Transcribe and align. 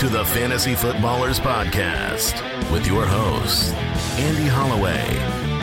To 0.00 0.08
the 0.08 0.24
Fantasy 0.24 0.74
Footballers 0.74 1.38
Podcast 1.38 2.32
with 2.72 2.86
your 2.86 3.04
hosts, 3.04 3.70
Andy 4.18 4.46
Holloway, 4.48 5.04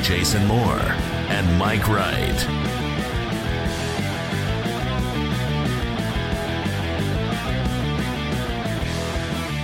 Jason 0.03 0.45
Moore, 0.45 0.79
and 0.79 1.57
Mike 1.57 1.87
Wright. 1.87 2.45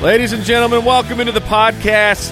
Ladies 0.02 0.34
and 0.34 0.44
gentlemen, 0.44 0.84
welcome 0.84 1.20
into 1.20 1.32
the 1.32 1.40
podcast. 1.42 2.32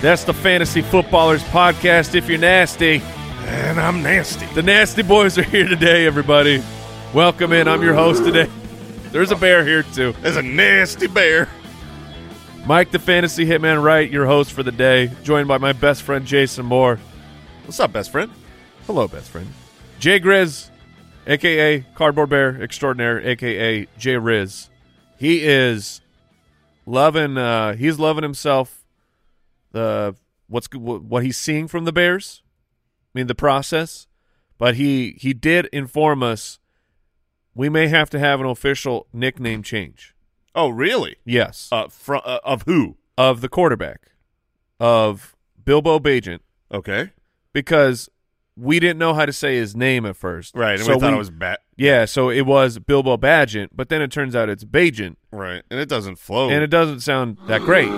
That's 0.00 0.24
the 0.24 0.32
Fantasy 0.32 0.80
Footballers 0.80 1.42
Podcast. 1.44 2.14
If 2.14 2.28
you're 2.28 2.38
nasty, 2.38 3.02
And 3.44 3.78
I'm 3.78 4.02
nasty. 4.02 4.46
the 4.46 4.62
Nasty 4.62 5.02
Boys 5.02 5.36
are 5.38 5.42
here 5.42 5.68
today, 5.68 6.06
everybody. 6.06 6.64
Welcome 7.14 7.52
in. 7.52 7.68
I'm 7.68 7.82
your 7.82 7.94
host 7.94 8.24
today. 8.24 8.50
There's 9.16 9.30
a 9.30 9.36
bear 9.36 9.64
here, 9.64 9.82
too. 9.82 10.12
There's 10.20 10.36
a 10.36 10.42
nasty 10.42 11.06
bear. 11.06 11.48
Mike, 12.66 12.90
the 12.90 12.98
Fantasy 12.98 13.46
Hitman 13.46 13.82
Wright, 13.82 14.10
your 14.10 14.26
host 14.26 14.52
for 14.52 14.62
the 14.62 14.70
day, 14.70 15.10
joined 15.22 15.48
by 15.48 15.56
my 15.56 15.72
best 15.72 16.02
friend, 16.02 16.26
Jason 16.26 16.66
Moore. 16.66 17.00
What's 17.64 17.80
up, 17.80 17.94
best 17.94 18.12
friend? 18.12 18.30
Hello, 18.86 19.08
best 19.08 19.30
friend. 19.30 19.50
Jay 19.98 20.20
Grizz, 20.20 20.68
a.k.a. 21.26 21.80
Cardboard 21.94 22.28
Bear 22.28 22.62
Extraordinaire, 22.62 23.16
a.k.a. 23.16 23.86
Jay 23.98 24.18
Riz. 24.18 24.68
He 25.16 25.46
is 25.46 26.02
loving, 26.84 27.38
uh, 27.38 27.72
he's 27.72 27.98
loving 27.98 28.22
himself, 28.22 28.84
the 29.72 30.14
what's 30.46 30.68
what 30.74 31.24
he's 31.24 31.38
seeing 31.38 31.68
from 31.68 31.86
the 31.86 31.92
Bears. 31.92 32.42
I 33.14 33.20
mean, 33.20 33.28
the 33.28 33.34
process. 33.34 34.08
But 34.58 34.74
he, 34.74 35.16
he 35.18 35.32
did 35.32 35.70
inform 35.72 36.22
us 36.22 36.58
we 37.56 37.68
may 37.68 37.88
have 37.88 38.08
to 38.10 38.18
have 38.18 38.38
an 38.40 38.46
official 38.46 39.06
nickname 39.12 39.62
change. 39.64 40.14
Oh, 40.54 40.68
really? 40.68 41.16
Yes. 41.24 41.68
Uh, 41.72 41.88
fr- 41.88 42.16
uh, 42.16 42.38
of 42.44 42.62
who? 42.62 42.96
of 43.18 43.40
the 43.40 43.48
quarterback, 43.48 44.10
of 44.78 45.34
Bilbo 45.64 45.98
Bagent, 45.98 46.40
Okay. 46.72 47.10
because 47.54 48.10
we 48.56 48.78
didn't 48.78 48.98
know 48.98 49.14
how 49.14 49.24
to 49.26 49.32
say 49.32 49.56
his 49.56 49.74
name 49.74 50.04
at 50.06 50.16
first. 50.16 50.54
Right. 50.54 50.74
And 50.74 50.82
so 50.82 50.94
we 50.94 51.00
thought 51.00 51.14
it 51.14 51.18
was 51.18 51.30
bad. 51.30 51.58
Yeah, 51.76 52.04
so 52.04 52.28
it 52.30 52.42
was 52.46 52.78
Bilbo 52.78 53.16
Badgent, 53.16 53.68
but 53.74 53.88
then 53.88 54.00
it 54.02 54.10
turns 54.12 54.36
out 54.36 54.48
it's 54.50 54.64
Bagent, 54.64 55.16
Right. 55.32 55.62
And 55.70 55.80
it 55.80 55.88
doesn't 55.88 56.16
flow. 56.18 56.50
and 56.50 56.62
it 56.62 56.68
doesn't 56.68 57.00
sound 57.00 57.38
that 57.48 57.62
great. 57.62 57.90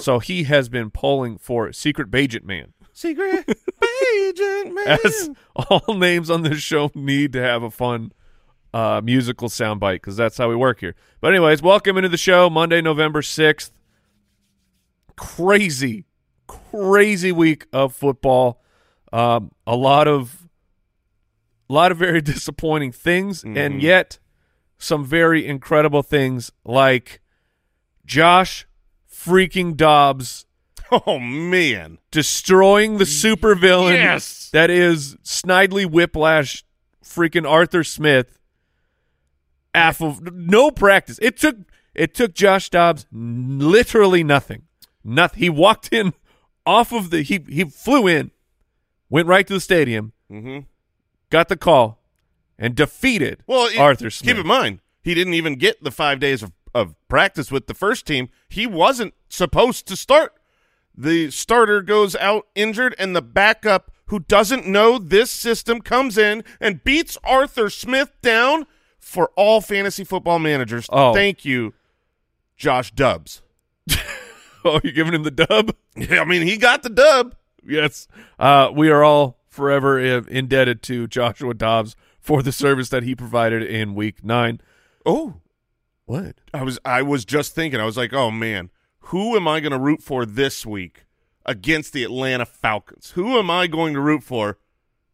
So 0.00 0.18
he 0.18 0.44
has 0.44 0.68
been 0.70 0.90
polling 0.90 1.36
for 1.38 1.72
Secret 1.72 2.10
Bagent 2.10 2.44
Man. 2.44 2.72
Secret 2.92 3.44
agent 4.16 4.74
man. 4.74 4.98
As 5.04 5.30
all 5.56 5.94
names 5.94 6.30
on 6.30 6.42
this 6.42 6.58
show 6.60 6.90
need 6.94 7.32
to 7.34 7.40
have 7.42 7.62
a 7.62 7.70
fun 7.70 8.12
uh, 8.74 9.00
musical 9.02 9.48
soundbite 9.48 9.94
because 9.94 10.16
that's 10.16 10.36
how 10.36 10.48
we 10.50 10.56
work 10.56 10.80
here. 10.80 10.94
But 11.20 11.28
anyways, 11.32 11.62
welcome 11.62 11.96
into 11.96 12.08
the 12.10 12.16
show, 12.18 12.50
Monday, 12.50 12.82
November 12.82 13.22
sixth. 13.22 13.72
Crazy, 15.16 16.06
crazy 16.48 17.30
week 17.32 17.66
of 17.72 17.94
football. 17.94 18.60
Um, 19.12 19.52
a 19.64 19.76
lot 19.76 20.08
of, 20.08 20.48
a 21.70 21.72
lot 21.72 21.92
of 21.92 21.98
very 21.98 22.20
disappointing 22.32 22.90
things, 22.92 23.44
and 23.44 23.80
yet 23.80 24.18
some 24.76 25.04
very 25.04 25.46
incredible 25.46 26.02
things 26.02 26.50
like 26.64 27.20
Josh 28.04 28.66
freaking 29.10 29.76
Dobbs 29.76 30.46
Oh, 30.90 31.18
man. 31.18 31.98
destroying 32.10 32.98
the 32.98 33.04
supervillain 33.04 33.94
Yes. 33.94 34.50
that 34.52 34.68
is 34.68 35.14
Snidely 35.24 35.86
Whiplash 35.90 36.62
freaking 37.02 37.48
Arthur 37.48 37.82
Smith 37.84 38.38
off 39.74 40.00
of 40.00 40.32
no 40.34 40.70
practice. 40.70 41.18
It 41.22 41.36
took 41.36 41.56
it 41.94 42.14
took 42.14 42.34
Josh 42.34 42.70
Dobbs 42.70 43.06
literally 43.12 44.24
nothing. 44.24 44.62
Nothing. 45.02 45.38
He 45.40 45.50
walked 45.50 45.92
in 45.92 46.12
off 46.66 46.92
of 46.92 47.10
the 47.10 47.22
he 47.22 47.44
he 47.48 47.64
flew 47.64 48.06
in, 48.06 48.30
went 49.10 49.28
right 49.28 49.46
to 49.46 49.54
the 49.54 49.60
stadium, 49.60 50.12
Mm-hmm. 50.30 50.60
got 51.30 51.48
the 51.48 51.56
call, 51.56 52.02
and 52.58 52.74
defeated 52.74 53.42
Well, 53.46 53.66
it- 53.66 53.78
Arthur 53.78 54.10
Smith. 54.10 54.34
Keep 54.36 54.40
in 54.42 54.46
mind, 54.46 54.80
he 55.02 55.14
didn't 55.14 55.34
even 55.34 55.56
get 55.56 55.82
the 55.84 55.90
five 55.90 56.18
days 56.20 56.42
of, 56.42 56.52
of 56.74 56.94
practice 57.08 57.50
with 57.52 57.66
the 57.66 57.74
first 57.74 58.06
team. 58.06 58.28
He 58.48 58.66
wasn't 58.66 59.14
supposed 59.28 59.86
to 59.88 59.96
start. 59.96 60.32
The 60.96 61.30
starter 61.30 61.82
goes 61.82 62.14
out 62.16 62.46
injured, 62.54 62.94
and 62.98 63.14
the 63.14 63.22
backup, 63.22 63.90
who 64.06 64.20
doesn't 64.20 64.66
know 64.66 64.96
this 64.98 65.30
system, 65.30 65.80
comes 65.80 66.16
in 66.16 66.44
and 66.60 66.82
beats 66.84 67.18
Arthur 67.24 67.68
Smith 67.68 68.12
down 68.22 68.66
for 69.04 69.30
all 69.36 69.60
fantasy 69.60 70.02
football 70.04 70.38
managers. 70.38 70.86
Oh. 70.90 71.12
Thank 71.14 71.44
you, 71.44 71.74
Josh 72.56 72.90
Dubs. 72.92 73.42
oh, 74.64 74.80
you're 74.82 74.92
giving 74.92 75.14
him 75.14 75.22
the 75.22 75.30
dub? 75.30 75.74
Yeah, 75.96 76.20
I 76.20 76.24
mean, 76.24 76.42
he 76.42 76.56
got 76.56 76.82
the 76.82 76.88
dub. 76.90 77.34
yes. 77.64 78.08
Uh, 78.38 78.70
we 78.74 78.90
are 78.90 79.04
all 79.04 79.38
forever 79.48 79.98
indebted 80.00 80.82
to 80.82 81.06
Joshua 81.06 81.54
Dobbs 81.54 81.94
for 82.18 82.42
the 82.42 82.50
service 82.50 82.88
that 82.88 83.02
he 83.04 83.14
provided 83.14 83.62
in 83.62 83.94
week 83.94 84.24
nine. 84.24 84.60
Oh, 85.06 85.34
What? 86.06 86.36
I 86.52 86.62
was 86.64 86.78
I 86.84 87.02
was 87.02 87.24
just 87.24 87.54
thinking. 87.54 87.78
I 87.80 87.84
was 87.84 87.96
like, 87.96 88.12
oh 88.12 88.30
man, 88.30 88.70
who 89.00 89.36
am 89.36 89.46
I 89.46 89.60
going 89.60 89.72
to 89.72 89.78
root 89.78 90.02
for 90.02 90.24
this 90.26 90.64
week 90.66 91.04
against 91.46 91.92
the 91.92 92.02
Atlanta 92.04 92.46
Falcons? 92.46 93.10
Who 93.12 93.38
am 93.38 93.50
I 93.50 93.66
going 93.66 93.92
to 93.94 94.00
root 94.00 94.24
for? 94.24 94.58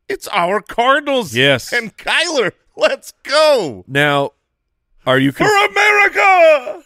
It's 0.09 0.28
our 0.28 0.61
Cardinals. 0.61 1.34
Yes. 1.34 1.72
and 1.72 1.97
Kyler. 1.97 2.53
Let's 2.80 3.12
go 3.22 3.84
Now, 3.86 4.30
are 5.06 5.18
you 5.18 5.32
for 5.32 5.44
America. 5.44 6.82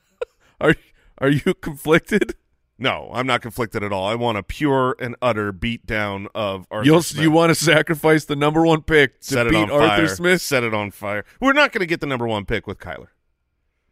are 0.60 0.74
are 1.18 1.28
you 1.28 1.54
conflicted? 1.54 2.34
no, 2.78 3.10
I'm 3.12 3.26
not 3.26 3.42
conflicted 3.42 3.82
at 3.84 3.92
all. 3.92 4.06
I 4.06 4.14
want 4.14 4.38
a 4.38 4.42
pure 4.42 4.96
and 4.98 5.14
utter 5.22 5.52
beatdown 5.52 6.26
of 6.34 6.66
Arthur 6.70 6.86
You'll 6.86 7.02
Smith. 7.02 7.22
you 7.22 7.30
want 7.30 7.50
to 7.50 7.54
sacrifice 7.54 8.24
the 8.24 8.36
number 8.36 8.62
one 8.64 8.82
pick 8.82 9.20
to 9.20 9.26
set 9.26 9.46
it 9.46 9.50
beat 9.50 9.56
on 9.56 9.70
Arthur 9.70 10.06
fire. 10.06 10.08
Smith? 10.08 10.42
Set 10.42 10.64
it 10.64 10.72
on 10.74 10.90
fire. 10.90 11.24
We're 11.40 11.52
not 11.52 11.72
going 11.72 11.80
to 11.80 11.86
get 11.86 12.00
the 12.00 12.06
number 12.06 12.26
one 12.26 12.44
pick 12.46 12.66
with 12.66 12.78
Kyler. 12.78 13.08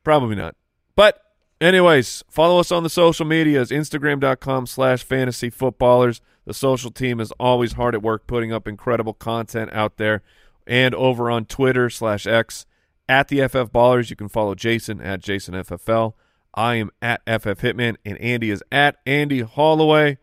Probably 0.03 0.35
not. 0.35 0.57
But 0.97 1.23
anyways, 1.61 2.25
follow 2.29 2.59
us 2.59 2.73
on 2.73 2.83
the 2.83 2.91
social 2.91 3.25
medias, 3.25 3.71
Instagram.com 3.71 4.67
slash 4.67 5.05
fantasy 5.05 5.49
footballers. 5.51 6.21
The 6.45 6.55
social 6.55 6.91
team 6.91 7.21
is 7.21 7.31
always 7.39 7.75
hard 7.75 7.95
at 7.95 8.03
work 8.03 8.27
putting 8.27 8.53
up 8.53 8.67
incredible 8.67 9.15
content 9.15 9.71
out 9.73 9.97
there. 9.97 10.23
And 10.67 10.95
over 10.95 11.31
on 11.31 11.45
Twitter 11.47 11.91
slash 11.91 12.27
X 12.27 12.67
at 13.09 13.29
the 13.29 13.47
FF 13.49 13.73
Ballers, 13.73 14.11
you 14.11 14.17
can 14.17 14.29
follow 14.29 14.55
Jason 14.55 15.01
at 15.01 15.21
JasonFFL. 15.21 16.15
I 16.55 16.75
am 16.77 16.91
at 17.01 17.21
FF 17.27 17.61
Hitman, 17.63 17.97
and 18.05 18.19
Andy 18.19 18.51
is 18.51 18.63
at 18.71 18.97
Andy 19.07 19.41
Holloway. 19.41 20.19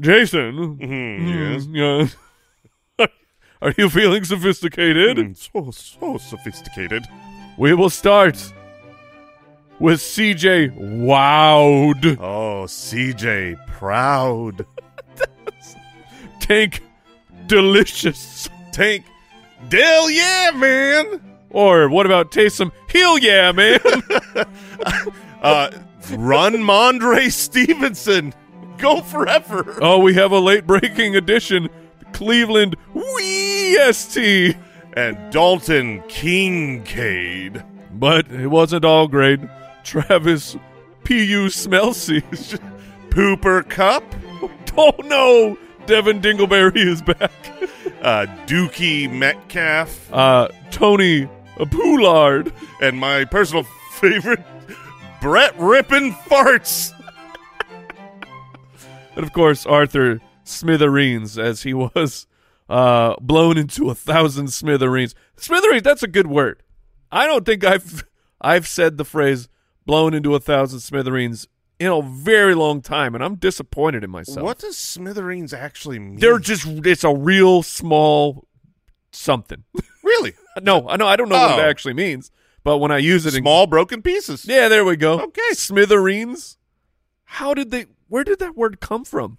Jason, 0.00 0.78
Mhm, 0.78 1.66
yes. 1.70 2.16
yeah. 2.98 3.06
are 3.62 3.74
you 3.78 3.88
feeling 3.88 4.24
sophisticated? 4.24 5.16
Mm, 5.16 5.36
so 5.36 5.70
so 5.70 6.18
sophisticated. 6.18 7.04
We 7.56 7.74
will 7.74 7.90
start 7.90 8.52
with 9.80 10.00
CJ 10.00 10.76
Wowed. 10.76 12.18
Oh, 12.20 12.64
CJ, 12.66 13.56
proud. 13.68 14.64
Tank 16.40 16.82
Delicious. 17.46 18.48
Tank. 18.72 19.04
Dell 19.68 20.10
yeah, 20.10 20.50
man. 20.54 21.22
Or 21.50 21.88
what 21.88 22.06
about 22.06 22.30
Taysom? 22.30 22.72
Hell 22.88 23.18
yeah, 23.18 23.52
man. 23.52 23.80
Uh, 25.40 25.70
run 26.16 26.54
Mondre 26.54 27.30
Stevenson. 27.30 28.34
Go 28.76 29.02
forever. 29.02 29.78
oh, 29.80 30.00
we 30.00 30.14
have 30.14 30.32
a 30.32 30.38
late 30.40 30.66
breaking 30.66 31.14
edition. 31.14 31.68
Cleveland 32.12 32.74
WEST. 32.92 34.18
And 34.96 35.32
Dalton 35.32 36.02
Kincaid. 36.08 37.62
But 37.92 38.28
it 38.32 38.48
wasn't 38.48 38.84
all 38.84 39.06
great. 39.06 39.38
Travis 39.84 40.56
P.U. 41.04 41.46
Smelsy. 41.46 42.22
Pooper 43.10 43.68
Cup. 43.68 44.02
oh 44.76 44.94
no! 45.04 45.56
Devin 45.86 46.20
Dingleberry 46.20 46.76
is 46.76 47.00
back. 47.00 47.30
Uh, 48.02 48.26
Dookie 48.46 49.10
Metcalf, 49.10 50.12
uh, 50.12 50.48
Tony 50.70 51.28
Poulard, 51.70 52.52
and 52.80 52.98
my 52.98 53.24
personal 53.24 53.64
favorite, 53.92 54.42
Brett 55.20 55.58
Rippin 55.58 56.12
Farts. 56.12 56.92
and 59.16 59.24
of 59.24 59.32
course 59.32 59.66
Arthur 59.66 60.20
Smithereens, 60.44 61.38
as 61.38 61.62
he 61.62 61.74
was 61.74 62.26
uh, 62.68 63.16
blown 63.20 63.58
into 63.58 63.90
a 63.90 63.94
thousand 63.94 64.48
smithereens. 64.48 65.14
Smithereens, 65.36 65.82
that's 65.82 66.02
a 66.02 66.08
good 66.08 66.26
word. 66.26 66.62
I 67.10 67.26
don't 67.26 67.44
think 67.44 67.64
I've 67.64 68.04
I've 68.40 68.66
said 68.66 68.96
the 68.96 69.04
phrase 69.04 69.48
"blown 69.86 70.14
into 70.14 70.34
a 70.34 70.40
thousand 70.40 70.80
smithereens" 70.80 71.48
in 71.78 71.86
a 71.88 72.02
very 72.02 72.54
long 72.54 72.80
time, 72.82 73.14
and 73.14 73.22
I'm 73.22 73.36
disappointed 73.36 74.02
in 74.04 74.10
myself. 74.10 74.44
What 74.44 74.58
does 74.58 74.76
smithereens 74.76 75.52
actually 75.54 75.98
mean? 75.98 76.16
They're 76.16 76.38
just 76.38 76.66
it's 76.66 77.04
a 77.04 77.14
real 77.14 77.62
small 77.62 78.46
something. 79.12 79.64
really 80.02 80.34
no, 80.62 80.88
I 80.88 80.96
know 80.96 81.06
I 81.06 81.16
don't 81.16 81.28
know 81.28 81.36
what 81.38 81.58
it 81.58 81.62
Oh. 81.64 81.68
actually 81.68 81.94
means, 81.94 82.30
but 82.64 82.78
when 82.78 82.90
I 82.90 82.98
use 82.98 83.26
it 83.26 83.34
in 83.34 83.42
small 83.42 83.66
broken 83.66 84.02
pieces. 84.02 84.44
yeah, 84.44 84.68
there 84.68 84.84
we 84.84 84.96
go. 84.96 85.20
Okay. 85.20 85.52
smithereens. 85.52 86.56
How 87.24 87.54
did 87.54 87.70
they? 87.70 87.86
Where 88.08 88.24
did 88.24 88.38
that 88.40 88.56
word 88.56 88.80
come 88.80 89.04
from? 89.04 89.38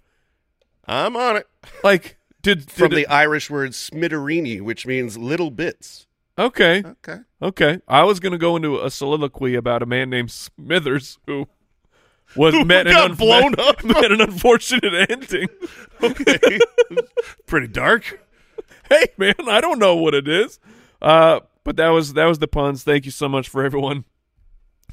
I'm 0.86 1.16
on 1.16 1.36
it. 1.36 1.46
Like, 1.84 2.16
did, 2.42 2.60
did 2.60 2.70
From 2.70 2.92
it- 2.92 2.94
the 2.96 3.06
Irish 3.08 3.50
word 3.50 3.72
smitterini, 3.72 4.60
which 4.60 4.86
means 4.86 5.18
little 5.18 5.50
bits. 5.50 6.06
okay, 6.38 6.82
Okay. 6.84 7.18
okay. 7.42 7.80
I 7.86 8.04
was 8.04 8.18
going 8.20 8.32
to 8.32 8.38
go 8.38 8.56
into 8.56 8.80
a 8.80 8.90
soliloquy 8.90 9.54
about 9.56 9.82
a 9.82 9.86
man 9.86 10.08
named 10.08 10.30
Smithers 10.30 11.18
who 11.26 11.48
was 12.36 12.54
Who 12.54 12.64
met 12.64 12.86
an 12.86 12.92
got 12.92 13.10
un- 13.10 13.16
blown 13.16 13.50
met- 13.56 13.60
up. 13.60 13.84
met 13.84 14.10
an 14.12 14.20
unfortunate 14.20 15.10
ending. 15.10 15.48
Okay. 16.02 16.58
Pretty 17.46 17.68
dark. 17.68 18.24
hey 18.88 19.08
man, 19.18 19.34
I 19.46 19.60
don't 19.60 19.78
know 19.78 19.96
what 19.96 20.14
it 20.14 20.26
is. 20.26 20.58
Uh, 21.02 21.40
but 21.62 21.76
that 21.76 21.88
was 21.90 22.14
that 22.14 22.24
was 22.24 22.38
the 22.38 22.48
puns. 22.48 22.82
Thank 22.84 23.04
you 23.04 23.10
so 23.10 23.28
much 23.28 23.50
for 23.50 23.62
everyone 23.62 24.06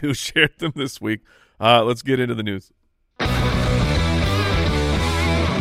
who 0.01 0.13
shared 0.13 0.59
them 0.59 0.73
this 0.75 0.99
week. 0.99 1.21
Uh, 1.61 1.83
let's 1.85 2.01
get 2.01 2.19
into 2.19 2.35
the 2.35 2.43
news. 2.43 2.71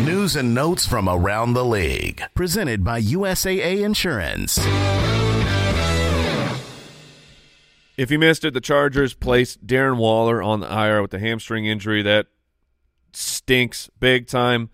News 0.05 0.35
and 0.37 0.53
notes 0.53 0.85
from 0.85 1.09
around 1.09 1.53
the 1.55 1.65
league. 1.65 2.23
Presented 2.35 2.83
by 2.83 3.01
USAA 3.01 3.83
Insurance. 3.85 4.59
If 7.97 8.11
you 8.11 8.19
missed 8.19 8.45
it, 8.45 8.53
the 8.53 8.61
Chargers 8.61 9.15
placed 9.15 9.67
Darren 9.67 9.97
Waller 9.97 10.43
on 10.43 10.61
the 10.61 10.71
IR 10.71 11.01
with 11.01 11.15
a 11.15 11.19
hamstring 11.19 11.65
injury 11.65 12.03
that 12.03 12.27
stinks 13.13 13.89
big 13.99 14.27
time. 14.27 14.71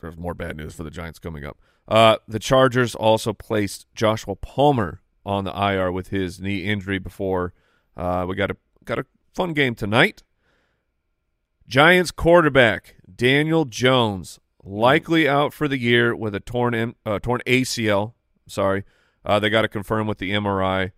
There's 0.00 0.16
more 0.16 0.34
bad 0.34 0.56
news 0.56 0.74
for 0.74 0.82
the 0.82 0.90
Giants 0.90 1.18
coming 1.18 1.44
up. 1.44 1.56
Uh, 1.86 2.16
the 2.26 2.40
Chargers 2.40 2.94
also 2.94 3.32
placed 3.32 3.86
Joshua 3.94 4.34
Palmer 4.34 5.02
on 5.24 5.44
the 5.44 5.52
IR 5.52 5.92
with 5.92 6.08
his 6.08 6.40
knee 6.40 6.64
injury 6.64 6.98
before 6.98 7.52
uh, 7.96 8.26
we 8.28 8.34
got 8.34 8.50
a 8.50 8.56
got 8.84 8.98
a 8.98 9.06
fun 9.32 9.52
game 9.52 9.74
tonight. 9.74 10.22
Giants 11.66 12.10
quarterback 12.10 12.96
Daniel 13.14 13.64
Jones 13.64 14.38
likely 14.62 15.28
out 15.28 15.52
for 15.52 15.66
the 15.68 15.78
year 15.78 16.14
with 16.14 16.34
a 16.34 16.40
torn 16.40 16.74
M- 16.74 16.96
uh, 17.04 17.18
torn 17.18 17.40
ACL. 17.46 18.12
Sorry, 18.46 18.84
uh, 19.24 19.38
they 19.38 19.48
got 19.48 19.62
to 19.62 19.68
confirm 19.68 20.06
with 20.06 20.18
the 20.18 20.32
MRI. 20.32 20.92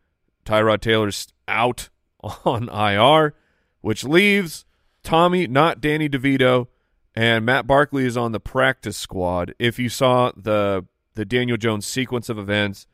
Tyrod 0.48 0.80
Taylor's 0.80 1.28
out 1.46 1.90
on 2.20 2.68
IR, 2.70 3.34
which 3.82 4.02
leaves 4.02 4.64
Tommy, 5.02 5.46
not 5.46 5.80
Danny 5.80 6.08
DeVito, 6.08 6.68
and 7.14 7.44
Matt 7.44 7.66
Barkley 7.66 8.06
is 8.06 8.16
on 8.16 8.32
the 8.32 8.40
practice 8.40 8.96
squad. 8.96 9.54
If 9.58 9.78
you 9.78 9.88
saw 9.88 10.32
the 10.34 10.86
the 11.14 11.24
Daniel 11.24 11.56
Jones 11.56 11.84
sequence 11.84 12.28
of 12.28 12.38
events, 12.38 12.86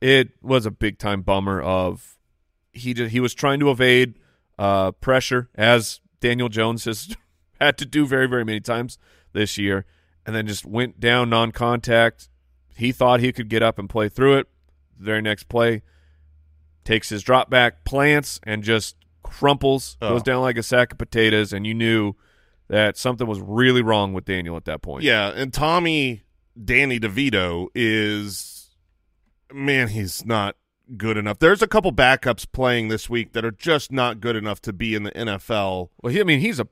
it 0.00 0.30
was 0.42 0.66
a 0.66 0.70
big 0.70 0.98
time 0.98 1.22
bummer. 1.22 1.60
Of 1.60 2.16
he 2.72 2.94
just, 2.94 3.10
he 3.10 3.20
was 3.20 3.34
trying 3.34 3.58
to 3.60 3.70
evade 3.70 4.18
uh, 4.58 4.92
pressure 4.92 5.48
as 5.54 6.00
Daniel 6.20 6.48
Jones 6.48 6.84
has 6.84 7.16
had 7.60 7.76
to 7.78 7.86
do 7.86 8.06
very 8.06 8.28
very 8.28 8.44
many 8.44 8.60
times 8.60 8.98
this 9.32 9.58
year, 9.58 9.84
and 10.24 10.36
then 10.36 10.46
just 10.46 10.64
went 10.64 11.00
down 11.00 11.28
non 11.30 11.50
contact. 11.50 12.28
He 12.76 12.92
thought 12.92 13.20
he 13.20 13.32
could 13.32 13.48
get 13.48 13.62
up 13.62 13.78
and 13.78 13.88
play 13.88 14.08
through 14.08 14.38
it. 14.38 14.48
The 14.98 15.04
very 15.04 15.22
next 15.22 15.44
play, 15.48 15.82
takes 16.84 17.08
his 17.08 17.22
drop 17.22 17.48
back, 17.50 17.84
plants, 17.84 18.40
and 18.44 18.62
just 18.62 18.96
crumples, 19.22 19.96
Oh. 20.02 20.10
goes 20.10 20.22
down 20.22 20.42
like 20.42 20.56
a 20.56 20.62
sack 20.62 20.92
of 20.92 20.98
potatoes, 20.98 21.52
and 21.52 21.66
you 21.66 21.74
knew 21.74 22.14
that 22.68 22.96
something 22.96 23.26
was 23.26 23.40
really 23.40 23.82
wrong 23.82 24.12
with 24.12 24.24
Daniel 24.24 24.56
at 24.56 24.64
that 24.64 24.82
point. 24.82 25.04
Yeah, 25.04 25.28
and 25.34 25.52
Tommy 25.52 26.22
Danny 26.62 26.98
DeVito 27.00 27.68
is 27.74 28.70
man, 29.52 29.88
he's 29.88 30.24
not 30.24 30.56
good 30.96 31.16
enough. 31.16 31.38
There's 31.38 31.62
a 31.62 31.66
couple 31.66 31.92
backups 31.92 32.46
playing 32.50 32.88
this 32.88 33.08
week 33.10 33.32
that 33.32 33.44
are 33.44 33.50
just 33.50 33.92
not 33.92 34.20
good 34.20 34.36
enough 34.36 34.60
to 34.62 34.72
be 34.72 34.94
in 34.94 35.02
the 35.02 35.10
NFL. 35.12 35.90
Well, 36.02 36.12
he, 36.12 36.20
I 36.20 36.24
mean, 36.24 36.40
he's 36.40 36.58
a 36.60 36.68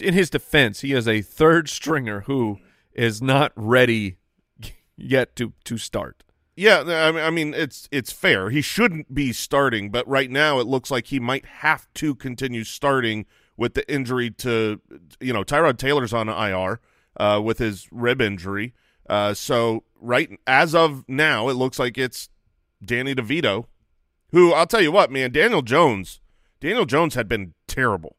in 0.00 0.14
his 0.14 0.30
defense, 0.30 0.80
he 0.80 0.92
is 0.92 1.08
a 1.08 1.22
third 1.22 1.68
stringer 1.68 2.20
who 2.22 2.58
is 2.92 3.20
not 3.22 3.52
ready 3.56 4.16
yet 4.96 5.34
to 5.36 5.52
to 5.64 5.78
start. 5.78 6.22
Yeah, 6.58 7.12
I 7.14 7.30
mean, 7.30 7.54
it's 7.54 7.88
it's 7.92 8.10
fair. 8.10 8.50
He 8.50 8.62
shouldn't 8.62 9.14
be 9.14 9.32
starting, 9.32 9.90
but 9.92 10.04
right 10.08 10.28
now 10.28 10.58
it 10.58 10.66
looks 10.66 10.90
like 10.90 11.06
he 11.06 11.20
might 11.20 11.46
have 11.46 11.86
to 11.94 12.16
continue 12.16 12.64
starting 12.64 13.26
with 13.56 13.74
the 13.74 13.88
injury 13.88 14.32
to 14.32 14.80
you 15.20 15.32
know 15.32 15.44
Tyrod 15.44 15.78
Taylor's 15.78 16.12
on 16.12 16.28
IR 16.28 16.80
uh, 17.16 17.40
with 17.44 17.58
his 17.58 17.86
rib 17.92 18.20
injury. 18.20 18.74
Uh, 19.08 19.34
so 19.34 19.84
right 20.00 20.30
as 20.48 20.74
of 20.74 21.04
now, 21.06 21.48
it 21.48 21.54
looks 21.54 21.78
like 21.78 21.96
it's 21.96 22.28
Danny 22.84 23.14
DeVito, 23.14 23.66
who 24.32 24.52
I'll 24.52 24.66
tell 24.66 24.82
you 24.82 24.90
what, 24.90 25.12
man, 25.12 25.30
Daniel 25.30 25.62
Jones, 25.62 26.20
Daniel 26.58 26.86
Jones 26.86 27.14
had 27.14 27.28
been 27.28 27.54
terrible, 27.68 28.16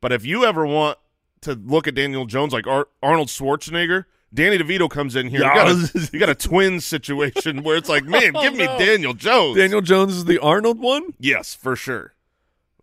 but 0.00 0.12
if 0.12 0.24
you 0.24 0.46
ever 0.46 0.64
want 0.64 0.96
to 1.42 1.52
look 1.52 1.86
at 1.86 1.94
Daniel 1.94 2.24
Jones 2.24 2.54
like 2.54 2.66
Ar- 2.66 2.88
Arnold 3.02 3.28
Schwarzenegger. 3.28 4.06
Danny 4.34 4.58
DeVito 4.58 4.90
comes 4.90 5.16
in 5.16 5.28
here. 5.28 5.40
You 5.40 5.44
got, 5.46 5.68
a, 5.68 6.08
you 6.12 6.18
got 6.18 6.28
a 6.28 6.34
twin 6.34 6.80
situation 6.80 7.62
where 7.62 7.76
it's 7.76 7.88
like, 7.88 8.04
man, 8.04 8.32
oh, 8.34 8.42
give 8.42 8.54
me 8.54 8.66
no. 8.66 8.78
Daniel 8.78 9.14
Jones. 9.14 9.56
Daniel 9.56 9.80
Jones 9.80 10.14
is 10.16 10.24
the 10.24 10.38
Arnold 10.40 10.78
one. 10.80 11.14
yes, 11.18 11.54
for 11.54 11.76
sure. 11.76 12.12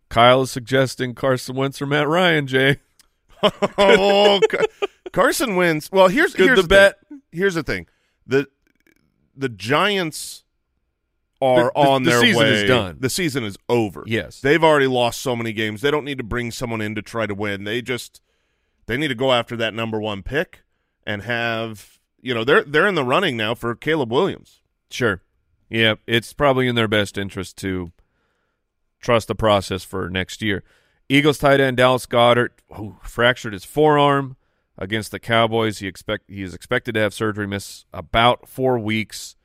Kyle 0.08 0.42
is 0.42 0.50
suggesting 0.50 1.14
Carson 1.14 1.56
Wentz 1.56 1.80
or 1.82 1.86
Matt 1.86 2.08
Ryan. 2.08 2.46
Jay, 2.46 2.80
oh, 3.42 4.40
Car- 4.48 4.66
Carson 5.12 5.56
wins. 5.56 5.90
Well, 5.92 6.08
here's 6.08 6.34
Good 6.34 6.46
here's 6.46 6.62
the 6.62 6.68
bet. 6.68 6.98
Thing. 7.08 7.20
Here's 7.32 7.54
the 7.54 7.62
thing: 7.62 7.86
the 8.26 8.46
the 9.36 9.48
Giants 9.48 10.44
are 11.42 11.64
The- 11.64 11.70
the- 11.74 11.78
on 11.88 12.02
the 12.04 12.10
their 12.10 12.20
season 12.20 12.42
way. 12.42 12.52
is 12.62 12.68
done. 12.68 12.96
The 13.00 13.10
season 13.10 13.44
is 13.44 13.56
over. 13.68 14.04
Yes. 14.06 14.40
they've 14.40 14.62
already 14.62 14.86
lost 14.86 15.20
so 15.20 15.34
many 15.34 15.52
games. 15.52 15.80
They 15.80 15.90
don't 15.90 16.04
need 16.04 16.18
to 16.18 16.24
bring 16.24 16.50
someone 16.52 16.80
in 16.80 16.94
to 16.94 17.02
try 17.02 17.26
to 17.26 17.34
win. 17.34 17.64
They 17.64 17.82
just 17.82 18.20
they 18.86 18.96
need 18.96 19.08
to 19.08 19.14
go 19.16 19.32
after 19.32 19.56
that 19.56 19.74
number 19.74 20.00
one 20.00 20.22
pick 20.22 20.62
and 21.06 21.22
have 21.22 21.98
you 22.20 22.34
know 22.34 22.44
they're 22.44 22.62
they're 22.62 22.86
in 22.86 22.94
the 22.94 23.04
running 23.04 23.36
now 23.36 23.54
for 23.54 23.74
Caleb 23.74 24.12
Williams. 24.12 24.60
Sure. 24.90 25.20
Yeah, 25.68 25.94
it's 26.06 26.32
probably 26.32 26.68
in 26.68 26.74
their 26.74 26.88
best 26.88 27.18
interest 27.18 27.56
to 27.58 27.90
trust 29.00 29.28
the 29.28 29.34
process 29.34 29.82
for 29.82 30.08
next 30.08 30.42
year. 30.42 30.62
Eagles 31.08 31.38
tight 31.38 31.60
end 31.60 31.76
Dallas 31.76 32.06
Goedert 32.06 32.50
who 32.74 32.96
fractured 33.02 33.52
his 33.52 33.64
forearm 33.64 34.36
against 34.78 35.10
the 35.10 35.18
Cowboys. 35.18 35.78
He 35.78 35.86
expect 35.86 36.30
he 36.30 36.42
is 36.42 36.54
expected 36.54 36.94
to 36.94 37.00
have 37.00 37.14
surgery, 37.14 37.46
miss 37.46 37.84
about 37.92 38.48
four 38.48 38.78
weeks. 38.78 39.36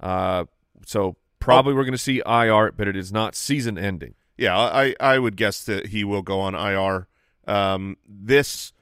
Uh, 0.00 0.44
so 0.86 1.16
probably 1.38 1.74
we're 1.74 1.84
going 1.84 1.92
to 1.92 1.98
see 1.98 2.22
IR, 2.26 2.72
but 2.72 2.88
it 2.88 2.96
is 2.96 3.12
not 3.12 3.34
season 3.34 3.78
ending. 3.78 4.14
Yeah, 4.36 4.56
I, 4.56 4.94
I 4.98 5.18
would 5.18 5.36
guess 5.36 5.64
that 5.64 5.88
he 5.88 6.04
will 6.04 6.22
go 6.22 6.40
on 6.40 6.54
IR. 6.54 7.06
Um, 7.46 7.96
this 8.06 8.72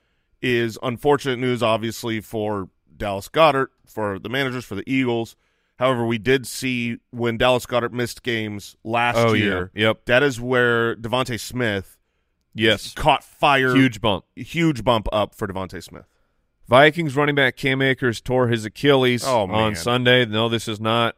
is 0.42 0.78
unfortunate 0.82 1.38
news, 1.38 1.62
obviously, 1.62 2.20
for 2.20 2.68
Dallas 2.96 3.28
Goedert, 3.28 3.68
for 3.86 4.18
the 4.18 4.28
managers, 4.28 4.64
for 4.64 4.74
the 4.74 4.84
Eagles. 4.90 5.36
However, 5.78 6.04
we 6.06 6.18
did 6.18 6.46
see 6.46 6.98
when 7.10 7.36
Dallas 7.38 7.66
Goedert 7.66 7.92
missed 7.92 8.22
games 8.22 8.76
last 8.84 9.16
Oh, 9.18 9.32
year. 9.32 9.70
yeah. 9.74 9.88
Yep. 9.88 10.04
That 10.06 10.22
is 10.22 10.40
where 10.40 10.94
DeVonta 10.96 11.40
Smith 11.40 11.98
Yes. 12.54 12.92
caught 12.94 13.24
fire. 13.24 13.74
Huge 13.74 14.00
bump. 14.00 14.24
huge 14.36 14.84
bump 14.84 15.08
up 15.12 15.34
for 15.34 15.48
DeVonta 15.48 15.82
Smith. 15.82 16.04
Vikings 16.68 17.16
running 17.16 17.34
back 17.34 17.56
Cam 17.56 17.82
Akers 17.82 18.20
tore 18.20 18.48
his 18.48 18.64
Achilles 18.64 19.24
Oh, 19.26 19.50
on. 19.50 19.74
Sunday. 19.74 20.24
No, 20.26 20.48
this 20.48 20.68
is 20.68 20.80
not 20.80 21.16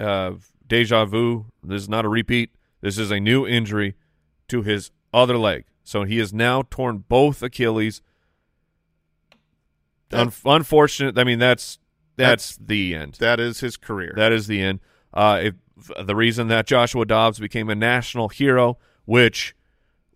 uh, 0.00 0.32
deja 0.66 1.04
vu. 1.04 1.46
This 1.62 1.82
is 1.82 1.88
not 1.88 2.04
a 2.04 2.08
repeat. 2.08 2.50
This 2.80 2.98
is 2.98 3.10
a 3.10 3.20
new 3.20 3.46
injury 3.46 3.94
to 4.48 4.62
his 4.62 4.90
other 5.12 5.36
leg. 5.36 5.64
So 5.84 6.04
he 6.04 6.18
has 6.18 6.32
now 6.32 6.62
torn 6.70 7.04
both 7.08 7.42
Achilles. 7.42 8.00
Un- 10.12 10.32
unfortunate. 10.44 11.18
I 11.18 11.24
mean, 11.24 11.38
that's 11.38 11.78
that's, 12.16 12.56
the 12.56 12.94
end. 12.94 13.14
That 13.14 13.40
is 13.40 13.60
his 13.60 13.76
career. 13.76 14.12
That 14.16 14.32
is 14.32 14.46
the 14.46 14.62
end. 14.62 14.80
Uh, 15.12 15.40
if 15.42 15.54
the 16.06 16.16
reason 16.16 16.48
that 16.48 16.66
Joshua 16.66 17.04
Dobbs 17.04 17.38
became 17.38 17.68
a 17.68 17.74
national 17.74 18.28
hero, 18.28 18.78
which 19.04 19.54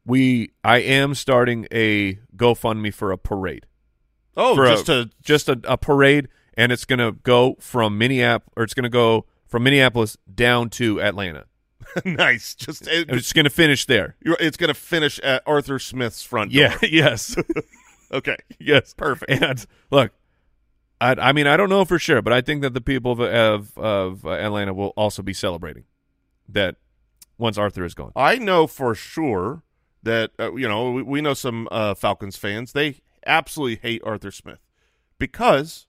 we 0.04 0.52
I 0.64 0.78
am 0.78 1.14
starting 1.14 1.66
a 1.70 2.14
GoFundMe 2.36 2.92
for 2.92 3.12
a 3.12 3.18
parade 3.18 3.66
oh, 4.36 4.54
for 4.54 4.66
just 4.66 4.88
a, 4.88 5.04
to 5.04 5.10
just 5.22 5.48
a, 5.48 5.60
a 5.64 5.76
parade 5.76 6.28
and 6.54 6.72
it's 6.72 6.84
going 6.84 6.98
to 6.98 7.12
go 7.12 7.56
from 7.60 7.96
Minneapolis, 7.98 8.52
or 8.56 8.64
it's 8.64 8.74
to 8.74 8.88
go 8.88 9.26
from 9.46 9.62
Minneapolis 9.62 10.16
down 10.32 10.70
to 10.70 11.00
Atlanta. 11.00 11.46
nice. 12.04 12.54
Just 12.54 12.86
it, 12.86 13.08
It's 13.08 13.32
going 13.32 13.44
to 13.44 13.50
finish 13.50 13.86
there. 13.86 14.16
it's 14.20 14.56
going 14.56 14.68
to 14.68 14.74
finish 14.74 15.18
at 15.20 15.42
Arthur 15.46 15.78
Smith's 15.78 16.22
front 16.22 16.52
Yeah. 16.52 16.76
yes. 16.82 17.36
Okay. 18.12 18.36
yes. 18.58 18.94
Perfect. 18.96 19.30
And 19.30 19.66
look, 19.90 20.12
I, 21.00 21.12
I 21.18 21.32
mean, 21.32 21.46
I 21.46 21.56
don't 21.56 21.70
know 21.70 21.84
for 21.84 21.98
sure, 21.98 22.22
but 22.22 22.32
I 22.32 22.40
think 22.40 22.62
that 22.62 22.74
the 22.74 22.80
people 22.80 23.12
of 23.12 23.20
of, 23.20 23.78
of 23.78 24.26
uh, 24.26 24.30
Atlanta 24.30 24.74
will 24.74 24.92
also 24.96 25.22
be 25.22 25.32
celebrating 25.32 25.84
that 26.48 26.76
once 27.38 27.56
Arthur 27.56 27.84
is 27.84 27.94
gone. 27.94 28.12
I 28.14 28.36
know 28.36 28.66
for 28.66 28.94
sure 28.94 29.62
that 30.02 30.30
uh, 30.38 30.54
you 30.54 30.68
know 30.68 30.92
we, 30.92 31.02
we 31.02 31.20
know 31.20 31.34
some 31.34 31.68
uh, 31.70 31.94
Falcons 31.94 32.36
fans. 32.36 32.72
They 32.72 33.00
absolutely 33.26 33.76
hate 33.76 34.02
Arthur 34.04 34.30
Smith 34.30 34.60
because 35.18 35.86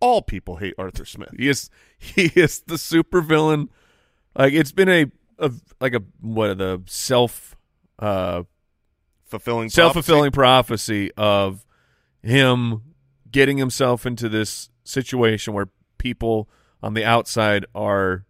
all 0.00 0.20
people 0.22 0.56
hate 0.56 0.74
Arthur 0.76 1.04
Smith. 1.04 1.30
He 1.36 1.48
is 1.48 1.70
he 1.98 2.30
is 2.34 2.60
the 2.60 2.74
supervillain. 2.74 3.68
Like 4.36 4.52
it's 4.52 4.72
been 4.72 4.88
a, 4.88 5.06
a 5.38 5.50
like 5.80 5.94
a 5.94 6.02
what 6.20 6.50
are 6.50 6.54
the 6.54 6.82
self 6.86 7.56
uh 7.98 8.42
Fulfilling 9.32 9.70
self 9.70 9.94
fulfilling 9.94 10.30
prophecy 10.30 11.10
of 11.16 11.64
him 12.22 12.82
getting 13.30 13.56
himself 13.58 14.04
into 14.06 14.28
this 14.28 14.68
situation 14.84 15.54
where 15.54 15.68
people 15.98 16.48
on 16.82 16.94
the 16.94 17.04
outside 17.04 17.64
are 17.74 18.24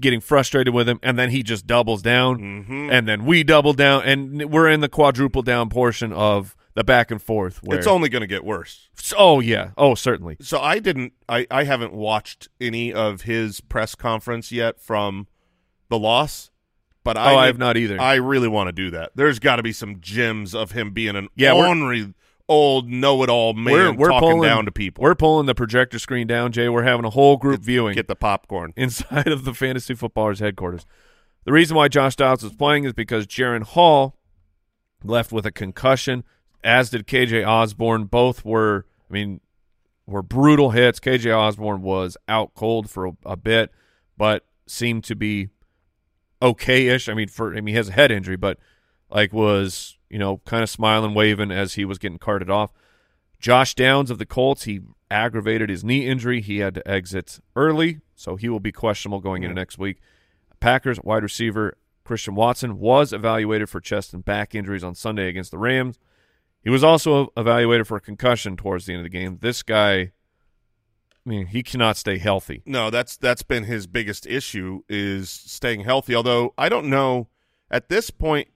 getting 0.00 0.20
frustrated 0.20 0.74
with 0.74 0.88
him, 0.88 0.98
and 1.02 1.18
then 1.18 1.30
he 1.30 1.42
just 1.42 1.66
doubles 1.66 2.02
down, 2.02 2.38
hmm 2.64 2.88
and 2.90 3.06
then 3.08 3.24
we 3.24 3.42
double 3.44 3.72
down, 3.72 4.02
and 4.04 4.50
we're 4.50 4.68
in 4.68 4.80
the 4.80 4.88
quadruple 4.88 5.42
down 5.42 5.68
portion 5.68 6.12
of 6.12 6.56
the 6.74 6.84
back 6.84 7.10
and 7.10 7.20
forth. 7.20 7.62
Where, 7.62 7.76
It's 7.78 7.86
only 7.86 8.08
going 8.08 8.20
to 8.22 8.26
get 8.26 8.44
worse. 8.44 8.88
oh 9.18 9.40
yeah, 9.40 9.70
oh 9.76 9.94
certainly. 9.94 10.36
So 10.40 10.60
I 10.60 10.78
didn't. 10.78 11.12
I 11.28 11.46
I 11.50 11.64
haven't 11.64 11.92
watched 11.92 12.48
any 12.60 12.92
of 12.92 13.22
his 13.22 13.60
press 13.60 13.94
conference 13.94 14.50
yet 14.52 14.80
from 14.80 15.26
the 15.88 15.98
loss. 15.98 16.50
But 17.02 17.16
oh, 17.16 17.20
I 17.20 17.32
oh, 17.32 17.36
I 17.36 17.40
need- 17.42 17.46
have 17.46 17.58
not 17.58 17.76
either. 17.76 18.00
I 18.00 18.14
really 18.16 18.48
want 18.48 18.68
to 18.68 18.72
do 18.72 18.90
that. 18.90 19.12
There's 19.14 19.38
got 19.38 19.56
to 19.56 19.62
be 19.62 19.72
some 19.72 20.00
gems 20.00 20.54
of 20.54 20.72
him 20.72 20.92
being 20.92 21.16
an 21.16 21.28
Yeah, 21.34 21.52
ornery 21.52 22.12
old 22.48 22.88
know-it-all 22.90 23.54
man 23.54 23.64
we're 23.64 23.92
we're 23.92 24.08
talking 24.08 24.28
pulling 24.28 24.42
down 24.48 24.64
to 24.64 24.72
people. 24.72 25.02
We're 25.02 25.14
pulling 25.14 25.46
the 25.46 25.54
projector 25.54 25.98
screen 26.00 26.26
down, 26.26 26.50
Jay. 26.52 26.68
We're 26.68 26.82
having 26.82 27.04
a 27.04 27.10
whole 27.10 27.36
group 27.36 27.62
viewing. 27.62 27.94
Get 27.94 28.08
the 28.08 28.16
popcorn. 28.16 28.72
inside 28.76 29.28
of 29.28 29.44
the 29.44 29.54
fantasy 29.54 29.94
footballers 29.94 30.40
headquarters. 30.40 30.84
The 31.44 31.52
reason 31.52 31.76
why 31.76 31.88
Josh 31.88 32.16
Dobbs 32.16 32.42
was 32.42 32.52
playing 32.52 32.84
is 32.84 32.92
because 32.92 33.26
Jaren 33.26 33.62
Hall 33.62 34.16
left 35.02 35.32
with 35.32 35.46
a 35.46 35.52
concussion, 35.52 36.24
as 36.62 36.90
did 36.90 37.06
KJ 37.06 37.46
Osborn. 37.46 38.04
Both 38.04 38.44
were, 38.44 38.84
I 39.08 39.12
mean, 39.12 39.40
were 40.06 40.22
brutal 40.22 40.70
hits. 40.70 41.00
KJ 41.00 41.34
Osborn 41.34 41.80
was 41.82 42.16
out 42.28 42.52
cold 42.54 42.90
for 42.90 43.06
a, 43.06 43.12
a 43.24 43.36
bit, 43.36 43.70
but 44.18 44.44
seemed 44.66 45.04
to 45.04 45.14
be 45.16 45.48
okay-ish. 46.42 47.08
I 47.08 47.14
mean, 47.14 47.28
for 47.28 47.52
I 47.52 47.60
mean, 47.60 47.68
he 47.68 47.76
has 47.76 47.88
a 47.88 47.92
head 47.92 48.10
injury, 48.10 48.36
but 48.36 48.58
like 49.10 49.32
was 49.32 49.96
you 50.08 50.18
know 50.18 50.38
kind 50.44 50.62
of 50.62 50.70
smiling, 50.70 51.14
waving 51.14 51.50
as 51.50 51.74
he 51.74 51.84
was 51.84 51.98
getting 51.98 52.18
carted 52.18 52.50
off. 52.50 52.72
Josh 53.38 53.74
Downs 53.74 54.10
of 54.10 54.18
the 54.18 54.26
Colts, 54.26 54.64
he 54.64 54.80
aggravated 55.10 55.70
his 55.70 55.82
knee 55.82 56.06
injury. 56.06 56.40
He 56.40 56.58
had 56.58 56.74
to 56.74 56.88
exit 56.88 57.40
early, 57.56 58.00
so 58.14 58.36
he 58.36 58.48
will 58.48 58.60
be 58.60 58.72
questionable 58.72 59.20
going 59.20 59.42
into 59.42 59.54
next 59.54 59.78
week. 59.78 60.00
Packers 60.60 61.00
wide 61.02 61.22
receiver 61.22 61.78
Christian 62.04 62.34
Watson 62.34 62.78
was 62.78 63.12
evaluated 63.12 63.70
for 63.70 63.80
chest 63.80 64.12
and 64.12 64.24
back 64.24 64.54
injuries 64.54 64.84
on 64.84 64.94
Sunday 64.94 65.28
against 65.28 65.52
the 65.52 65.58
Rams. 65.58 65.98
He 66.62 66.68
was 66.68 66.84
also 66.84 67.32
evaluated 67.36 67.86
for 67.86 67.96
a 67.96 68.00
concussion 68.00 68.56
towards 68.56 68.84
the 68.84 68.92
end 68.92 69.00
of 69.00 69.04
the 69.04 69.16
game. 69.16 69.38
This 69.40 69.62
guy, 69.62 70.12
I 71.26 71.28
mean, 71.28 71.46
he 71.46 71.62
cannot 71.62 71.96
stay 71.96 72.18
healthy. 72.18 72.62
No, 72.64 72.90
that's 72.90 73.16
that's 73.16 73.42
been 73.42 73.64
his 73.64 73.86
biggest 73.86 74.26
issue 74.26 74.82
is 74.88 75.28
staying 75.30 75.80
healthy. 75.80 76.14
Although 76.14 76.54
I 76.56 76.68
don't 76.68 76.88
know 76.88 77.28
at 77.70 77.88
this 77.88 78.10
point 78.10 78.48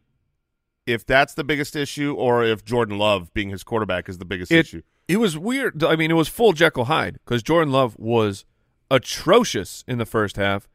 if 0.86 1.04
that's 1.06 1.34
the 1.34 1.44
biggest 1.44 1.76
issue 1.76 2.14
or 2.14 2.42
if 2.44 2.64
Jordan 2.64 2.98
Love 2.98 3.32
being 3.34 3.50
his 3.50 3.64
quarterback 3.64 4.08
is 4.08 4.18
the 4.18 4.24
biggest 4.24 4.50
It, 4.52 4.58
issue. 4.66 4.82
it 5.08 5.18
was 5.18 5.36
weird. 5.38 5.82
I 5.84 5.96
mean, 5.96 6.10
it 6.10 6.14
was 6.14 6.28
full 6.28 6.52
Jekyll 6.52 6.84
Hyde 6.86 7.14
because 7.24 7.42
Jordan 7.42 7.72
Love 7.72 7.96
was 7.98 8.44
atrocious 8.90 9.82
in 9.88 9.98
the 9.98 10.06
first 10.06 10.36
half 10.36 10.68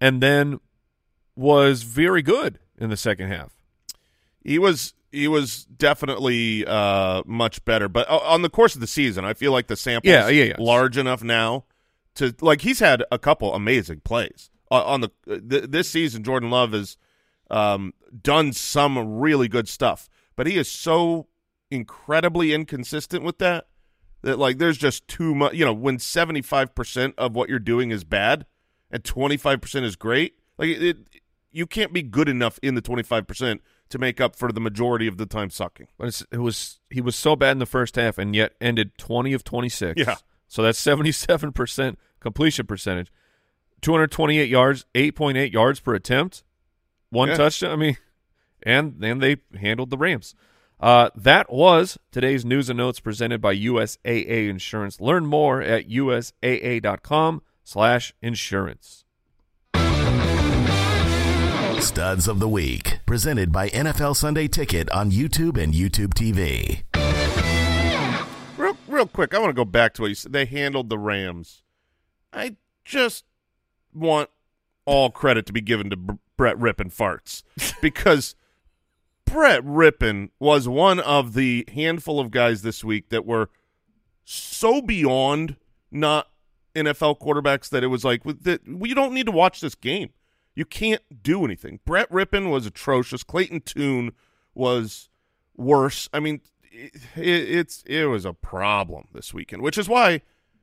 and 0.00 0.22
then 0.22 0.60
was 1.34 1.82
very 1.82 2.22
good 2.22 2.58
in 2.78 2.90
the 2.90 2.96
second 2.96 3.28
half. 3.28 3.56
He 4.42 4.58
was 4.58 4.94
he 5.16 5.28
was 5.28 5.64
definitely 5.64 6.64
uh, 6.66 7.22
much 7.26 7.64
better, 7.64 7.88
but 7.88 8.06
o- 8.10 8.18
on 8.20 8.42
the 8.42 8.50
course 8.50 8.74
of 8.74 8.80
the 8.80 8.86
season, 8.86 9.24
I 9.24 9.34
feel 9.34 9.52
like 9.52 9.66
the 9.66 9.76
sample 9.76 10.10
Yeah, 10.10 10.28
yeah, 10.28 10.44
yeah. 10.44 10.56
large 10.58 10.96
enough 10.98 11.22
now 11.22 11.64
to 12.16 12.34
like 12.40 12.60
he's 12.62 12.78
had 12.80 13.02
a 13.10 13.18
couple 13.18 13.54
amazing 13.54 14.00
plays 14.00 14.50
uh, 14.70 14.84
on 14.84 15.00
the 15.00 15.10
th- 15.26 15.70
this 15.70 15.88
season. 15.90 16.22
Jordan 16.22 16.50
Love 16.50 16.72
has 16.72 16.96
um, 17.50 17.92
done 18.22 18.52
some 18.52 19.18
really 19.18 19.48
good 19.48 19.68
stuff, 19.68 20.08
but 20.36 20.46
he 20.46 20.56
is 20.58 20.70
so 20.70 21.26
incredibly 21.70 22.52
inconsistent 22.54 23.24
with 23.24 23.38
that 23.38 23.66
that 24.22 24.38
like 24.38 24.58
there's 24.58 24.78
just 24.78 25.06
too 25.08 25.34
much. 25.34 25.54
You 25.54 25.64
know, 25.64 25.72
when 25.74 25.98
seventy 25.98 26.42
five 26.42 26.74
percent 26.74 27.14
of 27.18 27.34
what 27.34 27.48
you're 27.48 27.58
doing 27.58 27.90
is 27.90 28.04
bad 28.04 28.46
and 28.90 29.04
twenty 29.04 29.36
five 29.36 29.60
percent 29.60 29.84
is 29.84 29.96
great, 29.96 30.34
like 30.58 30.68
it, 30.70 30.82
it, 30.82 30.96
you 31.52 31.66
can't 31.66 31.92
be 31.92 32.02
good 32.02 32.28
enough 32.28 32.58
in 32.62 32.74
the 32.74 32.80
twenty 32.80 33.02
five 33.02 33.26
percent 33.26 33.60
to 33.90 33.98
make 33.98 34.20
up 34.20 34.34
for 34.36 34.50
the 34.52 34.60
majority 34.60 35.06
of 35.06 35.16
the 35.16 35.26
time 35.26 35.50
sucking. 35.50 35.88
But 35.98 36.22
it 36.32 36.38
was 36.38 36.80
he 36.90 37.00
was 37.00 37.16
so 37.16 37.36
bad 37.36 37.52
in 37.52 37.58
the 37.58 37.66
first 37.66 37.96
half 37.96 38.18
and 38.18 38.34
yet 38.34 38.54
ended 38.60 38.96
20 38.98 39.32
of 39.32 39.44
26. 39.44 40.00
Yeah. 40.00 40.16
So 40.48 40.62
that's 40.62 40.80
77% 40.84 41.96
completion 42.20 42.66
percentage. 42.66 43.10
228 43.82 44.48
yards, 44.48 44.86
8.8 44.94 45.52
yards 45.52 45.80
per 45.80 45.94
attempt, 45.94 46.42
one 47.10 47.28
Yeah. 47.28 47.36
touchdown. 47.36 47.72
I 47.72 47.76
mean, 47.76 47.96
and 48.62 48.94
then 48.98 49.18
they 49.18 49.36
handled 49.58 49.90
the 49.90 49.98
Rams. 49.98 50.34
Uh, 50.78 51.08
that 51.16 51.50
was 51.52 51.96
today's 52.12 52.44
news 52.44 52.68
and 52.68 52.76
notes 52.76 53.00
presented 53.00 53.40
by 53.40 53.52
USAA 53.54 54.48
Insurance. 54.48 55.00
Learn 55.00 55.24
more 55.26 55.62
at 55.62 55.88
usaa.com 55.88 57.42
slash 57.64 58.12
insurance. 58.20 59.04
Studs 61.80 62.26
of 62.26 62.38
the 62.38 62.48
Week, 62.48 62.98
presented 63.06 63.52
by 63.52 63.68
NFL 63.68 64.16
Sunday 64.16 64.48
Ticket 64.48 64.90
on 64.90 65.10
YouTube 65.10 65.62
and 65.62 65.74
YouTube 65.74 66.14
TV. 66.14 66.82
Real, 68.56 68.76
real 68.88 69.06
quick, 69.06 69.34
I 69.34 69.38
want 69.38 69.50
to 69.50 69.54
go 69.54 69.64
back 69.64 69.94
to 69.94 70.02
what 70.02 70.08
you 70.08 70.14
said. 70.14 70.32
They 70.32 70.46
handled 70.46 70.88
the 70.88 70.98
Rams. 70.98 71.62
I 72.32 72.56
just 72.84 73.24
want 73.94 74.30
all 74.84 75.10
credit 75.10 75.46
to 75.46 75.52
be 75.52 75.60
given 75.60 75.90
to 75.90 75.96
Br- 75.96 76.12
Brett 76.36 76.58
Rippin 76.58 76.90
farts 76.90 77.42
because 77.80 78.34
Brett 79.24 79.62
Rypien 79.62 80.30
was 80.38 80.68
one 80.68 81.00
of 81.00 81.34
the 81.34 81.68
handful 81.72 82.18
of 82.18 82.30
guys 82.30 82.62
this 82.62 82.82
week 82.82 83.10
that 83.10 83.26
were 83.26 83.50
so 84.24 84.80
beyond 84.80 85.56
not 85.90 86.28
NFL 86.74 87.20
quarterbacks 87.20 87.68
that 87.70 87.84
it 87.84 87.88
was 87.88 88.04
like 88.04 88.22
we 88.24 88.94
don't 88.94 89.14
need 89.14 89.26
to 89.26 89.32
watch 89.32 89.60
this 89.60 89.74
game. 89.74 90.10
You 90.56 90.64
can't 90.64 91.22
do 91.22 91.44
anything. 91.44 91.80
Brett 91.84 92.10
Rypien 92.10 92.50
was 92.50 92.66
atrocious. 92.66 93.22
Clayton 93.22 93.60
Tune 93.60 94.12
was 94.54 95.10
worse. 95.54 96.08
I 96.12 96.18
mean, 96.18 96.40
it, 96.72 96.92
it's 97.14 97.84
it 97.86 98.06
was 98.06 98.24
a 98.24 98.32
problem 98.32 99.08
this 99.12 99.32
weekend, 99.34 99.62
which 99.62 99.78
is 99.78 99.88
why 99.88 100.22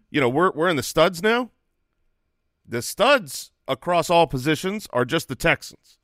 you 0.10 0.20
know 0.20 0.28
we're 0.28 0.52
we're 0.52 0.68
in 0.68 0.76
the 0.76 0.84
studs 0.84 1.22
now. 1.22 1.52
The 2.68 2.82
studs 2.82 3.52
across 3.68 4.10
all 4.10 4.26
positions 4.26 4.88
are 4.92 5.06
just 5.06 5.28
the 5.28 5.36
Texans 5.36 6.00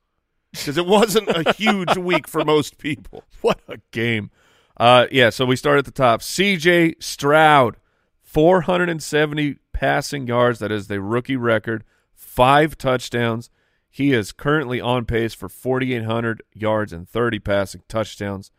because 0.52 0.78
it 0.78 0.86
wasn't 0.86 1.30
a 1.30 1.54
huge 1.58 1.98
week 1.98 2.28
for 2.28 2.46
most 2.46 2.78
people. 2.78 3.24
What 3.42 3.62
a 3.70 3.78
game. 3.92 4.32
Uh, 4.76 5.08
yeah, 5.14 5.30
so 5.30 5.46
we 5.46 5.56
start 5.56 5.78
at 5.78 5.86
the 5.86 5.92
top. 5.92 6.20
CJ 6.20 7.02
Stroud, 7.02 7.78
470 8.22 9.56
passing 9.72 10.28
yards. 10.28 10.60
That 10.60 10.74
is 10.74 10.88
the 10.88 11.00
rookie 11.00 11.38
record. 11.38 11.86
Five 12.14 12.78
touchdowns. 12.78 13.50
He 13.90 14.14
is 14.14 14.32
currently 14.32 14.80
on 14.80 15.06
pace 15.06 15.34
for 15.34 15.50
4,800 15.50 16.44
yards 16.54 16.94
and 16.94 17.10
30 17.10 17.40
passing 17.40 17.82
touchdowns. 17.88 18.52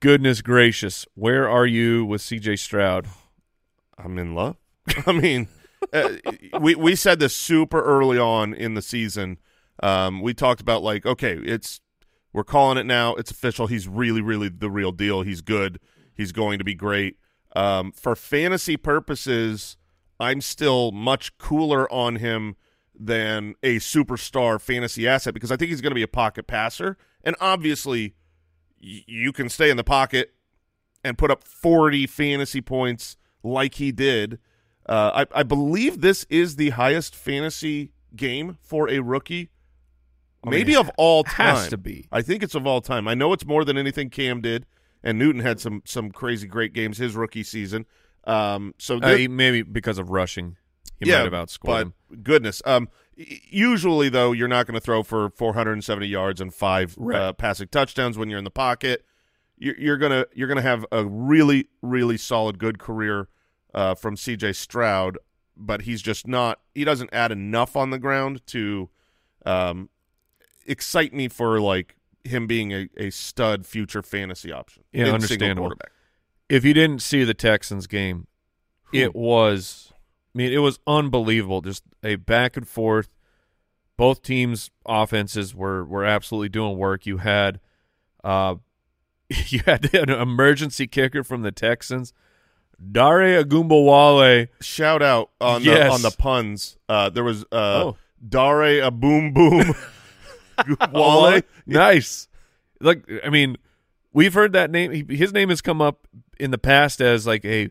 Goodness 0.00 0.42
gracious. 0.42 1.06
Where 1.14 1.48
are 1.48 1.66
you 1.66 2.04
with 2.04 2.22
CJ 2.22 2.58
Stroud? 2.58 3.06
I'm 3.96 4.18
in 4.18 4.34
love. 4.34 4.56
I 5.06 5.12
mean, 5.12 5.48
uh, 5.92 6.14
we 6.60 6.74
we 6.74 6.96
said 6.96 7.20
this 7.20 7.36
super 7.36 7.82
early 7.82 8.18
on 8.18 8.54
in 8.54 8.74
the 8.74 8.82
season. 8.82 9.38
Um, 9.82 10.20
we 10.20 10.34
talked 10.34 10.60
about 10.60 10.82
like, 10.82 11.06
okay, 11.06 11.38
it's 11.44 11.80
we're 12.32 12.44
calling 12.44 12.78
it 12.78 12.86
now. 12.86 13.14
It's 13.14 13.30
official. 13.30 13.66
He's 13.66 13.86
really, 13.86 14.22
really 14.22 14.48
the 14.48 14.70
real 14.70 14.92
deal. 14.92 15.22
He's 15.22 15.42
good. 15.42 15.78
He's 16.14 16.32
going 16.32 16.58
to 16.58 16.64
be 16.64 16.74
great. 16.74 17.16
Um, 17.54 17.92
for 17.92 18.16
fantasy 18.16 18.76
purposes, 18.76 19.76
I'm 20.18 20.40
still 20.40 20.92
much 20.92 21.36
cooler 21.36 21.90
on 21.92 22.16
him 22.16 22.56
than 22.98 23.54
a 23.62 23.76
superstar 23.76 24.60
fantasy 24.60 25.08
asset 25.08 25.34
because 25.34 25.50
I 25.50 25.56
think 25.56 25.70
he's 25.70 25.80
going 25.80 25.90
to 25.92 25.96
be 25.96 26.02
a 26.02 26.08
pocket 26.08 26.46
passer, 26.46 26.96
and 27.24 27.34
obviously, 27.40 28.14
y- 28.82 29.02
you 29.06 29.32
can 29.32 29.48
stay 29.48 29.70
in 29.70 29.76
the 29.76 29.84
pocket 29.84 30.32
and 31.04 31.16
put 31.18 31.30
up 31.30 31.44
40 31.44 32.06
fantasy 32.06 32.60
points 32.60 33.16
like 33.42 33.74
he 33.74 33.90
did. 33.92 34.38
Uh, 34.88 35.24
I, 35.32 35.40
I 35.40 35.42
believe 35.42 36.00
this 36.00 36.24
is 36.28 36.56
the 36.56 36.70
highest 36.70 37.14
fantasy 37.14 37.92
game 38.14 38.58
for 38.60 38.88
a 38.90 38.98
rookie, 39.00 39.50
I 40.44 40.50
mean, 40.50 40.60
maybe 40.60 40.76
of 40.76 40.90
all 40.98 41.24
time. 41.24 41.56
has 41.56 41.68
to 41.68 41.76
be. 41.78 42.06
I 42.12 42.20
think 42.22 42.42
it's 42.42 42.54
of 42.54 42.66
all 42.66 42.80
time. 42.80 43.06
I 43.08 43.14
know 43.14 43.32
it's 43.32 43.46
more 43.46 43.64
than 43.64 43.78
anything 43.78 44.10
Cam 44.10 44.40
did, 44.40 44.66
and 45.02 45.18
Newton 45.18 45.40
had 45.40 45.60
some 45.60 45.82
some 45.84 46.10
crazy 46.10 46.46
great 46.46 46.72
games 46.72 46.98
his 46.98 47.14
rookie 47.16 47.42
season. 47.44 47.86
Um, 48.24 48.74
so 48.78 48.98
Uh, 48.98 49.16
maybe 49.30 49.62
because 49.62 49.98
of 49.98 50.10
rushing, 50.10 50.56
he 51.02 51.10
yeah, 51.10 51.22
might 51.24 51.32
have 51.32 51.46
outscored 51.48 51.92
but 52.10 52.22
goodness. 52.22 52.62
Um, 52.64 52.88
usually 53.16 54.08
though, 54.08 54.32
you're 54.32 54.48
not 54.48 54.66
going 54.66 54.74
to 54.74 54.80
throw 54.80 55.02
for 55.02 55.30
470 55.30 56.06
yards 56.06 56.40
and 56.40 56.52
five 56.52 56.94
Right. 56.98 57.18
uh, 57.20 57.32
passing 57.32 57.68
touchdowns 57.68 58.16
when 58.18 58.28
you're 58.30 58.38
in 58.38 58.44
the 58.44 58.50
pocket. 58.50 59.04
You're, 59.58 59.78
you're 59.78 59.96
gonna 59.98 60.26
you're 60.34 60.48
gonna 60.48 60.62
have 60.62 60.84
a 60.90 61.04
really 61.04 61.68
really 61.82 62.16
solid 62.16 62.58
good 62.58 62.78
career 62.80 63.28
uh, 63.74 63.94
from 63.94 64.16
C.J. 64.16 64.54
Stroud, 64.54 65.18
but 65.56 65.82
he's 65.82 66.02
just 66.02 66.26
not. 66.26 66.60
He 66.74 66.84
doesn't 66.84 67.10
add 67.12 67.30
enough 67.30 67.76
on 67.76 67.90
the 67.90 67.98
ground 67.98 68.44
to 68.48 68.88
um, 69.46 69.88
excite 70.66 71.12
me 71.14 71.28
for 71.28 71.60
like 71.60 71.96
him 72.24 72.46
being 72.46 72.72
a, 72.72 72.88
a 72.96 73.10
stud 73.10 73.64
future 73.66 74.02
fantasy 74.02 74.50
option. 74.52 74.82
Yeah, 74.92 75.12
understandable. 75.12 75.62
quarterback. 75.68 75.92
If 76.48 76.64
you 76.64 76.74
didn't 76.74 77.00
see 77.02 77.22
the 77.24 77.34
Texans 77.34 77.86
game, 77.86 78.26
it 78.92 79.14
was, 79.14 79.91
I 80.34 80.38
mean, 80.38 80.52
it 80.52 80.58
was 80.58 80.78
unbelievable. 80.86 81.60
Just 81.60 81.84
a 82.02 82.16
back 82.16 82.56
and 82.56 82.66
forth. 82.66 83.08
Both 83.96 84.22
teams' 84.22 84.70
offenses 84.86 85.54
were 85.54 85.84
were 85.84 86.04
absolutely 86.04 86.48
doing 86.48 86.78
work. 86.78 87.04
You 87.06 87.18
had, 87.18 87.60
uh, 88.24 88.56
you 89.28 89.60
had 89.66 89.94
an 89.94 90.10
emergency 90.10 90.86
kicker 90.86 91.22
from 91.22 91.42
the 91.42 91.52
Texans, 91.52 92.12
Dare 92.90 93.44
Ogunbowale. 93.44 94.48
Shout 94.60 95.02
out 95.02 95.30
on 95.40 95.62
the 95.62 95.88
on 95.90 96.02
the 96.02 96.10
puns. 96.10 96.78
Uh, 96.88 97.10
there 97.10 97.24
was 97.24 97.44
uh, 97.52 97.84
Oh. 97.84 97.96
Dare 98.26 98.82
a 98.82 98.90
boom 98.90 99.32
boom 99.34 99.74
Wale. 100.92 101.42
nice. 101.66 102.28
Like, 102.80 103.04
I 103.24 103.30
mean, 103.30 103.56
we've 104.12 104.34
heard 104.34 104.52
that 104.54 104.70
name. 104.70 105.08
His 105.08 105.32
name 105.32 105.48
has 105.50 105.60
come 105.60 105.80
up 105.80 106.06
in 106.40 106.50
the 106.50 106.58
past 106.58 107.00
as 107.00 107.26
like 107.26 107.44
a 107.44 107.70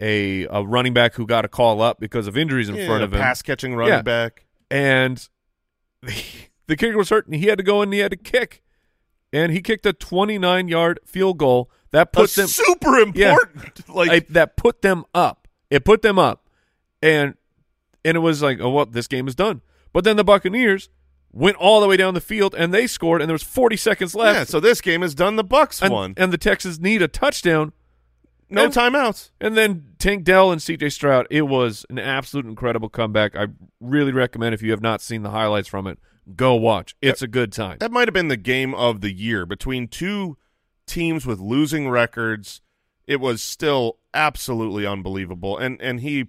a 0.00 0.44
a 0.44 0.62
running 0.64 0.92
back 0.94 1.14
who 1.14 1.26
got 1.26 1.44
a 1.44 1.48
call 1.48 1.80
up 1.80 1.98
because 2.00 2.26
of 2.26 2.36
injuries 2.36 2.68
in 2.68 2.74
Yeah, 2.76 2.86
front 2.86 3.02
of 3.04 3.12
him, 3.14 3.20
pass 3.20 3.42
catching 3.42 3.74
running 3.74 3.94
Yeah. 3.94 4.02
back. 4.02 4.44
and 4.70 5.28
the, 6.02 6.14
the 6.66 6.76
kicker 6.76 6.96
was 6.98 7.08
hurt, 7.10 7.26
and 7.26 7.34
he 7.34 7.46
had 7.46 7.58
to 7.58 7.64
go 7.64 7.82
in. 7.82 7.88
and 7.88 7.94
He 7.94 8.00
had 8.00 8.10
to 8.10 8.16
kick, 8.16 8.62
and 9.32 9.52
he 9.52 9.60
kicked 9.62 9.86
a 9.86 9.92
29 9.92 10.68
yard 10.68 11.00
field 11.06 11.38
goal 11.38 11.70
that 11.92 12.12
put 12.12 12.30
them 12.30 12.46
super 12.48 12.98
important. 12.98 13.88
Like 13.88 14.10
I, 14.10 14.20
that 14.30 14.56
put 14.56 14.82
them 14.82 15.04
up. 15.14 15.48
It 15.70 15.84
put 15.84 16.02
them 16.02 16.18
up, 16.18 16.48
and 17.02 17.34
and 18.04 18.16
it 18.16 18.20
was 18.20 18.42
like, 18.42 18.58
oh 18.60 18.70
well, 18.70 18.86
this 18.86 19.06
game 19.08 19.26
is 19.28 19.34
done. 19.34 19.62
But 19.92 20.04
then 20.04 20.16
the 20.16 20.24
Buccaneers 20.24 20.90
went 21.32 21.56
all 21.56 21.80
the 21.80 21.88
way 21.88 21.96
down 21.96 22.14
the 22.14 22.20
field, 22.20 22.54
and 22.56 22.72
they 22.72 22.86
scored, 22.86 23.20
and 23.22 23.28
there 23.28 23.34
was 23.34 23.42
40 23.42 23.76
seconds 23.76 24.14
left. 24.14 24.36
yeah, 24.38 24.44
so 24.44 24.60
this 24.60 24.80
game 24.80 25.02
is 25.02 25.14
done. 25.14 25.36
The 25.36 25.44
Bucks 25.44 25.80
and, 25.82 25.92
won. 25.92 26.14
and 26.16 26.32
the 26.32 26.38
Texans 26.38 26.78
need 26.78 27.00
a 27.02 27.08
touchdown. 27.08 27.72
No 28.48 28.64
and- 28.64 28.72
timeouts. 28.72 29.30
And 29.40 29.56
then 29.56 29.94
Tank 29.98 30.24
Dell 30.24 30.52
and 30.52 30.60
CJ 30.60 30.92
Stroud. 30.92 31.26
It 31.30 31.42
was 31.42 31.84
an 31.90 31.98
absolute 31.98 32.46
incredible 32.46 32.88
comeback. 32.88 33.34
I 33.36 33.46
really 33.80 34.12
recommend 34.12 34.54
if 34.54 34.62
you 34.62 34.70
have 34.70 34.82
not 34.82 35.00
seen 35.00 35.22
the 35.22 35.30
highlights 35.30 35.68
from 35.68 35.86
it, 35.86 35.98
go 36.34 36.54
watch. 36.54 36.94
It's 37.02 37.22
a 37.22 37.28
good 37.28 37.52
time. 37.52 37.78
That 37.80 37.92
might 37.92 38.08
have 38.08 38.14
been 38.14 38.28
the 38.28 38.36
game 38.36 38.74
of 38.74 39.00
the 39.00 39.12
year 39.12 39.46
between 39.46 39.88
two 39.88 40.36
teams 40.86 41.26
with 41.26 41.40
losing 41.40 41.88
records. 41.88 42.60
It 43.06 43.20
was 43.20 43.42
still 43.42 43.98
absolutely 44.14 44.86
unbelievable, 44.86 45.56
and 45.56 45.80
and 45.80 46.00
he 46.00 46.26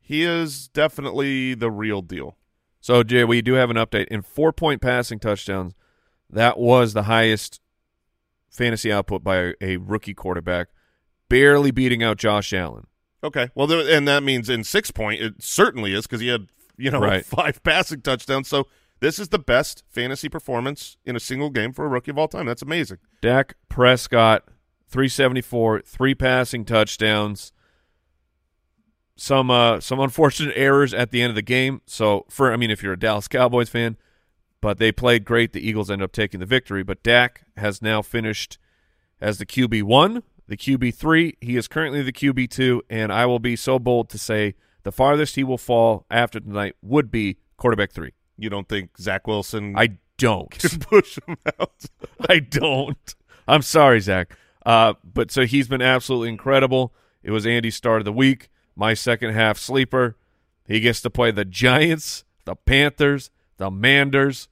he 0.00 0.22
is 0.22 0.68
definitely 0.68 1.54
the 1.54 1.70
real 1.70 2.02
deal. 2.02 2.36
So, 2.80 3.02
Jay, 3.02 3.24
we 3.24 3.40
do 3.40 3.54
have 3.54 3.70
an 3.70 3.76
update. 3.76 4.08
In 4.08 4.20
four 4.22 4.52
point 4.52 4.82
passing 4.82 5.18
touchdowns, 5.18 5.74
that 6.28 6.58
was 6.58 6.92
the 6.92 7.04
highest 7.04 7.60
fantasy 8.50 8.92
output 8.92 9.22
by 9.24 9.36
a, 9.36 9.52
a 9.60 9.76
rookie 9.76 10.14
quarterback, 10.14 10.68
barely 11.28 11.70
beating 11.70 12.02
out 12.02 12.16
Josh 12.18 12.52
Allen. 12.52 12.86
Okay, 13.22 13.48
well, 13.54 13.66
there, 13.66 13.88
and 13.96 14.06
that 14.06 14.22
means 14.22 14.48
in 14.50 14.64
six 14.64 14.90
point 14.90 15.20
it 15.22 15.42
certainly 15.42 15.94
is 15.94 16.06
because 16.06 16.20
he 16.20 16.28
had 16.28 16.48
you 16.76 16.90
know 16.90 17.00
Right. 17.00 17.24
five 17.26 17.62
passing 17.62 18.02
touchdowns. 18.02 18.48
So 18.48 18.66
this 19.00 19.18
is 19.18 19.28
the 19.28 19.38
best 19.38 19.82
fantasy 19.90 20.28
performance 20.28 20.96
in 21.04 21.16
a 21.16 21.20
single 21.20 21.50
game 21.50 21.72
for 21.72 21.84
a 21.84 21.88
rookie 21.88 22.10
of 22.10 22.18
all 22.18 22.28
time. 22.28 22.46
That's 22.46 22.62
amazing. 22.62 22.98
Dak 23.22 23.54
Prescott, 23.68 24.44
374, 24.88 25.82
three 25.82 26.14
passing 26.14 26.64
touchdowns. 26.64 27.52
Some 29.16 29.50
uh 29.50 29.80
some 29.80 30.00
unfortunate 30.00 30.54
errors 30.56 30.92
at 30.92 31.10
the 31.10 31.22
end 31.22 31.30
of 31.30 31.36
the 31.36 31.42
game. 31.42 31.80
So 31.86 32.26
for 32.28 32.52
I 32.52 32.56
mean 32.56 32.70
if 32.70 32.82
you're 32.82 32.94
a 32.94 32.98
Dallas 32.98 33.28
Cowboys 33.28 33.68
fan, 33.68 33.96
but 34.60 34.78
they 34.78 34.90
played 34.92 35.24
great. 35.24 35.52
The 35.52 35.66
Eagles 35.66 35.90
ended 35.90 36.04
up 36.04 36.12
taking 36.12 36.40
the 36.40 36.46
victory, 36.46 36.82
but 36.82 37.02
Dak 37.02 37.44
has 37.56 37.80
now 37.80 38.02
finished 38.02 38.58
as 39.20 39.38
the 39.38 39.46
QB1, 39.46 40.22
the 40.46 40.56
QB3. 40.56 41.36
He 41.40 41.56
is 41.56 41.68
currently 41.68 42.02
the 42.02 42.12
QB2 42.12 42.80
and 42.90 43.12
I 43.12 43.26
will 43.26 43.38
be 43.38 43.56
so 43.56 43.78
bold 43.78 44.08
to 44.10 44.18
say 44.18 44.54
the 44.82 44.92
farthest 44.92 45.36
he 45.36 45.44
will 45.44 45.58
fall 45.58 46.06
after 46.10 46.40
tonight 46.40 46.76
would 46.82 47.10
be 47.10 47.38
quarterback 47.56 47.92
3. 47.92 48.12
You 48.36 48.50
don't 48.50 48.68
think 48.68 48.98
Zach 48.98 49.26
Wilson 49.26 49.74
I 49.76 49.98
don't. 50.18 50.50
can 50.58 50.78
push 50.80 51.18
him 51.26 51.36
out? 51.58 51.84
I 52.28 52.38
don't. 52.38 53.14
I'm 53.46 53.62
sorry, 53.62 54.00
Zach. 54.00 54.36
Uh, 54.64 54.94
but 55.02 55.30
so 55.30 55.44
he's 55.44 55.68
been 55.68 55.82
absolutely 55.82 56.30
incredible. 56.30 56.94
It 57.22 57.30
was 57.30 57.46
Andy's 57.46 57.76
start 57.76 58.00
of 58.00 58.04
the 58.04 58.12
week. 58.12 58.48
My 58.76 58.94
second 58.94 59.34
half 59.34 59.58
sleeper. 59.58 60.16
He 60.66 60.80
gets 60.80 61.00
to 61.02 61.10
play 61.10 61.30
the 61.30 61.44
Giants, 61.44 62.24
the 62.46 62.56
Panthers, 62.56 63.30
the 63.58 63.70
Manders, 63.70 64.48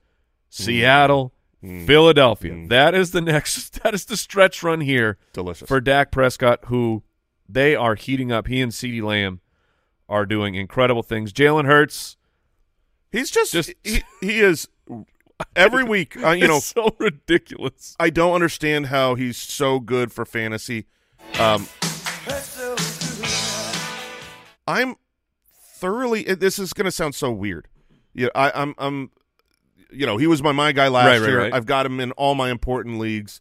Seattle, 0.50 1.33
Philadelphia. 1.62 2.66
That 2.68 2.94
is 2.94 3.12
the 3.12 3.20
next. 3.20 3.79
That 3.83 3.94
is 3.94 4.05
the 4.05 4.16
stretch 4.16 4.62
run 4.62 4.81
here 4.81 5.18
Delicious. 5.33 5.68
for 5.68 5.81
Dak 5.81 6.11
Prescott, 6.11 6.61
who 6.66 7.03
they 7.48 7.75
are 7.77 7.94
heating 7.94 8.31
up. 8.33 8.46
He 8.48 8.61
and 8.61 8.72
Ceedee 8.72 9.03
Lamb 9.03 9.40
are 10.09 10.27
doing 10.27 10.55
incredible 10.55 11.03
things. 11.03 11.33
Jalen 11.33 11.64
Hurts, 11.66 12.16
He's 13.11 13.31
just, 13.31 13.53
Just- 13.53 13.72
he, 13.85 14.03
he 14.20 14.40
is 14.40 14.68
every 15.57 15.85
week. 15.85 16.16
Uh, 16.22 16.31
you 16.31 16.46
know, 16.48 16.61
so 16.61 16.94
ridiculous. 16.98 17.94
I 18.01 18.11
don't 18.11 18.33
understand 18.35 18.87
how 18.87 19.14
he's 19.16 19.37
so 19.37 19.81
good 19.81 20.12
for 20.12 20.25
fantasy. 20.25 20.87
Um, 21.38 21.66
I'm 24.66 24.94
thoroughly. 25.79 26.22
This 26.22 26.59
is 26.59 26.72
going 26.72 26.85
to 26.85 26.92
sound 26.92 27.14
so 27.14 27.31
weird. 27.33 27.68
Yeah, 28.14 28.29
I, 28.35 28.53
I'm. 28.55 28.75
I'm. 28.79 29.11
You 29.92 30.07
know, 30.07 30.16
he 30.16 30.26
was 30.26 30.42
my 30.42 30.52
my 30.52 30.72
guy 30.72 30.88
last 30.88 31.07
Right, 31.07 31.20
right, 31.20 31.28
year. 31.28 31.38
right. 31.40 31.52
I've 31.55 31.66
got 31.66 31.87
him 31.87 32.00
in 32.00 32.12
all 32.12 32.35
my 32.35 32.50
important 32.50 32.98
leagues. 32.98 33.40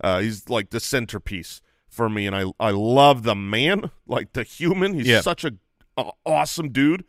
Uh, 0.00 0.20
he's 0.20 0.48
like 0.48 0.70
the 0.70 0.80
centerpiece 0.80 1.60
for 1.88 2.08
me, 2.08 2.26
and 2.26 2.34
I 2.34 2.44
I 2.60 2.70
love 2.70 3.22
the 3.22 3.34
man, 3.34 3.90
like 4.06 4.32
the 4.32 4.42
human. 4.42 4.94
He's 4.94 5.06
Yeah. 5.06 5.20
such 5.20 5.44
a, 5.44 5.52
a 5.96 6.10
awesome 6.26 6.70
dude, 6.70 7.04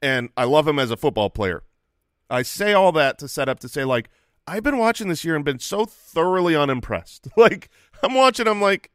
and 0.00 0.30
I 0.36 0.44
love 0.44 0.66
him 0.68 0.78
as 0.78 0.90
a 0.90 0.96
football 0.96 1.30
player. 1.30 1.62
I 2.30 2.42
say 2.42 2.72
all 2.74 2.92
that 2.92 3.18
to 3.18 3.28
set 3.28 3.48
up 3.48 3.58
to 3.60 3.68
say 3.68 3.84
like 3.84 4.08
I've 4.46 4.62
been 4.62 4.78
watching 4.78 5.08
this 5.08 5.24
year 5.24 5.34
and 5.36 5.44
been 5.44 5.58
so 5.58 5.84
thoroughly 5.84 6.54
unimpressed. 6.56 7.28
Like 7.36 7.68
I'm 8.02 8.14
watching, 8.14 8.46
I'm 8.46 8.60
like, 8.62 8.90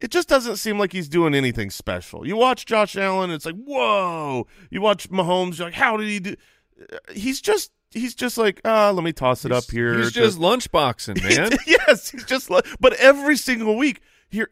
it 0.00 0.10
just 0.10 0.28
doesn't 0.28 0.56
seem 0.56 0.78
like 0.78 0.92
he's 0.92 1.08
doing 1.08 1.34
anything 1.34 1.70
special. 1.70 2.26
You 2.26 2.36
watch 2.36 2.64
Josh 2.66 2.96
Allen, 2.96 3.30
it's 3.30 3.44
like 3.44 3.56
whoa. 3.56 4.46
You 4.70 4.80
watch 4.80 5.10
Mahomes, 5.10 5.58
you're 5.58 5.66
like, 5.68 5.74
how 5.74 5.96
did 5.98 6.08
he 6.08 6.18
do? 6.20 6.36
He's 7.12 7.40
just 7.40 7.72
he's 7.90 8.14
just 8.14 8.38
like, 8.38 8.60
ah, 8.64 8.90
let 8.90 9.02
me 9.04 9.12
toss 9.12 9.44
it 9.44 9.52
up 9.52 9.64
here. 9.70 9.96
He's 9.98 10.12
to- 10.12 10.20
just 10.20 10.38
lunchboxing, 10.38 11.22
man. 11.36 11.52
yes, 11.66 12.10
he's 12.10 12.24
just 12.24 12.50
like, 12.50 12.66
but 12.80 12.92
every 12.94 13.36
single 13.36 13.76
week 13.76 14.00
here, 14.28 14.50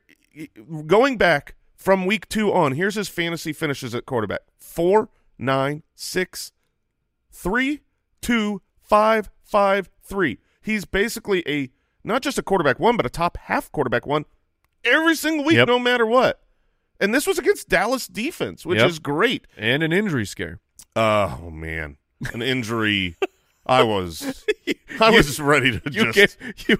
going 0.86 1.16
back 1.18 1.54
from 1.76 2.06
week 2.06 2.28
two 2.28 2.52
on, 2.52 2.72
here's 2.72 2.94
his 2.94 3.08
fantasy 3.08 3.52
finishes 3.52 3.94
at 3.94 4.06
quarterback: 4.06 4.40
four, 4.58 5.08
nine, 5.38 5.82
six, 5.94 6.52
three, 7.30 7.80
two, 8.20 8.62
five, 8.80 9.30
five, 9.42 9.90
three. 10.02 10.38
He's 10.62 10.84
basically 10.84 11.42
a 11.48 11.70
not 12.02 12.22
just 12.22 12.38
a 12.38 12.42
quarterback 12.42 12.78
one, 12.80 12.96
but 12.96 13.06
a 13.06 13.10
top 13.10 13.36
half 13.36 13.70
quarterback 13.72 14.06
one 14.06 14.24
every 14.84 15.14
single 15.16 15.44
week, 15.44 15.56
Yep. 15.56 15.68
no 15.68 15.78
matter 15.78 16.06
what. 16.06 16.40
And 17.00 17.12
this 17.14 17.26
was 17.26 17.38
against 17.38 17.68
Dallas 17.68 18.06
defense, 18.06 18.64
which 18.64 18.78
Yep. 18.78 18.88
is 18.88 18.98
great. 18.98 19.46
and 19.56 19.82
an 19.82 19.92
injury 19.92 20.24
scare. 20.24 20.60
Oh 20.94 21.50
man, 21.50 21.98
an 22.32 22.42
injury. 22.42 23.16
I 23.66 23.82
was, 23.82 24.44
I 25.00 25.10
was 25.10 25.40
ready 25.40 25.80
to 25.80 25.90
You 25.92 26.12
just. 26.12 26.38
can't, 26.38 26.54
you 26.68 26.78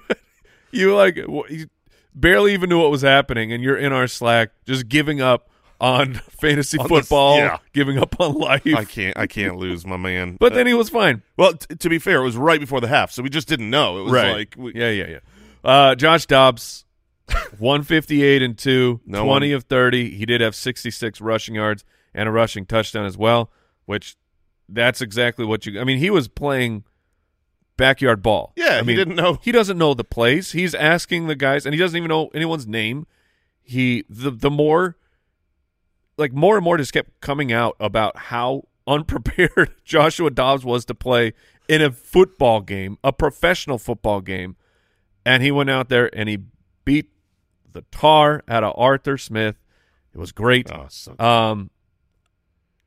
you 0.71 0.95
like 0.95 1.15
you 1.17 1.67
barely 2.15 2.53
even 2.53 2.69
knew 2.69 2.79
what 2.79 2.91
was 2.91 3.01
happening, 3.01 3.51
and 3.51 3.61
you're 3.63 3.77
in 3.77 3.91
our 3.93 4.07
Slack 4.07 4.51
just 4.65 4.87
giving 4.87 5.21
up 5.21 5.49
on 5.79 6.13
fantasy 6.41 6.77
On 6.77 6.87
this- 6.87 6.99
football, 7.07 7.37
yeah. 7.37 7.57
giving 7.73 7.97
up 7.97 8.19
on 8.19 8.33
life. 8.35 8.63
I 8.65 8.83
can't. 8.85 9.17
I 9.17 9.27
can't 9.27 9.57
lose 9.57 9.85
my 9.85 9.97
man. 9.97 10.37
but 10.39 10.53
Uh, 10.53 10.55
then 10.55 10.67
he 10.67 10.73
was 10.73 10.89
fine. 10.89 11.21
well, 11.37 11.53
t- 11.53 11.75
to 11.75 11.89
be 11.89 11.99
fair, 11.99 12.21
it 12.21 12.23
was 12.23 12.37
right 12.37 12.59
before 12.59 12.81
the 12.81 12.87
half, 12.87 13.11
so 13.11 13.21
we 13.21 13.29
just 13.29 13.47
didn't 13.47 13.69
know. 13.69 13.99
It 13.99 14.03
was 14.03 14.13
right? 14.13 14.31
like 14.35 14.55
we, 14.57 14.73
yeah, 14.73 14.89
yeah, 14.89 15.07
yeah. 15.07 15.19
Uh, 15.63 15.93
Josh 15.95 16.25
Dobbs 16.25 16.85
158 17.59 18.41
and 18.41 18.57
2, 18.57 19.01
No 19.05 19.23
20 19.25 19.49
one- 19.49 19.55
of 19.55 19.63
30. 19.65 20.15
He 20.15 20.25
did 20.25 20.41
have 20.41 20.55
66 20.55 21.21
rushing 21.21 21.55
yards 21.55 21.83
and 22.13 22.27
a 22.29 22.31
rushing 22.31 22.65
touchdown 22.65 23.05
as 23.05 23.17
well, 23.17 23.51
which 23.85 24.15
that's 24.69 25.01
exactly 25.01 25.45
what 25.45 25.65
you 25.65 25.79
I 25.79 25.83
mean, 25.83 25.97
he 25.99 26.09
was 26.09 26.27
playing 26.27 26.83
backyard 27.77 28.21
ball. 28.21 28.53
Yeah, 28.55 28.75
I 28.75 28.79
he 28.79 28.85
mean, 28.87 28.95
didn't 28.97 29.15
know. 29.15 29.39
He 29.41 29.51
doesn't 29.51 29.77
know 29.77 29.93
the 29.93 30.03
plays. 30.03 30.51
He's 30.51 30.73
asking 30.75 31.27
the 31.27 31.35
guys 31.35 31.65
and 31.65 31.73
he 31.73 31.79
doesn't 31.79 31.95
even 31.97 32.09
know 32.09 32.29
anyone's 32.33 32.67
name. 32.67 33.05
He 33.61 34.03
the 34.09 34.31
the 34.31 34.49
more 34.51 34.97
like 36.17 36.33
more 36.33 36.55
and 36.55 36.63
more 36.63 36.77
just 36.77 36.93
kept 36.93 37.19
coming 37.21 37.51
out 37.51 37.75
about 37.79 38.17
how 38.17 38.63
unprepared 38.87 39.73
Joshua 39.85 40.29
Dobbs 40.31 40.63
was 40.65 40.85
to 40.85 40.95
play 40.95 41.33
in 41.67 41.81
a 41.81 41.91
football 41.91 42.61
game, 42.61 42.97
a 43.03 43.11
professional 43.13 43.77
football 43.77 44.21
game. 44.21 44.55
And 45.25 45.43
he 45.43 45.51
went 45.51 45.69
out 45.69 45.89
there 45.89 46.09
and 46.15 46.29
he 46.29 46.39
beat 46.85 47.09
the 47.69 47.81
tar 47.91 48.43
out 48.47 48.63
of 48.63 48.73
Arthur 48.77 49.17
Smith. 49.17 49.57
It 50.13 50.17
was 50.17 50.31
great. 50.31 50.71
Oh, 50.71 50.85
so- 50.89 51.19
Um, 51.19 51.69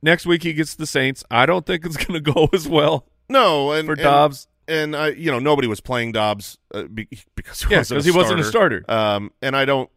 next 0.03 0.27
week 0.27 0.43
he 0.43 0.53
gets 0.53 0.75
the 0.75 0.87
Saints. 0.87 1.25
I 1.31 1.47
don't 1.47 1.67
think 1.67 1.85
it's 1.85 1.97
going 2.05 2.23
to 2.23 2.33
go 2.33 2.49
as 2.53 2.69
well 2.69 3.07
no, 3.29 3.73
and 3.73 3.87
for 3.87 3.93
and- 3.93 4.03
Dobbs. 4.03 4.49
and 4.69 4.95
uh, 4.95 5.05
you 5.17 5.31
know 5.31 5.39
nobody 5.39 5.69
was 5.69 5.81
playing 5.81 6.13
Dobbs 6.13 6.59
uh, 6.75 6.83
because 7.35 7.63
he 7.63 7.71
Yeah, 7.71 7.79
wasn't 7.79 8.01
a 8.01 8.05
he 8.05 8.11
wasn't 8.11 8.41
a 8.41 8.45
starter. 8.45 8.85
Um, 8.89 9.31
and 9.41 9.55
I 9.57 9.65
don't, 9.65 9.89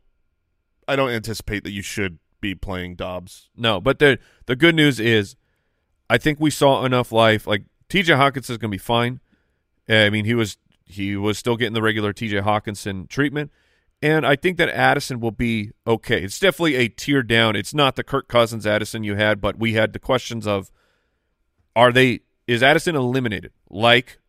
I 0.88 0.96
don't 0.96 1.10
anticipate 1.10 1.64
that 1.64 1.72
you 1.72 1.82
should 1.82 2.20
be 2.42 2.54
playing 2.56 2.96
Dobbs. 2.96 3.50
No, 3.56 3.80
but 3.82 4.00
the 4.00 4.20
the 4.46 4.56
good 4.56 4.76
news 4.76 5.00
is, 5.00 5.36
I 6.10 6.18
think 6.18 6.40
we 6.40 6.50
saw 6.52 6.84
enough 6.86 7.12
life. 7.12 7.48
Like 7.48 7.64
T.J. 7.90 8.14
Hockenson 8.14 8.52
is 8.52 8.58
going 8.58 8.70
to 8.72 8.76
be 8.76 8.78
fine. 8.78 9.20
I 9.90 10.10
mean, 10.10 10.26
he 10.26 10.34
was 10.36 10.58
he 10.86 11.16
was 11.16 11.38
still 11.38 11.56
getting 11.58 11.74
the 11.74 11.82
regular 11.82 12.14
T.J. 12.14 12.38
Hockenson 12.42 13.08
treatment, 13.10 13.52
and 14.04 14.28
I 14.28 14.36
think 14.36 14.58
that 14.58 14.68
Addison 14.68 15.22
will 15.22 15.32
be 15.32 15.72
okay. 15.88 16.22
It's 16.22 16.38
definitely 16.38 16.76
a 16.76 16.90
tier 16.90 17.24
down. 17.24 17.56
It's 17.56 17.74
not 17.74 17.96
the 17.96 18.04
Kirk 18.04 18.28
Cousins 18.28 18.68
Addison 18.68 19.04
you 19.06 19.16
had, 19.16 19.40
but 19.40 19.58
we 19.58 19.74
had 19.74 19.94
the 19.94 20.00
questions 20.00 20.46
of, 20.46 20.70
are 21.74 21.94
they 21.94 22.20
is 22.46 22.62
Addison 22.62 22.96
eliminated? 22.98 23.54
Like 23.70 24.20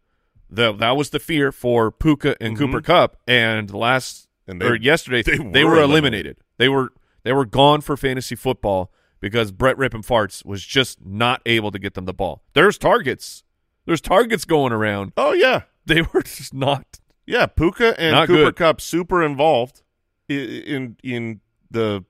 the 0.49 0.73
that 0.73 0.97
was 0.97 1.11
the 1.11 1.19
fear 1.19 1.51
for 1.51 1.91
Puka 1.91 2.37
and 2.41 2.57
mm-hmm. 2.57 2.67
Cooper 2.67 2.81
Kupp, 2.81 3.17
and 3.27 3.75
last 3.75 4.29
And 4.47 4.63
they- 4.63 4.67
or 4.67 4.77
yesterday 4.77 5.23
they 5.23 5.39
they, 5.39 5.65
were 5.65 5.73
were, 5.73 5.83
eliminated. 5.83 5.83
eliminated. 5.83 6.37
They 6.57 6.69
were 6.69 6.93
they 7.25 7.33
were 7.33 7.45
gone 7.45 7.81
for 7.81 7.97
fantasy 7.97 8.37
football 8.37 8.93
because 9.21 9.51
Brett 9.51 9.77
Rippin 9.77 10.03
Farts 10.03 10.45
was 10.45 10.65
just 10.65 11.05
not 11.05 11.43
able 11.47 11.73
to 11.73 11.81
get 11.81 11.95
them 11.95 12.05
the 12.05 12.15
ball. 12.15 12.43
There's 12.53 12.79
targets. 12.79 13.43
There's 13.87 14.01
targets 14.01 14.45
going 14.45 14.73
around. 14.73 15.13
Oh 15.17 15.33
yeah, 15.33 15.63
They 15.85 16.03
were 16.13 16.23
just 16.23 16.55
not. 16.55 17.01
Yeah. 17.27 17.47
Puka 17.47 17.99
and 17.99 18.13
Not 18.13 18.27
Cooper 18.27 18.45
good. 18.45 18.57
Kupp 18.57 18.81
super 18.81 19.23
involved 19.23 19.83
in 20.29 20.97
in 21.03 21.41
the 21.71 22.05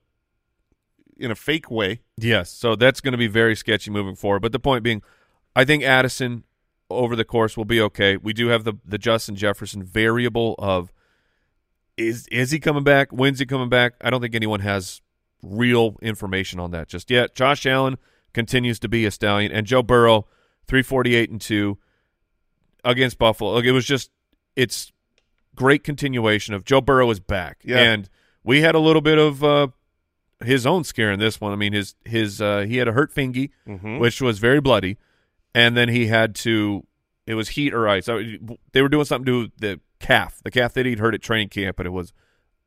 in 1.17 1.31
a 1.31 1.35
fake 1.35 1.71
way. 1.71 2.01
Yes, 2.17 2.49
so 2.49 2.75
that's 2.75 3.01
going 3.01 3.11
to 3.13 3.17
be 3.17 3.27
very 3.27 3.55
sketchy 3.55 3.91
moving 3.91 4.15
forward. 4.15 4.41
But 4.41 4.51
the 4.51 4.59
point 4.59 4.83
being, 4.83 5.01
I 5.55 5.65
think 5.65 5.83
Addison 5.83 6.43
over 6.89 7.15
the 7.15 7.25
course 7.25 7.57
will 7.57 7.65
be 7.65 7.81
okay. 7.81 8.17
We 8.17 8.33
do 8.33 8.47
have 8.47 8.63
the 8.63 8.73
the 8.85 8.97
Justin 8.97 9.35
Jefferson 9.35 9.83
variable 9.83 10.55
of 10.59 10.91
is 11.97 12.27
is 12.27 12.51
he 12.51 12.59
coming 12.59 12.83
back? 12.83 13.11
When's 13.11 13.39
he 13.39 13.45
coming 13.45 13.69
back? 13.69 13.93
I 14.01 14.09
don't 14.09 14.21
think 14.21 14.35
anyone 14.35 14.59
has 14.61 15.01
real 15.41 15.97
information 16.01 16.59
on 16.59 16.71
that 16.71 16.87
just 16.87 17.09
yet. 17.09 17.35
Josh 17.35 17.65
Allen 17.65 17.97
continues 18.33 18.79
to 18.79 18.89
be 18.89 19.05
a 19.05 19.11
stallion, 19.11 19.51
and 19.51 19.65
Joe 19.65 19.83
Burrow, 19.83 20.27
three 20.67 20.81
forty 20.81 21.15
eight 21.15 21.29
and 21.29 21.41
two 21.41 21.77
against 22.83 23.17
Buffalo. 23.17 23.53
Like 23.53 23.65
it 23.65 23.71
was 23.71 23.85
just 23.85 24.11
it's 24.55 24.91
great 25.55 25.83
continuation 25.83 26.53
of 26.53 26.65
Joe 26.65 26.81
Burrow 26.81 27.09
is 27.11 27.19
back, 27.19 27.61
Yeah. 27.63 27.79
and 27.79 28.09
we 28.43 28.61
had 28.61 28.75
a 28.75 28.79
little 28.79 29.01
bit 29.01 29.17
of 29.17 29.43
uh, 29.43 29.67
his 30.43 30.65
own 30.65 30.83
scare 30.83 31.11
in 31.11 31.19
this 31.19 31.39
one. 31.41 31.51
I 31.51 31.55
mean, 31.55 31.73
his 31.73 31.95
his 32.05 32.41
uh, 32.41 32.61
he 32.67 32.77
had 32.77 32.87
a 32.87 32.91
hurt 32.91 33.11
fingy, 33.11 33.51
Mhm. 33.67 33.99
which 33.99 34.21
was 34.21 34.39
very 34.39 34.59
bloody, 34.61 34.97
and 35.53 35.75
then 35.77 35.89
he 35.89 36.07
had 36.07 36.35
to. 36.35 36.85
It 37.27 37.33
was 37.33 37.49
heat 37.49 37.73
or 37.73 37.87
ice. 37.87 38.05
They 38.05 38.81
were 38.81 38.89
doing 38.89 39.05
something 39.05 39.25
to 39.25 39.51
the 39.57 39.79
calf, 39.99 40.41
the 40.43 40.51
calf 40.51 40.73
that 40.73 40.85
he'd 40.85 40.99
hurt 40.99 41.15
at 41.15 41.21
training 41.23 41.49
camp, 41.49 41.79
and 41.79 41.87
it 41.87 41.91
was, 41.91 42.13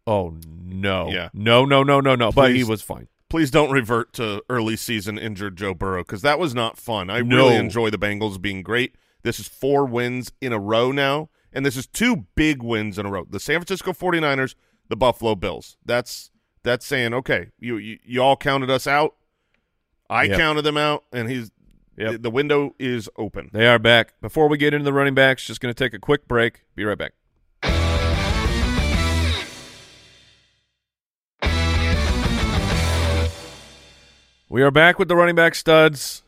oh 0.04 0.34
no, 0.44 1.08
Yeah. 1.10 1.28
no, 1.32 1.64
no, 1.64 1.84
no, 1.84 2.00
no, 2.00 2.16
no. 2.16 2.32
But 2.32 2.54
he 2.56 2.64
was 2.64 2.82
fine. 2.82 3.06
Please 3.30 3.50
don't 3.52 3.70
revert 3.70 4.12
to 4.14 4.42
early 4.50 4.74
season 4.74 5.16
injured 5.16 5.56
Joe 5.56 5.74
Burrow 5.74 6.02
because 6.02 6.22
that 6.22 6.38
was 6.40 6.54
not 6.56 6.76
fun. 6.76 7.08
I 7.10 7.20
No. 7.20 7.36
really 7.36 7.54
enjoy 7.56 7.90
the 7.90 7.98
Bengals 7.98 8.40
being 8.42 8.62
great. 8.62 8.96
This 9.22 9.38
is 9.38 9.46
four 9.46 9.84
wins 9.84 10.32
in 10.40 10.52
a 10.52 10.58
row 10.58 10.90
now, 10.90 11.28
and 11.52 11.64
this 11.64 11.76
is 11.76 11.86
two 11.86 12.26
big 12.34 12.62
wins 12.62 12.98
in 12.98 13.06
a 13.06 13.10
row. 13.10 13.26
The 13.28 13.40
San 13.40 13.56
Francisco 13.60 13.92
49ers, 13.92 14.54
the 14.88 14.96
Buffalo 14.96 15.34
Bills. 15.34 15.76
That's 15.84 16.30
that's 16.62 16.84
saying, 16.86 17.14
okay, 17.14 17.48
you 17.58 17.76
you, 17.76 17.98
you 18.04 18.22
all 18.22 18.36
counted 18.36 18.70
us 18.70 18.86
out. 18.86 19.14
I 20.10 20.24
Yep. 20.24 20.38
counted 20.38 20.62
them 20.62 20.76
out, 20.76 21.04
and 21.12 21.28
he's 21.30 21.50
Yep. 21.96 22.12
the, 22.12 22.18
the 22.18 22.30
window 22.30 22.74
is 22.78 23.08
open. 23.16 23.50
They 23.52 23.66
are 23.66 23.78
back. 23.78 24.14
Before 24.20 24.48
we 24.48 24.56
get 24.56 24.72
into 24.72 24.84
the 24.84 24.92
running 24.92 25.14
backs, 25.14 25.44
just 25.44 25.60
going 25.60 25.74
to 25.74 25.84
take 25.84 25.92
a 25.94 25.98
quick 25.98 26.28
break. 26.28 26.62
Be 26.76 26.84
right 26.84 26.96
back. 26.96 27.12
We 34.48 34.62
are 34.62 34.70
back 34.70 34.98
with 34.98 35.08
the 35.08 35.16
running 35.16 35.34
back 35.34 35.54
studs. 35.54 36.22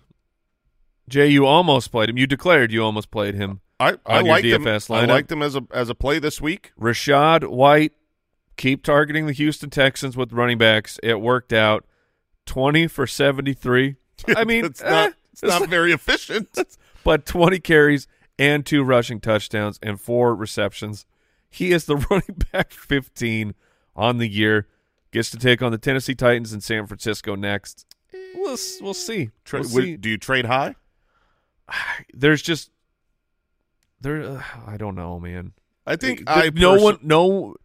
Jay, 1.09 1.27
you 1.29 1.47
almost 1.47 1.91
played 1.91 2.11
him. 2.11 2.19
You 2.19 2.27
declared 2.27 2.71
you 2.73 2.83
almost 2.85 3.11
played 3.11 3.35
him. 3.35 3.61
I, 3.81 3.97
I 4.05 4.21
liked 4.21 4.45
him. 4.47 4.67
I 4.67 5.05
liked 5.07 5.33
him 5.33 5.43
as 5.43 5.57
a 5.57 5.63
as 5.73 5.89
a 5.89 5.95
play 5.95 6.19
this 6.19 6.41
week. 6.41 6.73
Rachaad 6.79 7.49
White, 7.49 7.93
keep 8.57 8.83
targeting 8.85 9.27
the 9.27 9.33
Houston 9.33 9.71
Texans 9.71 10.17
with 10.17 10.33
running 10.33 10.59
backs. 10.59 11.01
It 11.03 11.21
worked 11.21 11.53
out. 11.53 11.87
20 12.47 12.89
for 12.89 13.07
73. 13.07 13.97
I 14.37 14.45
mean, 14.45 14.65
it's 14.65 14.83
eh, 14.83 14.91
not 14.91 15.15
it's 15.33 15.43
not 15.43 15.69
very 15.69 15.93
efficient. 15.93 16.57
but 17.05 17.25
20 17.25 17.59
carries 17.61 18.07
and 18.39 18.67
two 18.67 18.83
rushing 18.83 19.21
touchdowns 19.21 19.79
and 19.83 20.01
four 20.01 20.35
receptions. 20.35 21.07
He 21.49 21.73
is 21.73 21.87
the 21.87 21.97
running 22.11 22.43
back 22.53 22.73
15 22.73 23.55
on 23.97 24.19
the 24.19 24.29
year. 24.29 24.67
Gets 25.11 25.31
to 25.31 25.39
take 25.39 25.63
on 25.63 25.73
the 25.73 25.79
Tennessee 25.79 26.15
Titans 26.15 26.53
in 26.53 26.61
San 26.61 26.87
Francisco 26.87 27.35
next. 27.35 27.87
We'll 28.35 28.59
we'll 28.81 28.95
see. 28.95 29.31
Tra- 29.45 29.61
We'll 29.61 29.69
see. 29.69 29.97
do 29.97 30.11
you 30.11 30.19
trade 30.19 30.45
high? 30.45 30.77
There's 32.13 32.43
just 32.43 32.71
there. 34.01 34.23
Uh, 34.23 34.43
I 34.67 34.77
don't 34.77 34.95
know, 34.95 35.19
man. 35.21 35.53
I 35.87 35.97
think 35.97 36.19
Th- 36.27 36.29
I 36.29 36.51
no 36.55 36.73
perso- 36.75 36.85
one 36.85 36.99
no. 37.03 37.57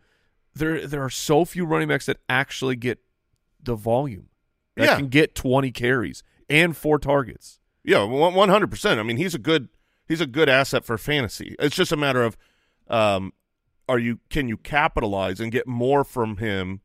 There 0.53 0.87
there 0.87 1.03
are 1.03 1.09
so 1.09 1.43
few 1.45 1.65
running 1.65 1.87
backs 1.89 2.05
that 2.05 2.17
actually 2.29 2.75
get 2.77 2.99
the 3.61 3.75
volume 3.75 4.29
that 4.75 4.85
Yeah. 4.85 4.95
can 4.97 5.07
get 5.07 5.35
20 5.35 5.71
carries 5.71 6.23
and 6.49 6.75
four 6.77 6.97
targets. 6.99 7.59
Yeah, 7.83 8.03
one 8.03 8.49
hundred 8.49 8.71
percent. 8.71 8.99
I 8.99 9.03
mean, 9.03 9.17
he's 9.17 9.35
a 9.35 9.39
good 9.39 9.67
he's 10.07 10.21
a 10.21 10.25
good 10.27 10.49
asset 10.49 10.85
for 10.85 10.97
fantasy. 10.97 11.55
It's 11.59 11.75
just 11.75 11.91
a 11.91 11.97
matter 11.97 12.23
of, 12.23 12.37
um, 12.87 13.33
are 13.89 13.99
you 13.99 14.19
can 14.29 14.47
you 14.47 14.57
capitalize 14.57 15.39
and 15.39 15.51
get 15.51 15.67
more 15.67 16.03
from 16.03 16.37
him 16.37 16.81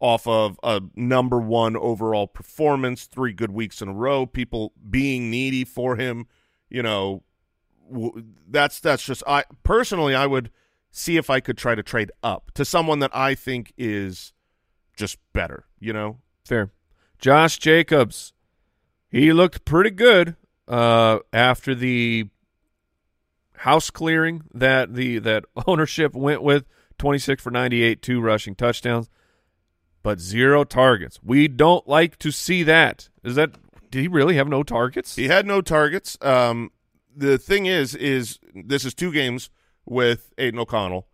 off 0.00 0.26
of 0.26 0.58
a 0.62 0.80
number 0.96 1.38
one 1.38 1.76
overall 1.76 2.26
performance, 2.26 3.04
three 3.04 3.32
good 3.34 3.50
weeks 3.52 3.82
in 3.82 3.88
a 3.88 3.92
row, 3.92 4.24
people 4.26 4.72
being 4.88 5.30
needy 5.30 5.64
for 5.64 5.96
him. 5.96 6.26
You 6.70 6.82
know, 6.82 7.22
that's 8.48 8.80
that's 8.80 9.04
just 9.04 9.22
I 9.26 9.44
personally 9.62 10.14
I 10.14 10.26
would 10.26 10.50
see 10.90 11.16
if 11.16 11.30
I 11.30 11.40
could 11.40 11.56
try 11.56 11.74
to 11.74 11.82
trade 11.82 12.10
up 12.22 12.50
to 12.54 12.64
someone 12.64 12.98
that 13.00 13.14
I 13.14 13.34
think 13.34 13.72
is 13.76 14.32
just 14.96 15.18
better. 15.32 15.64
You 15.78 15.92
know, 15.92 16.18
Fair. 16.44 16.70
Josh 17.18 17.58
Jacobs, 17.58 18.32
he 19.08 19.32
looked 19.32 19.64
pretty 19.64 19.90
good 19.90 20.36
uh, 20.68 21.18
after 21.32 21.74
the 21.74 22.28
house 23.58 23.90
clearing 23.90 24.42
that 24.54 24.94
the 24.94 25.18
that 25.18 25.44
ownership 25.66 26.14
went 26.14 26.42
with. 26.42 26.64
Twenty 26.98 27.18
six 27.18 27.42
for 27.42 27.50
ninety 27.50 27.82
eight, 27.82 28.02
two 28.02 28.20
rushing 28.20 28.54
touchdowns, 28.54 29.08
but 30.02 30.20
zero 30.20 30.64
targets. 30.64 31.18
We 31.22 31.48
don't 31.48 31.88
like 31.88 32.18
to 32.18 32.30
see 32.30 32.62
that. 32.64 33.08
Is 33.24 33.36
that? 33.36 33.52
Did 33.90 34.02
he 34.02 34.08
really 34.08 34.36
have 34.36 34.48
no 34.48 34.62
targets? 34.62 35.16
He 35.16 35.28
had 35.28 35.46
no 35.46 35.62
targets. 35.62 36.18
Um, 36.20 36.70
the 37.14 37.38
thing 37.38 37.66
is, 37.66 37.94
is 37.94 38.38
this 38.54 38.84
is 38.84 38.94
two 38.94 39.12
games 39.12 39.50
with 39.84 40.32
Aidan 40.38 40.60
O'Connell, 40.60 41.06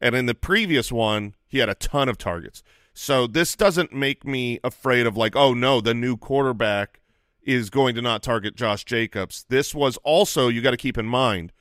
and 0.00 0.14
in 0.14 0.26
the 0.26 0.34
previous 0.34 0.90
one, 0.92 1.34
he 1.46 1.58
had 1.58 1.68
a 1.68 1.74
ton 1.74 2.08
of 2.08 2.18
targets. 2.18 2.62
So 2.92 3.26
this 3.26 3.56
doesn't 3.56 3.92
make 3.92 4.24
me 4.24 4.60
afraid 4.62 5.06
of 5.06 5.16
like, 5.16 5.34
oh 5.36 5.54
no, 5.54 5.80
the 5.80 5.94
new 5.94 6.16
quarterback 6.16 7.00
is 7.42 7.68
going 7.70 7.94
to 7.94 8.02
not 8.02 8.22
target 8.22 8.56
Josh 8.56 8.84
Jacobs. 8.84 9.44
This 9.48 9.74
was 9.74 9.96
also 9.98 10.48
you 10.48 10.62
got 10.62 10.70
to 10.70 10.76
keep 10.76 10.96
in 10.96 11.06
mind 11.06 11.52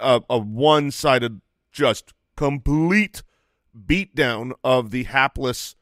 a, 0.00 0.22
a 0.30 0.38
one-sided, 0.38 1.40
just 1.70 2.14
complete 2.36 3.22
beatdown 3.76 4.52
of 4.62 4.90
the 4.90 5.04
hapless 5.04 5.74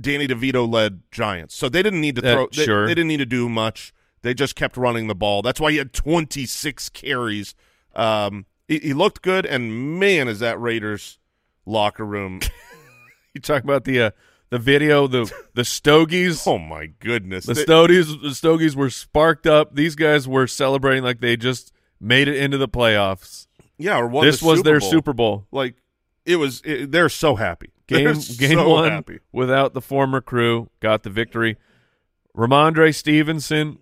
Danny 0.00 0.26
DeVito 0.28 0.70
led 0.70 1.02
Giants. 1.10 1.54
So 1.54 1.68
they 1.68 1.82
didn't 1.82 2.00
need 2.00 2.16
to 2.16 2.22
Uh, 2.28 2.34
throw. 2.34 2.48
They, 2.52 2.64
sure. 2.64 2.86
they 2.86 2.94
didn't 2.94 3.08
need 3.08 3.18
to 3.18 3.26
do 3.26 3.48
much. 3.48 3.92
They 4.22 4.34
just 4.34 4.54
kept 4.54 4.76
running 4.76 5.06
the 5.06 5.14
ball. 5.14 5.42
That's 5.42 5.60
why 5.60 5.70
he 5.72 5.78
had 5.78 5.92
26 5.92 6.88
carries. 6.90 7.54
Um, 7.94 8.46
he, 8.68 8.78
he 8.78 8.92
looked 8.92 9.22
good, 9.22 9.46
and 9.46 9.98
man, 9.98 10.28
is 10.28 10.40
that 10.40 10.60
Raiders 10.60 11.18
locker 11.66 12.04
room 12.04 12.40
You 13.34 13.40
talk 13.40 13.62
about 13.64 13.84
the 13.84 14.00
uh, 14.02 14.10
the 14.50 14.58
video, 14.58 15.06
the 15.06 15.32
the 15.54 15.64
Stogies. 15.64 16.44
Oh 16.46 16.58
my 16.58 16.86
goodness! 16.98 17.46
The 17.46 17.54
They- 17.54 17.62
Stogies, 17.62 18.18
the 18.20 18.34
Stogies 18.34 18.74
were 18.74 18.90
sparked 18.90 19.46
up. 19.46 19.74
These 19.76 19.94
guys 19.94 20.26
were 20.26 20.46
celebrating 20.48 21.04
like 21.04 21.20
they 21.20 21.36
just 21.36 21.72
made 22.00 22.26
it 22.28 22.36
into 22.36 22.58
the 22.58 22.68
playoffs. 22.68 23.46
yeah, 23.78 23.98
or 23.98 24.08
won 24.08 24.26
this 24.26 24.40
the 24.40 24.46
was 24.46 24.58
Super 24.58 24.68
their 24.70 24.80
Bowl. 24.80 24.90
Super 24.90 25.12
Bowl 25.12 25.46
Like 25.52 25.76
it 26.26 26.36
was. 26.36 26.60
It, 26.64 26.90
they're 26.90 27.08
so 27.08 27.36
happy. 27.36 27.70
game. 27.86 28.04
They're 28.04 28.14
game 28.14 28.58
so 28.58 28.68
one 28.68 28.90
happy. 28.90 29.20
without 29.32 29.74
the 29.74 29.80
former 29.80 30.20
crew 30.20 30.68
got 30.80 31.04
the 31.04 31.10
victory. 31.10 31.56
Rhamondre 32.36 32.92
Stevenson, 32.94 33.78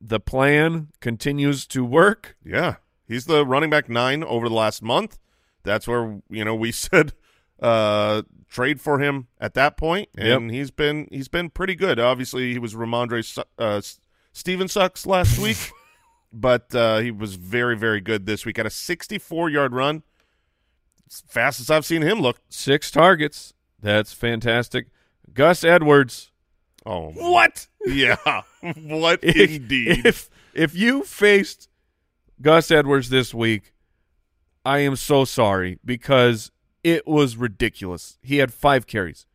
the 0.00 0.20
plan 0.20 0.88
continues 1.00 1.66
to 1.66 1.84
work. 1.84 2.36
Yeah, 2.44 2.76
he's 3.06 3.26
the 3.26 3.44
running 3.44 3.70
back 3.70 3.88
nine 3.88 4.24
over 4.24 4.48
the 4.48 4.54
last 4.54 4.82
month. 4.82 5.18
That's 5.62 5.86
where 5.86 6.20
you 6.28 6.44
know 6.44 6.54
we 6.54 6.72
said 6.72 7.12
uh, 7.60 8.22
trade 8.48 8.80
for 8.80 8.98
him 8.98 9.28
at 9.40 9.54
that 9.54 9.76
point, 9.76 10.08
and 10.16 10.50
he's 10.50 10.70
been 10.70 11.08
he's 11.10 11.28
been 11.28 11.50
pretty 11.50 11.74
good. 11.74 11.98
Obviously, 11.98 12.52
he 12.52 12.58
was 12.58 12.74
Rhamondre 12.74 13.44
uh, 13.58 13.80
Steven 14.32 14.68
sucks 14.68 15.06
last 15.06 15.38
week, 15.42 15.70
but 16.32 16.74
uh, 16.74 16.98
he 16.98 17.10
was 17.10 17.34
very 17.34 17.76
very 17.76 18.00
good 18.00 18.26
this 18.26 18.46
week. 18.46 18.58
At 18.58 18.66
a 18.66 18.70
64 18.70 19.50
yard 19.50 19.74
run, 19.74 20.02
fastest 21.08 21.70
I've 21.70 21.84
seen 21.84 22.02
him 22.02 22.20
look. 22.20 22.40
Six 22.48 22.90
targets. 22.90 23.54
That's 23.82 24.12
fantastic. 24.12 24.88
Gus 25.32 25.64
Edwards. 25.64 26.29
Oh, 26.86 27.10
What? 27.10 27.66
yeah, 27.86 28.16
what 28.76 29.20
If- 29.22 29.36
indeed? 29.56 30.06
If 30.06 30.30
if 30.54 30.74
you 30.74 31.04
faced 31.04 31.68
Gus 32.42 32.70
Edwards 32.70 33.08
this 33.10 33.32
week, 33.34 33.72
I 34.64 34.78
am 34.80 34.96
so 34.96 35.24
sorry 35.24 35.78
because 35.84 36.50
it 36.82 37.06
was 37.06 37.36
ridiculous. 37.36 38.18
He 38.22 38.38
had 38.38 38.52
five 38.52 38.86
carries. 38.86 39.26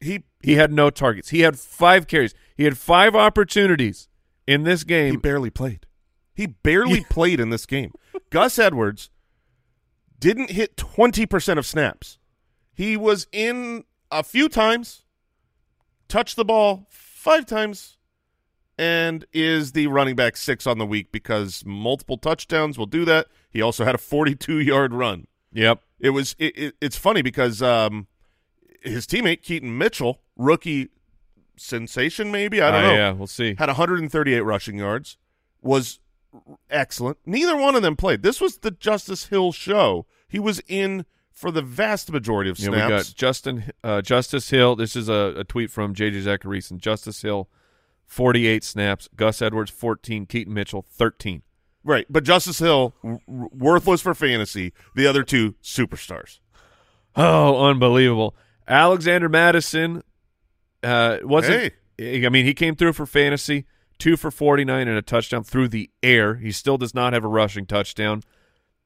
he 0.00 0.24
He 0.42 0.54
had 0.54 0.72
no 0.72 0.88
targets. 0.90 1.28
He 1.30 1.40
had 1.40 1.58
five 1.58 2.06
carries. 2.06 2.34
He 2.56 2.64
had 2.64 2.78
five 2.78 3.14
opportunities 3.14 4.08
in 4.46 4.62
this 4.64 4.84
game. 4.84 5.12
He 5.12 5.16
barely 5.18 5.50
played. 5.50 5.86
He 6.34 6.46
barely 6.46 7.04
played 7.10 7.38
in 7.40 7.50
this 7.50 7.66
game. 7.66 7.92
Gus 8.30 8.58
Edwards 8.58 9.10
didn't 10.18 10.50
hit 10.50 10.76
20% 10.76 11.58
of 11.58 11.66
snaps. 11.66 12.18
He 12.72 12.96
was 12.96 13.26
in 13.32 13.84
a 14.10 14.22
few 14.22 14.48
times, 14.48 15.02
touched 16.12 16.36
the 16.36 16.44
ball 16.44 16.86
five 16.90 17.46
times, 17.46 17.96
and 18.78 19.24
is 19.32 19.72
the 19.72 19.86
running 19.86 20.14
back 20.14 20.36
six 20.36 20.66
on 20.66 20.78
the 20.78 20.86
week 20.86 21.10
because 21.12 21.64
multiple 21.64 22.16
touchdowns 22.18 22.78
will 22.78 22.86
do 22.86 23.04
that. 23.04 23.26
He 23.50 23.60
also 23.62 23.84
had 23.84 23.94
a 23.94 23.98
42-yard 23.98 24.92
run. 24.92 25.26
Yep. 25.52 25.80
It 26.00 26.10
was 26.10 26.34
it, 26.38 26.56
it, 26.58 26.74
it's 26.80 26.96
funny 26.96 27.22
because 27.22 27.62
um, 27.62 28.06
his 28.82 29.06
teammate 29.06 29.42
Keaton 29.42 29.76
Mitchell, 29.76 30.20
rookie 30.36 30.88
sensation 31.56 32.30
maybe, 32.30 32.60
I 32.60 32.70
don't 32.70 32.84
Uh, 32.84 32.86
know 32.88 32.94
Yeah, 32.94 33.10
we'll 33.12 33.26
see. 33.26 33.54
had 33.58 33.68
138 33.68 34.40
rushing 34.40 34.78
yards, 34.78 35.16
was 35.60 36.00
excellent. 36.70 37.18
Neither 37.26 37.56
one 37.56 37.74
of 37.76 37.82
them 37.82 37.94
played. 37.96 38.22
This 38.22 38.40
was 38.40 38.58
the 38.58 38.70
Justice 38.70 39.26
Hill 39.26 39.52
show. 39.52 40.06
He 40.28 40.38
was 40.38 40.60
in 40.66 41.04
for 41.42 41.50
the 41.50 41.60
vast 41.60 42.10
majority 42.10 42.48
of 42.48 42.58
Yeah, 42.58 42.68
snaps. 42.68 42.84
we 42.88 42.96
got 42.96 43.12
Justin 43.16 43.70
uh, 43.84 44.00
Justice 44.00 44.48
Hill. 44.48 44.76
This 44.76 44.96
is 44.96 45.08
a, 45.08 45.34
a 45.38 45.44
tweet 45.44 45.70
from 45.70 45.92
JJ 45.94 46.22
Zachariason. 46.22 46.78
Justice 46.78 47.20
Hill, 47.20 47.48
forty-eight 48.06 48.64
snaps. 48.64 49.08
Gus 49.16 49.42
Edwards, 49.42 49.70
fourteen. 49.70 50.24
Keaton 50.24 50.54
Mitchell, 50.54 50.86
thirteen. 50.88 51.42
right, 51.84 52.06
but 52.08 52.24
Justice 52.24 52.60
Hill 52.60 52.94
worthless 53.26 54.00
for 54.00 54.14
fantasy. 54.14 54.72
The 54.94 55.06
other 55.06 55.24
two 55.24 55.56
superstars. 55.62 56.38
Oh, 57.16 57.66
unbelievable! 57.66 58.34
Alexander 58.66 59.28
Mattison 59.28 60.02
uh, 60.82 61.18
wasn't. 61.22 61.74
I 62.00 62.28
mean, 62.30 62.46
he 62.46 62.54
came 62.54 62.74
through 62.76 62.94
for 62.94 63.04
fantasy, 63.04 63.66
two 63.98 64.16
for 64.16 64.30
forty-nine 64.30 64.88
and 64.88 64.96
a 64.96 65.02
touchdown 65.02 65.42
through 65.44 65.68
the 65.68 65.90
air. 66.02 66.36
He 66.36 66.52
still 66.52 66.78
does 66.78 66.94
not 66.94 67.12
have 67.12 67.24
a 67.24 67.28
rushing 67.28 67.66
touchdown. 67.66 68.22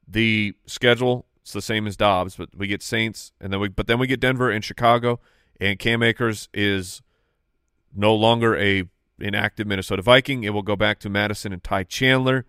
The 0.07 0.53
schedule 0.65 1.25
it's 1.47 1.53
the 1.53 1.61
same 1.61 1.87
as 1.87 1.95
Dobbs, 1.95 2.35
but 2.35 2.49
we 2.53 2.67
get 2.67 2.83
Saints, 2.83 3.31
and 3.39 3.53
then 3.53 3.61
we 3.61 3.69
but 3.69 3.87
then 3.87 3.99
we 3.99 4.05
get 4.07 4.19
Denver 4.19 4.51
and 4.51 4.65
Chicago, 4.65 5.21
and 5.61 5.79
Cam 5.79 6.03
Akers 6.03 6.49
is 6.53 7.01
no 7.95 8.13
longer 8.13 8.57
a 8.57 8.83
inactive 9.17 9.65
Minnesota 9.65 10.01
Viking. 10.01 10.43
It 10.43 10.49
will 10.49 10.61
go 10.61 10.75
back 10.75 10.99
to 10.99 11.09
Mattison 11.09 11.53
and 11.53 11.63
Ty 11.63 11.83
Chandler, 11.85 12.45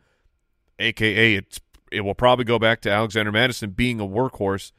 aka 0.81 1.35
it's 1.37 1.61
it 1.93 2.01
will 2.01 2.17
probably 2.17 2.45
go 2.45 2.59
back 2.59 2.81
to 2.81 2.91
Alexander 2.91 3.31
Mattison 3.31 3.71
being 3.71 4.01
a 4.01 4.05
workhorse. 4.05 4.73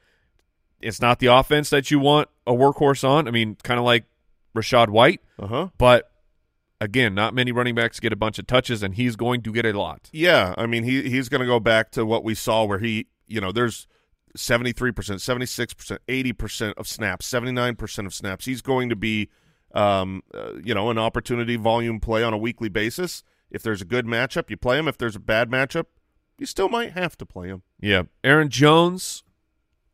It's 0.82 1.00
not 1.00 1.20
the 1.20 1.28
offense 1.28 1.70
that 1.70 1.90
you 1.90 2.00
want 2.00 2.28
a 2.46 2.52
workhorse 2.52 3.08
on. 3.08 3.26
I 3.26 3.32
mean, 3.32 3.56
kind 3.64 3.80
of 3.80 3.86
like 3.86 4.04
Rachaad 4.54 4.90
White, 4.90 5.22
Uh 5.40 5.48
huh. 5.48 5.68
but 5.78 6.12
again, 6.82 7.16
not 7.16 7.34
many 7.34 7.54
running 7.54 7.74
backs 7.76 8.02
get 8.02 8.12
a 8.12 8.18
bunch 8.18 8.38
of 8.38 8.48
touches, 8.48 8.84
and 8.84 8.96
he's 8.96 9.16
going 9.16 9.42
to 9.44 9.54
get 9.54 9.66
a 9.66 9.80
lot. 9.80 10.10
Yeah, 10.12 10.56
I 10.58 10.66
mean 10.66 10.84
he 10.84 11.10
he's 11.10 11.30
going 11.30 11.40
to 11.40 11.48
go 11.48 11.62
back 11.62 11.92
to 11.92 12.06
what 12.06 12.26
we 12.26 12.36
saw 12.36 12.66
where 12.66 12.80
he 12.80 13.08
you 13.26 13.40
know 13.40 13.52
there's 13.52 13.88
73%, 14.38 14.94
76%, 14.94 15.98
80% 16.08 16.74
of 16.76 16.88
snaps, 16.88 17.30
79% 17.30 18.06
of 18.06 18.13
snaps. 18.13 18.46
He's 18.46 18.62
going 18.62 18.89
to 18.89 18.96
be 18.96 19.30
um 19.76 20.24
uh, 20.34 20.54
you 20.63 20.74
know 20.74 20.89
an 20.89 20.98
opportunity 20.98 21.56
volume 21.56 22.00
play 22.00 22.24
on 22.24 22.34
a 22.34 22.38
weekly 22.38 22.70
basis. 22.70 23.24
If 23.52 23.62
there's 23.62 23.82
a 23.82 23.86
good 23.86 24.06
matchup, 24.06 24.50
you 24.50 24.58
play 24.58 24.80
him. 24.80 24.88
If 24.88 24.98
there's 24.98 25.15
a 25.15 25.20
bad 25.20 25.50
matchup, 25.50 25.86
you 26.39 26.46
still 26.46 26.70
might 26.70 26.94
have 26.94 27.18
to 27.18 27.26
play 27.26 27.50
him. 27.50 27.63
Yeah. 27.80 28.04
Aaron 28.24 28.50
Jones, 28.50 29.24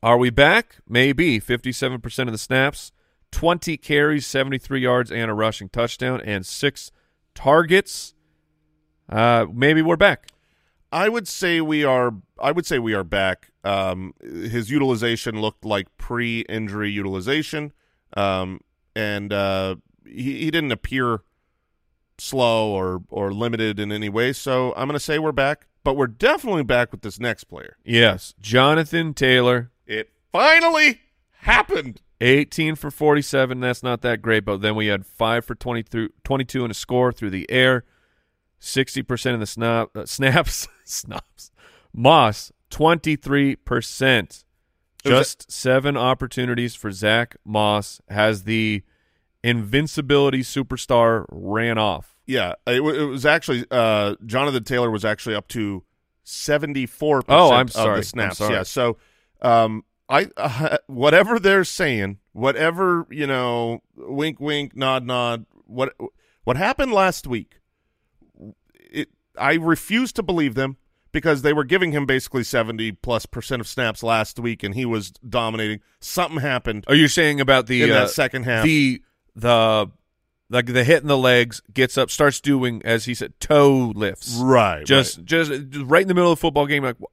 are 0.03 0.17
we 0.17 0.29
back? 0.29 0.77
Maybe. 0.87 1.39
57% 1.39 2.19
of 2.19 2.31
the 2.31 2.37
snaps, 2.37 2.91
20 3.31 3.77
carries, 3.77 4.27
73 4.27 4.81
yards, 4.81 5.11
and 5.11 5.31
a 5.31 5.33
rushing 5.33 5.69
touchdown, 5.69 6.21
and 6.21 6.45
six 6.45 6.91
targets. 7.33 8.13
Uh, 9.09 9.45
maybe 9.51 9.81
we're 9.81 9.97
back. 9.97 10.27
I 10.95 11.09
would 11.09 11.27
say 11.27 11.59
we 11.59 11.83
are. 11.83 12.13
I 12.39 12.53
would 12.53 12.65
say 12.65 12.79
we 12.79 12.93
are 12.93 13.03
back. 13.03 13.51
Um, 13.65 14.13
his 14.21 14.71
utilization 14.71 15.41
looked 15.41 15.65
like 15.65 15.87
pre-injury 15.97 16.89
utilization, 16.89 17.73
um, 18.15 18.61
and 18.95 19.33
uh, 19.33 19.75
he, 20.05 20.39
he 20.39 20.51
didn't 20.51 20.71
appear 20.71 21.19
slow 22.17 22.71
or 22.71 23.03
or 23.09 23.33
limited 23.33 23.77
in 23.77 23.91
any 23.91 24.07
way. 24.07 24.31
So 24.31 24.71
I'm 24.77 24.87
going 24.87 24.93
to 24.93 24.99
say 25.01 25.19
we're 25.19 25.33
back, 25.33 25.67
but 25.83 25.97
we're 25.97 26.07
definitely 26.07 26.63
back 26.63 26.93
with 26.93 27.01
this 27.01 27.19
next 27.19 27.43
player. 27.43 27.75
Yes. 27.83 28.33
Jonathan 28.39 29.13
Taylor, 29.13 29.71
It 29.85 30.11
finally 30.31 31.01
happened. 31.39 32.01
18 32.21 32.75
for 32.75 32.89
47. 32.89 33.59
That's 33.59 33.83
not 33.83 34.01
that 34.03 34.21
great, 34.21 34.45
but 34.45 34.61
then 34.61 34.75
we 34.75 34.87
had 34.87 35.05
5 35.05 35.43
for 35.43 35.55
20 35.55 35.83
through, 35.83 36.09
22 36.23 36.63
and 36.63 36.71
a 36.71 36.73
score 36.73 37.11
through 37.11 37.31
the 37.31 37.45
air. 37.51 37.83
60% 38.61 39.33
of 39.33 39.39
the 39.39 39.45
snap, 39.45 39.95
uh, 39.95 40.05
snaps. 40.05 40.67
snaps. 40.83 41.51
Moss, 41.93 42.51
23%. 42.71 44.17
was 44.21 44.43
Just 45.03 45.51
seven 45.51 45.95
opportunities 45.97 46.75
for 46.75 46.91
Zach 46.91 47.35
Moss 47.45 48.01
has 48.09 48.43
the 48.43 48.83
invincibility 49.43 50.39
superstar 50.41 51.25
ran 51.29 51.77
off. 51.77 52.17
Yeah, 52.25 52.53
it, 52.65 52.83
wa- 52.83 52.89
it 52.89 53.03
was 53.03 53.25
actually 53.25 53.65
uh, 53.69 54.15
Jonathan 54.25 54.63
Taylor 54.63 54.89
was 54.89 55.05
actually 55.05 55.35
up 55.35 55.47
to 55.49 55.83
seventy 56.23 56.87
four. 56.87 57.21
Oh, 57.29 57.51
I'm 57.51 57.67
of 57.67 57.71
sorry. 57.71 57.89
I'm 57.91 57.97
the 57.99 58.03
snaps. 58.03 58.37
sorry. 58.39 58.55
Yeah, 58.55 58.63
so 58.63 58.97
um, 59.43 59.85
I 60.09 60.29
uh, 60.35 60.77
whatever 60.87 61.37
they're 61.39 61.63
saying, 61.63 62.17
whatever 62.33 63.05
you 63.11 63.27
know, 63.27 63.83
wink, 63.95 64.39
wink, 64.39 64.75
nod, 64.75 65.05
nod. 65.05 65.45
What 65.67 65.93
what 66.45 66.57
happened 66.57 66.93
last 66.93 67.27
week? 67.27 67.59
I 69.37 69.55
refuse 69.55 70.11
to 70.13 70.23
believe 70.23 70.55
them 70.55 70.77
because 71.11 71.41
they 71.43 71.53
were 71.53 71.63
giving 71.63 71.91
him 71.91 72.05
basically 72.05 72.43
seventy 72.43 72.91
plus 72.91 73.25
percent 73.25 73.61
of 73.61 73.67
snaps 73.67 74.03
last 74.03 74.39
week, 74.39 74.63
and 74.63 74.75
he 74.75 74.85
was 74.85 75.11
dominating. 75.11 75.79
Something 75.99 76.39
happened 76.39 76.85
Are 76.87 76.95
you 76.95 77.07
saying 77.07 77.39
about 77.39 77.67
the 77.67 77.83
in 77.83 77.91
uh, 77.91 78.01
that 78.01 78.09
second 78.09 78.43
half. 78.43 78.63
the 78.63 79.01
the 79.35 79.89
like 80.49 80.67
the 80.67 80.83
hit 80.83 81.01
in 81.01 81.07
the 81.07 81.17
legs 81.17 81.61
gets 81.73 81.97
up, 81.97 82.11
starts 82.11 82.39
doing 82.39 82.81
as 82.85 83.05
he 83.05 83.13
said 83.13 83.39
toe 83.39 83.91
lifts. 83.95 84.35
right, 84.35 84.85
just 84.85 85.23
just 85.23 85.51
just 85.69 85.85
right 85.85 86.01
in 86.01 86.07
the 86.07 86.13
middle 86.13 86.31
of 86.31 86.37
the 86.37 86.41
football 86.41 86.67
game, 86.67 86.83
like 86.83 86.97
you 86.99 87.07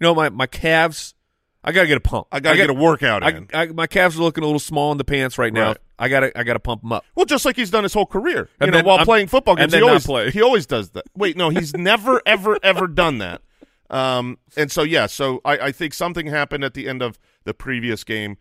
know, 0.00 0.14
my 0.14 0.28
my 0.30 0.46
calves. 0.46 1.14
I 1.62 1.72
gotta 1.72 1.86
get 1.88 1.98
a 1.98 2.00
pump. 2.00 2.26
I 2.32 2.40
got 2.40 2.52
to 2.52 2.56
get 2.56 2.70
a 2.70 2.74
workout 2.74 3.22
I, 3.22 3.30
in. 3.30 3.48
I, 3.52 3.66
my 3.66 3.86
calves 3.86 4.18
are 4.18 4.22
looking 4.22 4.42
a 4.42 4.46
little 4.46 4.58
small 4.60 4.92
in 4.92 4.98
the 4.98 5.04
pants 5.04 5.36
right 5.36 5.52
now. 5.52 5.68
Right. 5.68 5.76
I 5.98 6.08
gotta 6.08 6.38
I 6.38 6.42
gotta 6.42 6.58
pump 6.60 6.80
them 6.82 6.92
up. 6.92 7.04
Well, 7.14 7.26
just 7.26 7.44
like 7.44 7.56
he's 7.56 7.70
done 7.70 7.82
his 7.82 7.92
whole 7.92 8.06
career, 8.06 8.38
you 8.38 8.46
And 8.60 8.70
know, 8.70 8.78
then 8.78 8.86
while 8.86 8.96
I'm- 8.98 9.04
playing 9.06 9.26
football 9.26 9.52
and 9.58 9.70
games, 9.70 9.72
then 9.72 9.82
he 9.82 9.88
always 9.88 10.06
play. 10.06 10.30
he 10.30 10.40
always 10.42 10.66
does 10.66 10.90
that. 10.90 11.04
Wait, 11.14 11.36
no, 11.36 11.50
he's 11.50 11.74
never 11.74 12.22
ever 12.26 12.58
ever 12.62 12.86
done 12.86 13.18
that. 13.18 13.42
Um, 13.90 14.38
and 14.56 14.70
so 14.72 14.82
yeah, 14.82 15.06
so 15.06 15.40
I, 15.44 15.58
I 15.58 15.72
think 15.72 15.92
something 15.94 16.28
happened 16.28 16.64
at 16.64 16.74
the 16.74 16.88
end 16.88 17.02
of 17.02 17.18
the 17.44 17.52
previous 17.52 18.04
game 18.04 18.38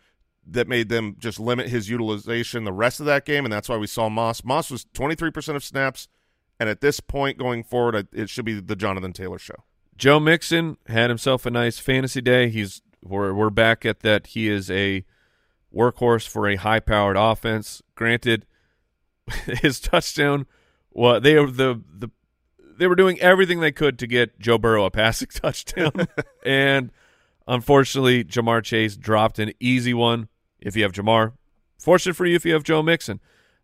that 0.47 0.67
made 0.67 0.89
them 0.89 1.15
just 1.19 1.39
limit 1.39 1.67
his 1.69 1.89
utilization 1.89 2.63
the 2.63 2.71
rest 2.73 2.99
of 2.99 3.05
that 3.07 3.25
game, 3.25 3.45
and 3.45 3.51
that's 3.51 3.67
why 3.67 3.77
we 3.77 3.87
saw 3.87 4.09
Moss. 4.09 4.43
Moss 4.43 4.71
was 4.71 4.85
twenty 4.93 5.15
three 5.15 5.31
percent 5.31 5.55
of 5.55 5.63
snaps, 5.63 6.07
and 6.59 6.69
at 6.69 6.81
this 6.81 6.99
point 7.01 7.37
going 7.37 7.63
forward, 7.63 8.07
it 8.13 8.29
should 8.29 8.45
be 8.45 8.59
the 8.59 8.75
Jonathan 8.75 9.11
Taylor 9.11 9.39
show. 9.39 9.55
Joe 9.97 10.19
Mixon 10.19 10.77
had 10.87 11.09
himself 11.09 11.45
a 11.45 11.51
nice 11.51 11.77
fantasy 11.79 12.21
day. 12.21 12.47
He's 12.49 12.81
we're 13.01 13.33
we're 13.33 13.49
back 13.49 13.85
at 13.85 14.01
that. 14.01 14.27
He 14.27 14.47
is 14.47 14.69
a 14.69 15.05
workhorse 15.73 16.27
for 16.27 16.47
a 16.47 16.55
high-powered 16.55 17.17
offense. 17.17 17.81
Granted, 17.95 18.45
his 19.61 19.79
touchdown, 19.79 20.45
well, 20.91 21.19
they 21.19 21.37
were 21.37 21.51
the 21.51 21.81
the 21.91 22.09
they 22.77 22.87
were 22.87 22.95
doing 22.95 23.19
everything 23.19 23.59
they 23.59 23.71
could 23.71 23.99
to 23.99 24.07
get 24.07 24.39
Joe 24.39 24.57
Burrow 24.57 24.85
a 24.85 24.91
passing 24.91 25.27
touchdown, 25.33 26.07
and 26.45 26.91
unfortunately, 27.47 28.23
Ja'Marr 28.23 28.63
Chase 28.63 28.95
dropped 28.95 29.39
an 29.39 29.53
easy 29.59 29.93
one. 29.93 30.29
If 30.59 30.75
you 30.75 30.83
have 30.83 30.91
Ja'Marr, 30.91 31.33
fortunate 31.77 32.15
for 32.15 32.25
you 32.25 32.35
if 32.35 32.45
you 32.45 32.53
have 32.53 32.63
Joe 32.63 32.83
Mixon, 32.83 33.19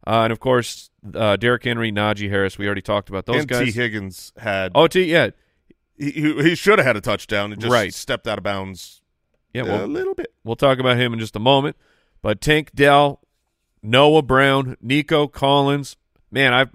uh, 0.07 0.21
and 0.23 0.31
of 0.31 0.39
course, 0.39 0.89
uh, 1.13 1.35
Derrick 1.35 1.63
Henry, 1.63 1.91
Najee 1.91 2.29
Harris. 2.29 2.57
We 2.57 2.65
already 2.65 2.81
talked 2.81 3.09
about 3.09 3.25
those 3.25 3.41
and 3.41 3.47
guys. 3.47 3.65
Tee 3.65 3.71
Higgins 3.71 4.31
had 4.37 4.71
oh, 4.75 4.87
T. 4.87 5.03
Yeah, 5.03 5.31
he, 5.97 6.11
he, 6.11 6.55
should 6.55 6.79
have 6.79 6.85
had 6.85 6.95
a 6.95 7.01
touchdown 7.01 7.51
and 7.51 7.61
just 7.61 7.71
Right. 7.71 7.93
stepped 7.93 8.27
out 8.27 8.37
of 8.37 8.43
bounds 8.43 9.01
yeah. 9.63 9.63
well, 9.63 9.85
a 9.85 9.87
little 9.87 10.13
bit. 10.13 10.33
We'll 10.43 10.55
talk 10.55 10.79
about 10.79 10.97
him 10.97 11.13
in 11.13 11.19
just 11.19 11.35
a 11.35 11.39
moment. 11.39 11.75
But 12.21 12.41
Tank 12.41 12.71
Dell, 12.73 13.21
Noah 13.81 14.21
Brown, 14.21 14.77
Nico 14.81 15.27
Collins, 15.27 15.95
man, 16.31 16.53
I 16.53 16.65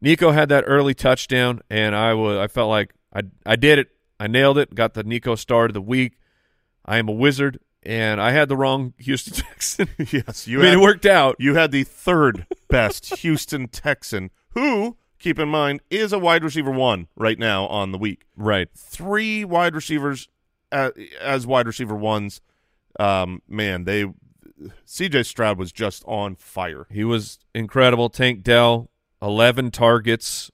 Nico 0.00 0.32
had 0.32 0.48
that 0.48 0.64
early 0.66 0.94
touchdown, 0.94 1.60
and 1.70 1.94
I 1.94 2.14
was 2.14 2.38
I 2.38 2.48
felt 2.48 2.70
like 2.70 2.94
I 3.14 3.22
I 3.46 3.56
did 3.56 3.78
it. 3.78 3.88
I 4.18 4.26
nailed 4.26 4.58
it. 4.58 4.74
Got 4.74 4.94
the 4.94 5.02
Nico 5.04 5.34
start 5.34 5.70
of 5.70 5.74
the 5.74 5.80
week. 5.80 6.18
I 6.84 6.98
am 6.98 7.08
a 7.08 7.12
wizard, 7.12 7.58
and 7.82 8.20
I 8.20 8.32
had 8.32 8.48
the 8.48 8.56
wrong 8.56 8.94
Houston 8.98 9.34
Texan. 9.34 9.88
Yes, 10.10 10.46
you. 10.46 10.58
I 10.58 10.62
mean, 10.62 10.72
had, 10.72 10.78
it 10.78 10.82
worked 10.82 11.06
out. 11.06 11.36
You 11.38 11.54
had 11.54 11.70
the 11.70 11.84
third 11.84 12.46
best 12.68 13.16
Houston 13.18 13.68
Texan, 13.68 14.30
who, 14.50 14.96
keep 15.18 15.38
in 15.38 15.48
mind, 15.48 15.80
is 15.90 16.12
a 16.12 16.18
wide 16.18 16.44
receiver 16.44 16.70
one 16.70 17.08
right 17.16 17.38
now 17.38 17.66
on 17.66 17.92
the 17.92 17.98
week. 17.98 18.24
Right. 18.36 18.68
Three 18.74 19.44
wide 19.44 19.74
receivers 19.74 20.28
uh, 20.74 20.90
as 21.20 21.46
wide 21.46 21.66
receiver 21.66 21.94
ones. 21.94 22.40
Um, 22.98 23.42
man, 23.48 23.84
they 23.84 24.06
CJ 24.86 25.26
Stroud 25.26 25.58
was 25.58 25.72
just 25.72 26.04
on 26.06 26.36
fire. 26.36 26.86
He 26.90 27.04
was 27.04 27.38
incredible. 27.54 28.08
Tank 28.10 28.42
Dell, 28.42 28.90
11 29.22 29.70
targets, 29.70 30.50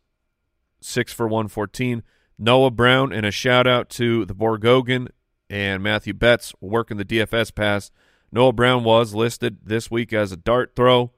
6 0.81 1.13
for 1.13 1.27
114. 1.27 2.03
Noah 2.39 2.71
Brown, 2.71 3.13
and 3.13 3.27
a 3.27 3.31
shout 3.31 3.67
out 3.67 3.91
to 3.91 4.25
the 4.25 4.35
Borgogan 4.35 5.09
and 5.51 5.83
Matthew 5.83 6.15
Betz 6.15 6.55
working 6.61 6.97
the 6.97 7.05
DFS 7.05 7.55
pass. 7.55 7.91
Noah 8.33 8.53
Brown 8.53 8.85
was 8.85 9.15
listed 9.15 9.59
this 9.65 9.91
week 9.91 10.13
as 10.13 10.33
a 10.33 10.37
dart 10.37 10.73
throw. 10.77 11.13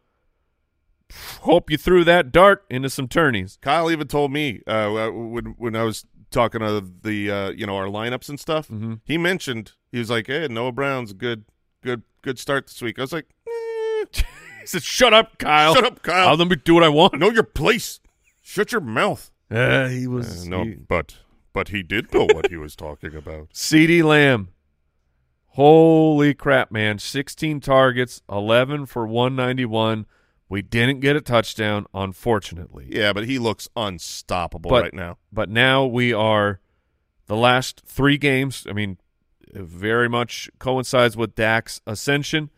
Hope 1.43 1.71
you 1.71 1.77
threw 1.77 2.05
that 2.05 2.33
dart 2.33 2.65
into 2.71 2.89
some 2.89 3.07
tourneys. 3.07 3.59
Kyle 3.61 3.91
even 3.91 4.09
told 4.09 4.33
me 4.33 4.63
uh, 4.67 5.11
when 5.13 5.55
when 5.59 5.77
I 5.77 5.83
was 5.83 6.07
talking 6.33 6.63
of 6.63 7.03
the 7.03 7.31
uh, 7.31 7.51
you 7.51 7.67
know 7.67 7.77
our 7.77 7.87
lineups 7.87 8.29
and 8.29 8.41
stuff. 8.41 8.69
Mhm. 8.69 9.01
He 9.05 9.17
mentioned 9.19 9.73
he 9.93 9.99
was 9.99 10.11
like, 10.11 10.27
"Hey, 10.27 10.49
Noah 10.49 10.73
Brown's 10.73 11.13
good 11.13 11.45
good 11.83 12.03
good 12.23 12.39
start 12.39 12.67
this 12.67 12.81
week." 12.83 12.99
I 12.99 13.03
was 13.03 13.13
like, 13.13 13.27
eh, 13.47 14.23
He 14.61 14.67
said, 14.67 14.83
"Shut 14.83 15.13
up, 15.15 15.39
Kyle. 15.39 15.75
"Shut 15.75 15.85
up, 15.85 16.03
Kyle. 16.03 16.29
I'll 16.29 16.37
let 16.37 16.49
me 16.49 16.57
do 16.57 16.75
what 16.75 16.83
I 16.83 16.89
want." 16.89 17.15
know 17.19 17.31
your 17.31 17.43
place. 17.45 18.01
Shut 18.43 18.73
your 18.73 18.81
mouth." 18.81 19.31
Uh, 19.51 19.89
he 19.89 20.07
was 20.07 20.47
Uh, 20.47 20.51
no, 20.51 20.65
he- 20.65 20.75
but 20.75 21.19
but 21.53 21.69
he 21.69 21.83
did 21.83 22.13
know 22.15 22.25
what 22.33 22.49
he 22.51 22.57
was 22.57 22.75
talking 22.75 23.15
about. 23.15 23.51
CeeDee 23.55 24.03
Lamb. 24.03 24.49
Holy 25.49 26.33
crap, 26.33 26.71
man. 26.73 26.99
16 26.99 27.61
targets, 27.61 28.23
11 28.31 28.87
for 28.87 29.07
191. 29.07 30.07
We 30.53 30.61
didn't 30.61 31.01
get 31.01 31.17
a 31.17 31.23
touchdown, 31.23 31.87
unfortunately. 31.95 32.87
Yeah, 32.91 33.15
but 33.15 33.25
he 33.25 33.39
looks 33.39 33.71
unstoppable 33.75 34.69
But- 34.69 34.83
right 34.83 34.93
now. 34.93 35.17
But 35.33 35.49
now 35.49 35.87
we 35.87 36.13
are 36.13 36.61
the 37.25 37.37
last 37.37 37.81
three 37.87 38.19
games. 38.19 38.67
I 38.69 38.75
mean, 38.75 38.99
very 39.55 40.11
much 40.11 40.51
coincides 40.59 41.17
with 41.17 41.35
Dak's 41.35 41.81
ascension. 41.87 42.51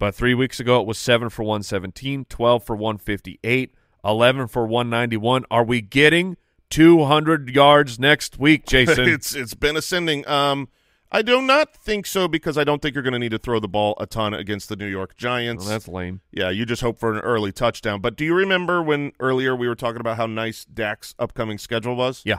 But 0.00 0.16
three 0.16 0.34
weeks 0.34 0.58
ago, 0.58 0.80
it 0.80 0.88
was 0.88 0.98
7 0.98 1.28
for 1.30 1.44
117, 1.44 2.24
12 2.24 2.64
for 2.64 2.74
158, 2.74 3.74
11 4.04 4.48
for 4.48 4.66
191. 4.66 5.44
Are 5.52 5.62
we 5.62 5.80
getting 5.80 6.36
200 6.68 7.48
yards 7.48 8.00
next 8.00 8.40
week, 8.40 8.66
Jason? 8.66 9.08
it's 9.08 9.36
it's 9.36 9.54
been 9.54 9.76
ascending. 9.76 10.26
Um, 10.26 10.68
I 11.12 11.22
do 11.22 11.42
not 11.42 11.74
think 11.76 12.06
so 12.06 12.28
because 12.28 12.56
I 12.56 12.62
don't 12.64 12.80
think 12.80 12.94
you're 12.94 13.02
going 13.02 13.14
to 13.14 13.18
need 13.18 13.32
to 13.32 13.38
throw 13.38 13.58
the 13.58 13.66
ball 13.68 13.94
a 13.98 14.06
ton 14.06 14.32
against 14.32 14.68
the 14.68 14.76
New 14.76 14.86
York 14.86 15.16
Giants. 15.16 15.64
Well, 15.64 15.72
that's 15.72 15.88
lame. 15.88 16.20
Yeah, 16.30 16.50
you 16.50 16.64
just 16.64 16.82
hope 16.82 16.98
for 17.00 17.12
an 17.12 17.18
early 17.20 17.50
touchdown. 17.50 18.00
But 18.00 18.16
do 18.16 18.24
you 18.24 18.34
remember 18.34 18.80
when 18.82 19.12
earlier 19.18 19.56
we 19.56 19.66
were 19.66 19.74
talking 19.74 20.00
about 20.00 20.16
how 20.18 20.26
nice 20.26 20.64
Dak's 20.64 21.14
upcoming 21.18 21.58
schedule 21.58 21.96
was? 21.96 22.22
Yeah. 22.24 22.38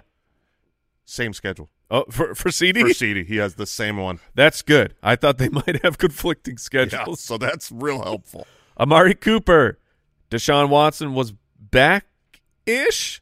Same 1.05 1.33
schedule 1.33 1.69
Oh, 1.89 2.05
for, 2.09 2.33
for 2.33 2.47
CeeDee? 2.49 2.79
for 2.81 2.87
CeeDee. 2.87 3.25
He 3.25 3.35
has 3.37 3.55
the 3.55 3.65
same 3.65 3.97
one. 3.97 4.21
That's 4.33 4.61
good. 4.61 4.95
I 5.03 5.17
thought 5.17 5.37
they 5.37 5.49
might 5.49 5.83
have 5.83 5.97
conflicting 5.97 6.53
Yeah, 6.53 6.59
schedules. 6.87 7.19
so 7.19 7.37
that's 7.37 7.69
real 7.71 8.01
helpful. 8.01 8.47
Amari 8.79 9.13
Cooper, 9.15 9.77
Deshaun 10.29 10.69
Watson 10.69 11.13
was 11.13 11.33
back 11.59 12.05
ish, 12.65 13.20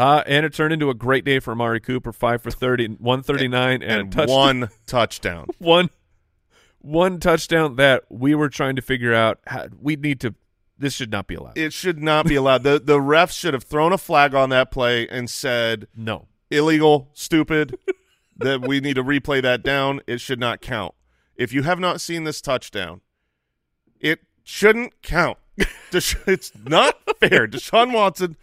uh, 0.00 0.22
and 0.26 0.46
it 0.46 0.54
turned 0.54 0.72
into 0.72 0.88
a 0.88 0.94
great 0.94 1.26
day 1.26 1.40
for 1.40 1.52
Amari 1.52 1.78
Cooper. 1.78 2.10
Five 2.10 2.40
for 2.42 2.50
30, 2.50 2.96
139, 2.98 3.82
and, 3.82 3.82
And 3.82 4.08
a 4.08 4.16
touchdown. 4.16 4.36
one 4.36 4.68
touchdown. 4.86 5.46
one, 5.58 5.90
one 6.78 7.20
touchdown 7.20 7.76
that 7.76 8.04
we 8.08 8.34
were 8.34 8.48
trying 8.48 8.76
to 8.76 8.82
figure 8.82 9.12
out. 9.12 9.40
How, 9.46 9.68
we 9.78 9.96
need 9.96 10.18
to. 10.20 10.34
This 10.78 10.94
should 10.94 11.10
not 11.10 11.26
be 11.26 11.34
allowed. 11.34 11.58
It 11.58 11.74
should 11.74 12.02
not 12.02 12.24
be 12.24 12.34
allowed. 12.34 12.62
The 12.62 12.80
the 12.82 12.98
refs 12.98 13.38
should 13.38 13.52
have 13.52 13.64
thrown 13.64 13.92
a 13.92 13.98
flag 13.98 14.34
on 14.34 14.48
that 14.48 14.70
play 14.70 15.06
and 15.06 15.28
said 15.28 15.86
no. 15.94 16.28
illegal, 16.50 17.10
stupid. 17.12 17.76
that 18.38 18.62
we 18.62 18.80
need 18.80 18.94
to 18.94 19.04
replay 19.04 19.42
that 19.42 19.62
down. 19.62 20.00
It 20.06 20.22
should 20.22 20.40
not 20.40 20.62
count. 20.62 20.94
If 21.36 21.52
you 21.52 21.64
have 21.64 21.78
not 21.78 22.00
seen 22.00 22.24
this 22.24 22.40
touchdown, 22.40 23.02
it 24.00 24.20
shouldn't 24.44 25.02
count. 25.02 25.36
It's 25.92 26.52
not 26.64 26.96
fair. 27.18 27.48
Deshaun 27.48 27.92
Watson 27.92 28.36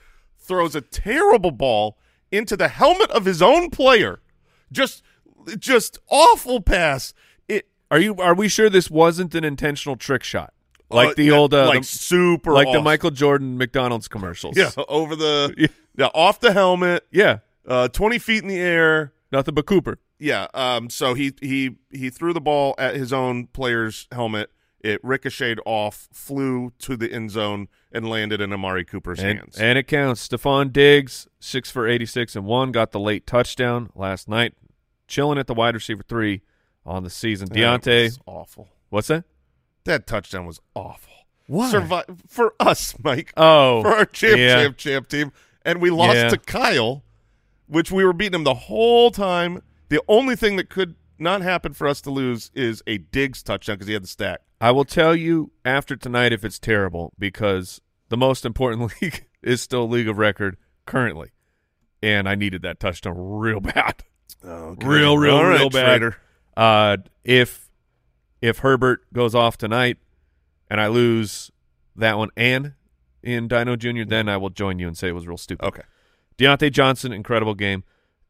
throws 0.47 0.75
a 0.75 0.81
terrible 0.81 1.51
ball 1.51 1.97
into 2.31 2.55
the 2.57 2.67
helmet 2.67 3.09
of 3.11 3.25
his 3.25 3.41
own 3.41 3.69
player. 3.69 4.19
Just, 4.71 5.03
just 5.57 5.97
awful 6.09 6.61
pass. 6.61 7.13
It 7.47 7.67
Are 7.91 7.99
you? 7.99 8.15
Are 8.15 8.35
we 8.35 8.47
sure 8.47 8.69
this 8.69 8.89
wasn't 8.89 9.33
an 9.35 9.43
intentional 9.43 9.95
trick 9.95 10.23
shot, 10.23 10.53
like 10.89 11.09
uh, 11.09 11.13
the 11.15 11.23
yeah, 11.25 11.33
old, 11.33 11.53
uh, 11.53 11.67
like 11.67 11.81
the- 11.81 11.87
super, 11.87 12.51
like 12.51 12.71
the. 12.71 12.81
Michael 12.81 13.11
Jordan 13.11 13.57
McDonald's 13.57 14.07
commercials? 14.07 14.57
yeah, 14.57 14.71
over 14.89 15.15
the, 15.15 15.53
Yeah. 15.57 15.67
yeah, 15.97 16.09
off 16.13 16.39
the 16.39 16.51
helmet, 16.53 17.05
yeah. 17.11 17.39
uh, 17.67 17.87
twenty 17.87 18.19
feet 18.19 18.41
in 18.43 18.49
the 18.49 18.59
air. 18.59 19.13
Nothing 19.31 19.53
but 19.55 19.65
Cooper. 19.65 19.99
Yeah. 20.19 20.47
Um. 20.53 20.89
So 20.89 21.13
he 21.13 21.33
he 21.41 21.77
he 21.91 22.09
threw 22.09 22.33
the 22.33 22.41
ball 22.41 22.75
at 22.77 22.95
his 22.95 23.13
own 23.13 23.47
player's 23.47 24.07
helmet. 24.11 24.51
It 24.81 24.99
ricocheted 25.03 25.59
off, 25.65 26.07
flew 26.13 26.71
to 26.79 26.95
the 26.97 27.11
end 27.11 27.31
zone, 27.31 27.67
and 27.97 28.09
landed 28.09 28.39
in 28.41 28.53
Amari 28.53 28.85
Cooper's 28.85 29.19
And, 29.19 29.39
hands. 29.39 29.57
and 29.57 29.77
it 29.77 29.87
counts. 29.87 30.25
Stefon 30.27 30.71
Diggs, 30.71 31.27
six 31.39 31.69
for 31.71 31.87
86 31.87 32.35
and 32.35 32.45
one, 32.45 32.71
got 32.71 32.91
the 32.91 32.99
late 32.99 33.27
touchdown 33.27 33.89
last 33.95 34.27
night, 34.29 34.53
chilling 35.07 35.37
at 35.37 35.47
the 35.47 35.53
wide 35.53 35.75
receiver 35.75 36.03
three 36.07 36.41
on 36.85 37.03
the 37.03 37.09
season. 37.09 37.49
That 37.49 37.57
Deontay, 37.57 38.03
was 38.05 38.19
awful. 38.25 38.69
what's 38.89 39.07
that? 39.09 39.25
That 39.85 40.07
touchdown 40.07 40.45
was 40.45 40.59
awful. 40.75 41.13
Why? 41.47 41.69
Survive 41.71 42.05
for 42.27 42.53
us, 42.59 42.93
Mike. 43.03 43.33
Oh, 43.37 43.81
for 43.81 43.93
our 43.93 44.05
champ, 44.05 44.37
yeah. 44.37 44.63
champ, 44.63 44.77
champ 44.77 45.07
team, 45.09 45.31
and 45.65 45.81
we 45.81 45.89
lost 45.89 46.15
Yeah. 46.15 46.29
to 46.29 46.37
Kyle, 46.37 47.03
which 47.67 47.91
we 47.91 48.03
were 48.05 48.13
beating 48.13 48.35
him 48.35 48.43
the 48.43 48.53
whole 48.53 49.11
time. 49.11 49.61
The 49.89 50.01
only 50.09 50.35
thing 50.35 50.57
that 50.57 50.69
could 50.69 50.95
not 51.17 51.41
happen 51.41 51.73
for 51.73 51.87
us 51.87 52.01
to 52.01 52.11
lose 52.11 52.51
is 52.53 52.83
a 52.85 52.97
Diggs 52.97 53.41
touchdown 53.41 53.75
because 53.77 53.87
he 53.87 53.93
had 53.93 54.03
the 54.03 54.07
stack. 54.07 54.41
I 54.59 54.71
will 54.71 54.85
tell 54.85 55.15
you 55.15 55.51
after 55.63 55.95
tonight 55.95 56.33
if 56.33 56.43
it's 56.43 56.59
terrible 56.59 57.13
because 57.17 57.79
the 58.09 58.17
most 58.17 58.45
important 58.45 58.91
league 59.01 59.25
is 59.41 59.61
still 59.61 59.87
league 59.87 60.07
of 60.07 60.17
record 60.17 60.57
currently, 60.85 61.31
and 62.01 62.27
I 62.27 62.35
needed 62.35 62.61
that 62.63 62.79
touchdown 62.79 63.15
real 63.17 63.59
bad. 63.59 64.03
Real, 64.43 65.17
real, 65.17 65.35
All 65.35 65.45
right, 65.45 65.59
real 65.59 65.69
bad. 65.69 66.15
Uh, 66.55 66.97
if 67.23 67.69
if 68.41 68.59
Herbert 68.59 69.01
goes 69.13 69.35
off 69.35 69.57
tonight 69.57 69.97
and 70.69 70.79
I 70.79 70.87
lose 70.87 71.51
that 71.95 72.17
one 72.17 72.29
and 72.37 72.73
in 73.23 73.47
Dino 73.47 73.75
Jr., 73.75 74.03
then 74.05 74.29
I 74.29 74.37
will 74.37 74.49
join 74.51 74.79
you 74.79 74.87
and 74.87 74.97
say 74.97 75.09
it 75.09 75.13
was 75.13 75.27
real 75.27 75.37
stupid. 75.37 75.65
Okay. 75.65 75.81
Diontae 76.37 76.71
Johnson, 76.71 77.11
incredible 77.11 77.55
game. 77.55 77.83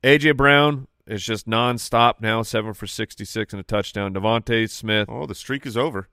AJ 0.04 0.38
Brown 0.38 0.88
is 1.06 1.24
just 1.24 1.48
nonstop 1.48 2.16
now, 2.22 2.42
seven 2.42 2.74
for 2.74 2.88
sixty-six 2.88 3.54
and 3.54 3.60
a 3.60 3.64
touchdown. 3.64 4.14
DeVonta 4.14 4.70
Smith, 4.70 5.08
Oh, 5.10 5.26
the 5.26 5.36
streak 5.36 5.66
is 5.66 5.76
over. 5.78 6.08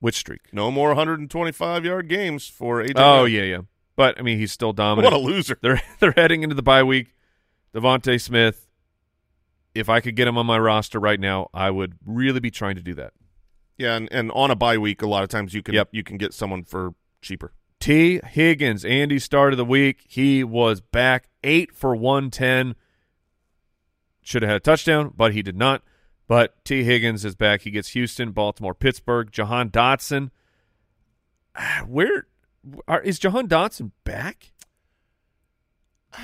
Which 0.00 0.16
streak? 0.16 0.40
No 0.52 0.70
more 0.70 0.88
125 0.88 1.84
yard 1.84 2.08
games 2.08 2.48
for 2.48 2.82
AJ. 2.82 2.92
Oh 2.96 3.24
yeah, 3.24 3.42
yeah. 3.42 3.60
But 3.96 4.18
I 4.18 4.22
mean, 4.22 4.38
he's 4.38 4.50
still 4.52 4.72
dominant. 4.72 5.12
What 5.12 5.18
a 5.20 5.22
loser. 5.22 5.58
they're 5.62 5.80
they're 6.00 6.12
heading 6.12 6.42
into 6.42 6.54
the 6.54 6.62
bye 6.62 6.82
week. 6.82 7.14
DeVonta 7.74 8.20
Smith. 8.20 8.66
If 9.74 9.88
I 9.88 10.00
could 10.00 10.16
get 10.16 10.26
him 10.26 10.36
on 10.36 10.46
my 10.46 10.58
roster 10.58 10.98
right 10.98 11.20
now, 11.20 11.48
I 11.54 11.70
would 11.70 11.94
really 12.04 12.40
be 12.40 12.50
trying 12.50 12.74
to 12.74 12.82
do 12.82 12.92
that. 12.94 13.12
Yeah, 13.78 13.94
and, 13.94 14.08
and 14.10 14.32
on 14.32 14.50
a 14.50 14.56
bye 14.56 14.78
week, 14.78 15.00
a 15.00 15.06
lot 15.06 15.22
of 15.22 15.28
times 15.28 15.54
you 15.54 15.62
can 15.62 15.74
Yep. 15.74 15.90
you 15.92 16.02
can 16.02 16.16
get 16.18 16.34
someone 16.34 16.64
for 16.64 16.94
cheaper. 17.22 17.52
Tee 17.78 18.20
Higgins, 18.26 18.84
Andy 18.84 19.18
start 19.18 19.52
of 19.52 19.56
the 19.58 19.64
week. 19.64 20.00
He 20.08 20.42
was 20.44 20.80
back 20.80 21.28
eight 21.44 21.72
for 21.74 21.94
one 21.94 22.30
ten. 22.30 22.74
Should 24.22 24.42
have 24.42 24.48
had 24.50 24.56
a 24.56 24.60
touchdown, 24.60 25.12
but 25.16 25.32
he 25.32 25.42
did 25.42 25.56
not. 25.56 25.82
But 26.30 26.64
Tee 26.64 26.84
Higgins 26.84 27.24
is 27.24 27.34
back. 27.34 27.62
He 27.62 27.72
gets 27.72 27.88
Houston, 27.88 28.30
Baltimore, 28.30 28.72
Pittsburgh. 28.72 29.32
Jahan 29.32 29.68
Dotson. 29.68 30.30
Where 31.88 32.28
are, 32.86 33.00
is 33.00 33.18
Jahan 33.18 33.48
Dotson 33.48 33.90
back? 34.04 34.52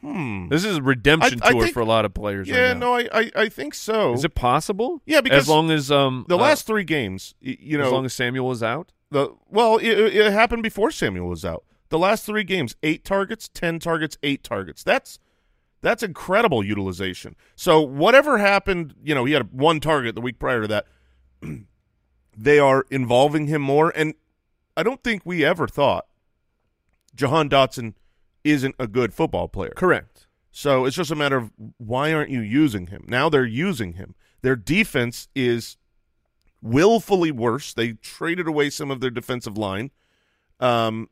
Hmm. 0.00 0.48
This 0.50 0.66
is 0.66 0.76
a 0.76 0.82
redemption 0.82 1.40
I- 1.42 1.46
I 1.48 1.52
tour 1.52 1.62
think- 1.62 1.72
for 1.72 1.80
a 1.80 1.86
lot 1.86 2.04
of 2.04 2.12
players. 2.12 2.46
Yeah, 2.46 2.72
right 2.72 2.76
now. 2.76 2.78
no, 2.78 2.94
I, 2.94 3.08
I 3.10 3.30
I 3.34 3.48
think 3.48 3.72
so. 3.72 4.12
Is 4.12 4.22
it 4.22 4.34
possible? 4.34 5.00
Yeah, 5.06 5.22
because 5.22 5.44
as 5.44 5.48
long 5.48 5.70
as 5.70 5.90
um 5.90 6.26
the 6.28 6.36
uh, 6.36 6.42
last 6.42 6.66
three 6.66 6.84
games, 6.84 7.34
you 7.40 7.78
know, 7.78 7.86
as 7.86 7.90
long 7.90 8.04
as 8.04 8.12
Samuel 8.12 8.52
is 8.52 8.62
out. 8.62 8.92
the 9.10 9.34
well, 9.48 9.78
it, 9.78 9.86
it 9.88 10.30
happened 10.30 10.62
before 10.62 10.90
Samuel 10.90 11.26
was 11.30 11.42
out. 11.42 11.64
The 11.88 11.98
last 11.98 12.26
three 12.26 12.44
games, 12.44 12.76
eight 12.82 13.02
targets, 13.02 13.48
ten 13.48 13.78
targets, 13.78 14.18
eight 14.22 14.44
targets. 14.44 14.82
That's 14.82 15.18
that's 15.84 16.02
incredible 16.02 16.64
utilization. 16.64 17.36
So 17.56 17.82
whatever 17.82 18.38
happened, 18.38 18.94
you 19.04 19.14
know, 19.14 19.26
he 19.26 19.34
had 19.34 19.52
one 19.52 19.80
target 19.80 20.14
the 20.14 20.22
week 20.22 20.38
prior 20.38 20.62
to 20.62 20.68
that. 20.68 20.86
they 22.36 22.58
are 22.58 22.86
involving 22.90 23.48
him 23.48 23.60
more, 23.60 23.92
and 23.94 24.14
I 24.78 24.82
don't 24.82 25.04
think 25.04 25.22
we 25.26 25.44
ever 25.44 25.68
thought 25.68 26.06
Jahan 27.14 27.50
Dotson 27.50 27.92
isn't 28.44 28.74
a 28.78 28.86
good 28.86 29.12
football 29.12 29.46
player. 29.46 29.74
Correct. 29.76 30.26
So 30.50 30.86
it's 30.86 30.96
just 30.96 31.10
a 31.10 31.16
matter 31.16 31.36
of 31.36 31.52
why 31.76 32.14
aren't 32.14 32.30
you 32.30 32.40
using 32.40 32.86
him? 32.86 33.04
Now 33.06 33.28
they're 33.28 33.44
using 33.44 33.92
him. 33.92 34.14
Their 34.40 34.56
defense 34.56 35.28
is 35.34 35.76
willfully 36.62 37.30
worse. 37.30 37.74
They 37.74 37.92
traded 37.92 38.48
away 38.48 38.70
some 38.70 38.90
of 38.90 39.00
their 39.00 39.10
defensive 39.10 39.58
line. 39.58 39.90
Um, 40.60 41.10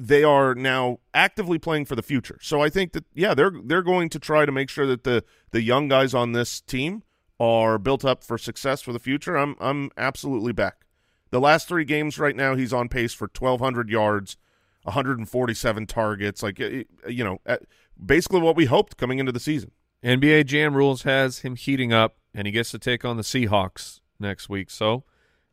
they 0.00 0.22
are 0.22 0.54
now 0.54 1.00
actively 1.12 1.58
playing 1.58 1.84
for 1.84 1.96
the 1.96 2.02
future. 2.02 2.38
So 2.40 2.62
I 2.62 2.70
think 2.70 2.92
that 2.92 3.04
yeah, 3.14 3.34
they're 3.34 3.52
they're 3.64 3.82
going 3.82 4.08
to 4.10 4.20
try 4.20 4.46
to 4.46 4.52
make 4.52 4.70
sure 4.70 4.86
that 4.86 5.02
the 5.02 5.24
the 5.50 5.60
young 5.60 5.88
guys 5.88 6.14
on 6.14 6.32
this 6.32 6.60
team 6.60 7.02
are 7.40 7.78
built 7.78 8.04
up 8.04 8.22
for 8.22 8.38
success 8.38 8.80
for 8.80 8.92
the 8.92 9.00
future. 9.00 9.36
I'm 9.36 9.56
I'm 9.60 9.90
absolutely 9.98 10.52
back. 10.52 10.86
The 11.30 11.40
last 11.40 11.66
three 11.68 11.84
games 11.84 12.18
right 12.18 12.36
now, 12.36 12.54
he's 12.54 12.72
on 12.72 12.88
pace 12.88 13.12
for 13.12 13.24
1,200 13.24 13.90
yards, 13.90 14.38
147 14.84 15.86
targets. 15.86 16.42
Like 16.44 16.60
uh, 16.60 16.84
you 17.08 17.24
know, 17.24 17.40
uh, 17.44 17.56
basically 18.02 18.40
what 18.40 18.56
we 18.56 18.66
hoped 18.66 18.96
coming 18.96 19.18
into 19.18 19.32
the 19.32 19.40
season. 19.40 19.72
NBA 20.04 20.46
Jam 20.46 20.76
Rules 20.76 21.02
has 21.02 21.40
him 21.40 21.56
heating 21.56 21.92
up, 21.92 22.18
and 22.32 22.46
he 22.46 22.52
gets 22.52 22.70
to 22.70 22.78
take 22.78 23.04
on 23.04 23.16
the 23.16 23.24
Seahawks 23.24 24.00
next 24.20 24.48
week. 24.48 24.70
So 24.70 25.02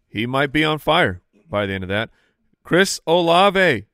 he 0.07 0.27
might 0.27 0.51
be 0.51 0.63
on 0.63 0.77
fire 0.77 1.23
by 1.49 1.65
the 1.65 1.73
end 1.73 1.83
of 1.83 1.87
that. 1.89 2.11
Chris 2.63 2.99
Olave. 3.07 3.87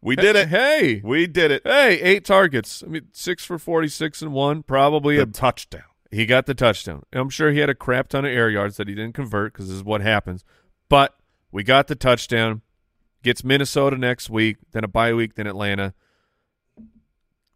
We 0.00 0.16
did 0.16 0.36
it. 0.36 0.48
Hey. 0.48 1.00
We 1.04 1.26
did 1.26 1.50
it. 1.50 1.62
Hey, 1.64 2.00
eight 2.00 2.24
targets. 2.24 2.82
I 2.84 2.88
mean, 2.88 3.08
six 3.12 3.44
for 3.44 3.58
46 3.58 4.22
and 4.22 4.32
one. 4.32 4.62
Probably 4.62 5.16
The 5.16 5.22
a 5.22 5.26
touchdown. 5.26 5.82
He 6.10 6.24
got 6.24 6.46
the 6.46 6.54
touchdown. 6.54 7.02
I'm 7.12 7.28
sure 7.28 7.50
he 7.50 7.58
had 7.58 7.68
a 7.68 7.74
crap 7.74 8.08
ton 8.08 8.24
of 8.24 8.30
air 8.30 8.48
yards 8.48 8.76
that 8.76 8.88
he 8.88 8.94
didn't 8.94 9.14
convert 9.14 9.52
because 9.52 9.68
this 9.68 9.76
is 9.76 9.84
what 9.84 10.00
happens. 10.00 10.44
But 10.88 11.14
we 11.52 11.62
got 11.62 11.88
the 11.88 11.96
touchdown. 11.96 12.62
Gets 13.22 13.42
Minnesota 13.42 13.98
next 13.98 14.30
week, 14.30 14.58
then 14.72 14.84
a 14.84 14.88
bye 14.88 15.12
week, 15.12 15.34
then 15.34 15.46
Atlanta. 15.46 15.92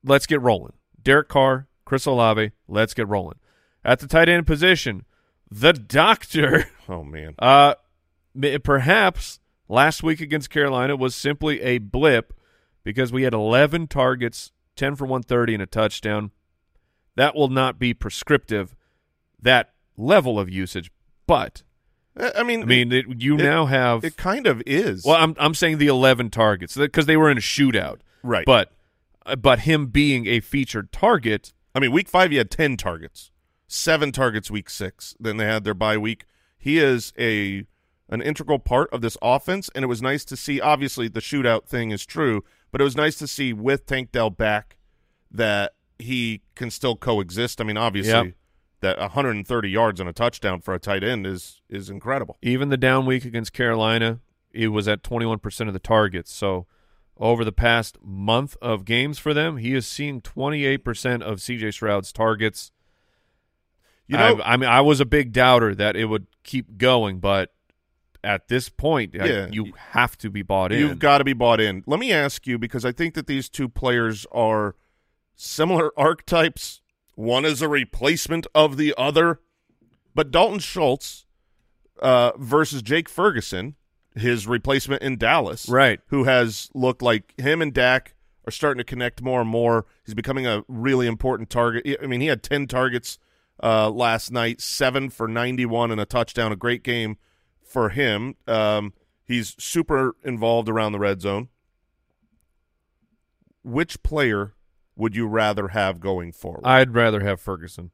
Let's 0.05 0.27
get 0.27 0.41
rolling. 0.41 0.73
Derek 1.01 1.29
Carr, 1.29 1.69
Chris 1.85 2.05
Olave, 2.05 2.51
let's 2.67 2.95
get 2.95 3.07
rolling. 3.09 3.39
At 3.85 4.01
the 4.01 4.09
tight 4.09 4.29
end 4.29 4.47
position, 4.47 5.05
the 5.51 5.73
doctor. 5.73 6.69
Oh 6.89 7.05
man. 7.05 7.35
Uh, 7.39 7.75
perhaps 8.65 9.39
last 9.73 10.03
week 10.03 10.21
against 10.21 10.51
Carolina 10.51 10.95
was 10.95 11.15
simply 11.15 11.61
a 11.63 11.79
blip 11.79 12.33
because 12.85 13.13
we 13.13 13.23
had 13.23 13.33
11 13.35 13.87
targets, 13.89 14.53
10 14.77 14.97
for 14.97 15.05
130 15.05 15.55
and 15.55 15.63
a 15.63 15.67
touchdown. 15.67 16.31
That 17.17 17.35
will 17.35 17.49
not 17.49 17.79
be 17.79 17.95
prescriptive, 17.95 18.75
that 19.41 19.73
level 19.97 20.39
of 20.39 20.49
usage. 20.51 20.91
But 21.27 21.63
I 22.17 22.43
mean, 22.43 22.63
I 22.63 22.67
mean, 22.67 22.93
it, 22.93 23.07
you 23.23 23.37
it- 23.39 23.43
now 23.43 23.67
have. 23.67 24.05
it 24.05 24.17
kind 24.17 24.47
of 24.47 24.63
is. 24.67 25.05
well, 25.05 25.17
I'm 25.17 25.35
I'm 25.39 25.55
saying 25.55 25.79
the 25.79 25.87
11 25.89 26.31
targets 26.31 26.77
because 26.77 27.07
they 27.07 27.17
were 27.17 27.31
in 27.31 27.39
a 27.39 27.43
shootout. 27.43 28.01
right. 28.23 28.45
But 28.47 28.73
uh, 29.25 29.37
but 29.37 29.61
him 29.61 29.87
being 29.87 30.27
a 30.27 30.41
featured 30.41 30.91
target, 30.93 31.53
I 31.75 31.81
mean, 31.81 31.93
week 31.93 32.09
five, 32.09 32.31
he 32.31 32.37
had 32.39 32.51
10 32.51 32.77
targets, 32.77 33.31
seven 33.69 34.11
targets 34.13 34.51
week 34.51 34.69
six. 34.69 35.15
Then 35.21 35.37
they 35.39 35.47
had 35.47 35.65
their 35.65 35.75
bye 35.75 35.97
week. 35.99 36.25
He 36.59 36.79
is 36.79 37.13
a 37.19 37.65
an 38.13 38.23
integral 38.23 38.59
part 38.59 38.89
of 38.93 39.01
this 39.01 39.17
offense, 39.23 39.71
and 39.75 39.83
it 39.83 39.89
was 39.89 40.03
nice 40.03 40.25
to 40.27 40.37
see. 40.37 40.61
Obviously, 40.61 41.09
the 41.09 41.21
shootout 41.21 41.65
thing 41.67 41.91
is 41.91 42.05
true, 42.07 42.45
but 42.71 42.81
it 42.81 42.85
was 42.85 42.95
nice 42.97 43.17
to 43.17 43.27
see 43.27 43.53
with 43.53 43.87
Tank 43.87 44.13
Dell 44.13 44.31
back 44.31 44.77
that 45.31 45.73
he 45.99 46.43
can 46.55 46.71
still 46.71 46.95
coexist. 46.95 47.61
I 47.61 47.65
mean, 47.65 47.77
obviously, 47.79 48.13
Yep. 48.13 48.35
that 48.81 48.99
130 48.99 49.71
yards 49.71 49.99
and 49.99 50.09
a 50.09 50.13
touchdown 50.13 50.61
for 50.61 50.75
a 50.75 50.79
tight 50.79 51.03
end 51.03 51.27
is 51.27 51.63
is 51.71 51.89
incredible. 51.89 52.37
even 52.43 52.69
the 52.69 52.77
down 52.77 53.07
week 53.07 53.25
against 53.25 53.53
Carolina, 53.53 54.21
it 54.53 54.69
was 54.69 54.87
at 54.89 55.03
21% 55.03 55.69
of 55.69 55.73
the 55.73 55.79
targets. 55.81 56.31
So 56.33 56.67
over 57.17 57.45
the 57.45 57.53
past 57.53 57.97
month 58.03 58.57
of 58.61 58.85
games 58.85 59.19
for 59.19 59.33
them, 59.33 59.57
he 59.57 59.75
is 59.75 59.87
seeing 59.87 60.21
28% 60.21 61.23
of 61.23 61.39
CJ 61.39 61.73
Stroud's 61.73 62.13
targets. 62.13 62.73
You 64.09 64.19
know, 64.19 64.41
I, 64.41 64.55
I 64.55 64.57
mean, 64.59 64.69
I 64.69 64.81
was 64.83 65.01
a 65.01 65.07
big 65.07 65.33
doubter 65.33 65.75
that 65.75 65.97
it 65.97 66.07
would 66.07 66.27
keep 66.43 66.77
going, 66.77 67.21
but 67.21 67.53
at 68.25 68.49
this 68.49 68.69
point, 68.69 69.15
I- 69.21 69.27
Yeah. 69.27 69.49
you 69.51 69.73
have 69.91 70.17
to 70.19 70.31
be 70.31 70.43
bought 70.43 70.73
in. 70.73 70.79
You've 70.79 70.99
got 70.99 71.19
to 71.19 71.25
be 71.25 71.33
bought 71.33 71.61
in. 71.61 71.83
Let 71.87 71.99
me 72.01 72.13
ask 72.13 72.47
you 72.47 72.59
because 72.59 72.85
I 72.85 72.93
think 72.93 73.15
that 73.15 73.27
these 73.27 73.49
two 73.49 73.69
players 73.69 74.27
are 74.33 74.77
similar 75.35 75.91
archetypes. 75.99 76.81
One 77.15 77.45
is 77.45 77.61
a 77.63 77.69
replacement 77.69 78.47
of 78.55 78.77
the 78.77 78.95
other, 78.97 79.41
but 80.15 80.31
Dalton 80.31 80.61
Schultz 80.61 81.27
uh, 82.01 82.33
versus 82.39 82.81
Jake 82.83 83.09
Ferguson, 83.09 83.77
his 84.15 84.47
replacement 84.47 85.03
in 85.03 85.17
Dallas, 85.19 85.69
Right. 85.69 86.01
Who 86.09 86.25
has 86.25 86.71
looked 86.75 87.03
like 87.03 87.35
him 87.41 87.61
and 87.63 87.73
Dak 87.73 88.15
are 88.47 88.51
starting 88.51 88.79
to 88.79 88.85
connect 88.85 89.23
more 89.23 89.41
and 89.41 89.49
more. 89.51 89.87
He's 90.05 90.15
becoming 90.15 90.47
a 90.47 90.65
really 90.69 91.07
important 91.07 91.49
target. 91.51 91.99
I 92.03 92.07
mean, 92.07 92.21
he 92.21 92.27
had 92.27 92.43
ten 92.43 92.67
targets 92.67 93.19
uh, 93.63 93.89
last 93.91 94.33
night, 94.33 94.61
seven 94.61 95.11
for 95.11 95.29
ninety-one 95.29 95.91
and 95.93 96.01
a 96.01 96.05
touchdown. 96.05 96.51
A 96.51 96.57
great 96.57 96.83
game 96.83 97.19
for 97.73 97.91
him. 97.91 98.35
Um, 98.47 98.93
he's 99.25 99.55
super 99.59 100.15
involved 100.25 100.69
around 100.69 100.93
the 100.93 100.99
red 100.99 101.21
zone. 101.21 101.49
Which 103.65 104.03
player 104.03 104.55
would 104.97 105.17
you 105.17 105.27
rather 105.27 105.69
have 105.69 106.01
going 106.01 106.33
forward? 106.33 106.63
I'd 106.65 106.95
rather 106.95 107.21
have 107.21 107.41
Ferguson. 107.41 107.91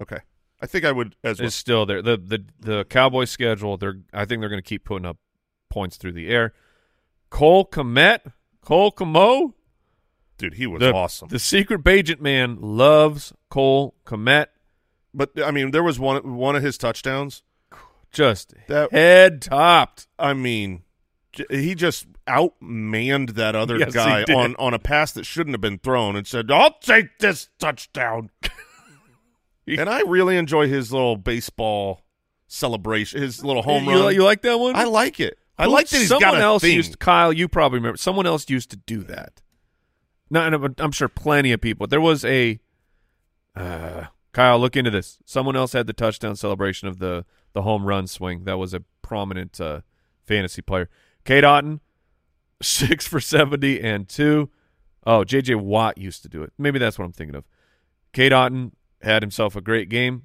okay, 0.00 0.18
I 0.60 0.66
think 0.66 0.84
I 0.84 0.92
would 0.92 1.16
as 1.24 1.38
well. 1.38 1.46
It's 1.46 1.56
still 1.56 1.86
there. 1.86 2.02
The 2.02 2.16
the 2.16 2.44
the 2.60 2.84
Cowboys 2.84 3.30
schedule, 3.30 3.76
they're 3.76 4.00
I 4.12 4.24
think 4.24 4.40
they're 4.40 4.50
going 4.50 4.62
to 4.62 4.68
keep 4.68 4.84
putting 4.84 5.06
up 5.06 5.18
points 5.70 5.96
through 5.96 6.12
the 6.12 6.28
air. 6.28 6.52
Cole 7.30 7.66
Kmet, 7.66 8.32
Cole 8.60 8.92
Komo, 8.92 9.54
Dude, 10.38 10.54
he 10.54 10.66
was 10.66 10.80
the, 10.80 10.92
awesome. 10.92 11.28
The 11.28 11.38
secret 11.38 11.86
agent 11.88 12.20
man 12.20 12.58
loves 12.60 13.32
Cole 13.48 13.94
Kmet. 14.04 14.46
but 15.14 15.30
I 15.42 15.50
mean, 15.50 15.70
there 15.70 15.82
was 15.82 15.98
one 15.98 16.36
one 16.36 16.56
of 16.56 16.62
his 16.62 16.76
touchdowns. 16.76 17.42
Just 18.16 18.54
That- 18.68 18.90
head 18.92 19.42
topped. 19.42 20.08
I 20.18 20.32
mean, 20.32 20.82
he 21.50 21.74
just 21.74 22.06
outmanned 22.26 23.34
that 23.34 23.54
other 23.54 23.78
Yes, 23.78 23.92
guy 23.94 24.22
on 24.24 24.56
on 24.58 24.72
a 24.74 24.78
pass 24.78 25.12
that 25.12 25.24
shouldn't 25.26 25.52
have 25.54 25.60
been 25.60 25.78
thrown, 25.78 26.16
and 26.16 26.26
said, 26.26 26.50
"I'll 26.50 26.72
take 26.80 27.18
this 27.18 27.48
touchdown." 27.58 28.30
and 29.68 29.88
I 29.88 30.00
really 30.00 30.36
enjoy 30.36 30.68
his 30.68 30.92
little 30.92 31.16
baseball 31.16 32.04
celebration, 32.46 33.20
his 33.20 33.44
little 33.44 33.62
home 33.62 33.84
you, 33.84 33.90
run. 34.04 34.14
you 34.14 34.24
like 34.24 34.42
that 34.42 34.58
one? 34.58 34.76
I 34.76 34.84
like 34.84 35.20
it. 35.20 35.38
I 35.58 35.64
Who- 35.64 35.70
like 35.72 35.88
that 35.88 35.98
he's 35.98 36.08
someone 36.08 36.36
else 36.40 36.62
thing. 36.62 36.74
used 36.74 36.98
Kyle. 36.98 37.32
You 37.32 37.48
probably 37.48 37.78
remember. 37.78 37.96
Someone 37.98 38.26
else 38.26 38.48
used 38.48 38.70
to 38.70 38.76
do 38.76 39.02
that. 39.04 39.42
No, 40.30 40.40
I'm- 40.40 40.74
I'm 40.78 40.92
sure 40.92 41.08
plenty 41.08 41.52
of 41.52 41.60
people. 41.60 41.86
There 41.86 42.00
was 42.00 42.24
a 42.24 42.58
uh, 43.54 44.04
Kyle. 44.32 44.58
Look 44.58 44.76
into 44.76 44.90
this. 44.90 45.18
Someone 45.24 45.56
else 45.56 45.72
had 45.72 45.86
the 45.86 45.92
touchdown 45.92 46.36
celebration 46.36 46.88
of 46.88 46.98
the 46.98 47.24
the 47.56 47.62
home 47.62 47.86
run 47.86 48.06
swing. 48.06 48.44
That 48.44 48.58
was 48.58 48.74
a 48.74 48.80
prominent 49.00 49.58
uh, 49.58 49.80
fantasy 50.22 50.60
player. 50.60 50.90
Cade 51.24 51.42
Otton, 51.42 51.80
six 52.62 53.08
for 53.08 53.18
seventy 53.18 53.80
and 53.80 54.06
two. 54.06 54.50
Oh, 55.06 55.24
J.J. 55.24 55.54
Watt 55.54 55.96
used 55.96 56.22
to 56.22 56.28
do 56.28 56.42
it. 56.42 56.52
Maybe 56.58 56.78
that's 56.78 56.98
what 56.98 57.06
I'm 57.06 57.12
thinking 57.12 57.34
of. 57.34 57.44
Cade 58.12 58.32
Otton 58.32 58.72
had 59.00 59.22
himself 59.22 59.56
a 59.56 59.60
great 59.62 59.88
game. 59.88 60.24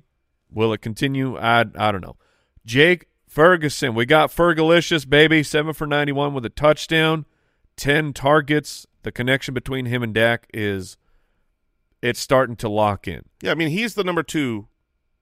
Will 0.51 0.73
it 0.73 0.81
continue? 0.81 1.37
I 1.37 1.61
I 1.61 1.91
don't 1.93 2.01
know. 2.01 2.17
Jake 2.65 3.07
Ferguson, 3.29 3.95
we 3.95 4.05
got 4.05 4.29
Fergalicious, 4.29 5.09
baby, 5.09 5.41
seven 5.41 5.73
for 5.73 5.87
ninety-one 5.87 6.33
with 6.33 6.45
a 6.45 6.49
touchdown, 6.49 7.25
ten 7.77 8.11
targets. 8.11 8.85
The 9.03 9.11
connection 9.13 9.53
between 9.53 9.85
him 9.85 10.03
and 10.03 10.13
Dak 10.13 10.47
is 10.53 10.97
it's 12.01 12.19
starting 12.19 12.57
to 12.57 12.67
lock 12.67 13.07
in. 13.07 13.21
yeah, 13.41 13.51
I 13.51 13.55
mean, 13.55 13.69
he's 13.69 13.93
the 13.93 14.03
number 14.03 14.21
two 14.21 14.67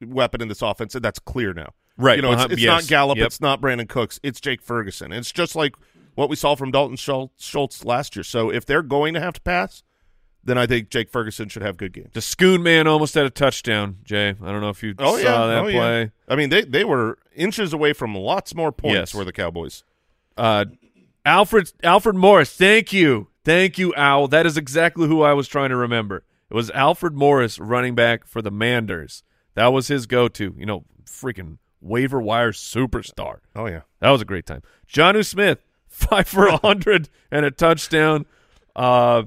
weapon 0.03 0.41
in 0.41 0.47
this 0.47 0.63
offense, 0.63 0.95
and 0.95 1.05
that's 1.05 1.19
clear 1.19 1.53
now. 1.53 1.73
Right, 1.99 2.15
You 2.15 2.21
know, 2.21 2.31
it's, 2.31 2.53
it's 2.53 2.61
yes, 2.61 2.83
not 2.83 2.87
Gallup, 2.87 3.17
yep. 3.17 3.27
it's 3.27 3.41
not 3.41 3.59
Brandin 3.59 3.89
Cooks, 3.89 4.19
it's 4.23 4.39
Jake 4.39 4.61
Ferguson. 4.61 5.11
It's 5.11 5.31
just 5.33 5.53
like 5.55 5.75
what 6.15 6.29
we 6.29 6.35
saw 6.37 6.55
from 6.55 6.71
Dalton 6.71 6.95
Schultz, 6.95 7.45
Schultz 7.45 7.83
last 7.83 8.15
year. 8.15 8.23
So 8.23 8.49
if 8.49 8.65
they're 8.65 8.81
going 8.81 9.13
to 9.15 9.19
have 9.19 9.33
to 9.33 9.41
pass, 9.41 9.83
then 10.43 10.57
I 10.57 10.65
think 10.65 10.89
Jake 10.89 11.09
Ferguson 11.09 11.49
should 11.49 11.61
have 11.61 11.75
good 11.75 11.91
games. 11.91 12.11
The 12.13 12.21
Schoon 12.21 12.61
man 12.61 12.87
almost 12.87 13.13
had 13.15 13.25
a 13.25 13.29
touchdown, 13.29 13.97
Jay. 14.03 14.29
I 14.29 14.51
don't 14.51 14.61
know 14.61 14.69
if 14.69 14.81
you 14.81 14.95
Oh 14.97 15.17
saw 15.17 15.23
yeah, 15.23 15.47
that 15.47 15.57
oh, 15.59 15.63
play. 15.71 16.01
yeah. 16.03 16.07
I 16.29 16.35
mean, 16.37 16.49
they 16.49 16.61
they 16.61 16.85
were 16.85 17.19
inches 17.35 17.73
away 17.73 17.91
from 17.91 18.15
lots 18.15 18.55
more 18.55 18.71
points. 18.71 18.95
Yes. 18.95 19.13
Were 19.13 19.25
the 19.25 19.33
Cowboys? 19.33 19.83
Uh, 20.37 20.65
Alfred 21.25 21.71
Alfred 21.83 22.15
Morris, 22.15 22.55
thank 22.55 22.93
you, 22.93 23.27
thank 23.43 23.77
you, 23.77 23.93
Al. 23.95 24.29
That 24.29 24.45
is 24.45 24.55
exactly 24.57 25.07
who 25.07 25.21
I 25.21 25.33
was 25.33 25.49
trying 25.49 25.69
to 25.69 25.75
remember. 25.75 26.23
It 26.49 26.53
was 26.53 26.71
Alfred 26.71 27.13
Morris, 27.13 27.59
running 27.59 27.93
back 27.93 28.25
for 28.25 28.41
the 28.41 28.49
Manders. 28.51 29.23
That 29.55 29.67
was 29.67 29.89
his 29.89 30.05
go-to. 30.07 30.55
You 30.57 30.65
know, 30.65 30.85
freaking 31.05 31.57
waiver 31.81 32.21
wire 32.21 32.51
superstar. 32.51 33.37
Oh 33.55 33.65
yeah, 33.67 33.81
That 33.99 34.09
was 34.11 34.21
a 34.21 34.25
great 34.25 34.45
time. 34.45 34.61
Jonnu 34.91 35.25
Smith, 35.25 35.59
five 35.87 36.27
for 36.27 36.47
a 36.47 36.57
hundred 36.57 37.09
and 37.31 37.45
a 37.45 37.51
touchdown. 37.51 38.25
Uh, 38.75 39.23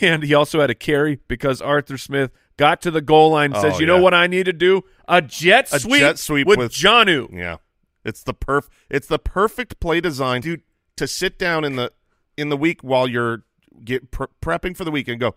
and 0.00 0.22
he 0.22 0.34
also 0.34 0.60
had 0.60 0.70
a 0.70 0.74
carry 0.74 1.18
because 1.28 1.60
Arthur 1.62 1.96
Smith 1.98 2.30
got 2.56 2.82
to 2.82 2.90
the 2.90 3.00
goal 3.00 3.30
line 3.30 3.46
and 3.52 3.56
Oh, 3.56 3.62
says, 3.70 3.80
"You 3.80 3.86
know 3.86 4.00
what 4.00 4.14
I 4.14 4.26
need 4.26 4.44
to 4.44 4.52
do? 4.52 4.82
A 5.08 5.22
jet 5.22 5.72
A 5.72 5.80
sweep, 5.80 6.00
jet 6.00 6.18
sweep 6.18 6.46
with, 6.46 6.58
with- 6.58 6.72
Jonnu." 6.72 7.32
yeah. 7.36 7.56
It's 8.04 8.22
the 8.22 8.32
perf. 8.34 8.68
It's 8.88 9.06
the 9.06 9.18
perfect 9.18 9.78
play 9.80 10.00
design 10.00 10.40
to 10.42 10.58
to 10.96 11.06
sit 11.06 11.38
down 11.38 11.64
in 11.64 11.76
the 11.76 11.92
in 12.36 12.48
the 12.48 12.56
week 12.56 12.80
while 12.82 13.06
you're 13.06 13.42
get 13.84 14.10
pre- 14.10 14.26
prepping 14.42 14.76
for 14.76 14.84
the 14.84 14.90
week 14.90 15.06
and 15.08 15.20
go. 15.20 15.34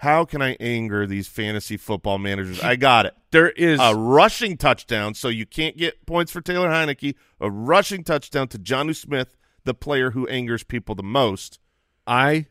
How 0.00 0.26
can 0.26 0.42
I 0.42 0.56
anger 0.60 1.06
these 1.06 1.26
fantasy 1.26 1.76
football 1.76 2.18
managers? 2.18 2.60
I 2.62 2.76
got 2.76 3.06
it. 3.06 3.14
There 3.30 3.48
is 3.50 3.80
a 3.80 3.94
rushing 3.94 4.56
touchdown, 4.58 5.14
so 5.14 5.28
you 5.28 5.46
can't 5.46 5.76
get 5.76 6.04
points 6.04 6.30
for 6.30 6.40
Taylor 6.42 6.68
Heinicke. 6.68 7.14
A 7.40 7.50
rushing 7.50 8.04
touchdown 8.04 8.48
to 8.48 8.58
Jonnu 8.58 8.94
Smith, 8.94 9.36
the 9.64 9.72
player 9.74 10.10
who 10.10 10.26
angers 10.28 10.64
people 10.64 10.94
the 10.94 11.02
most. 11.02 11.58
I 12.06 12.46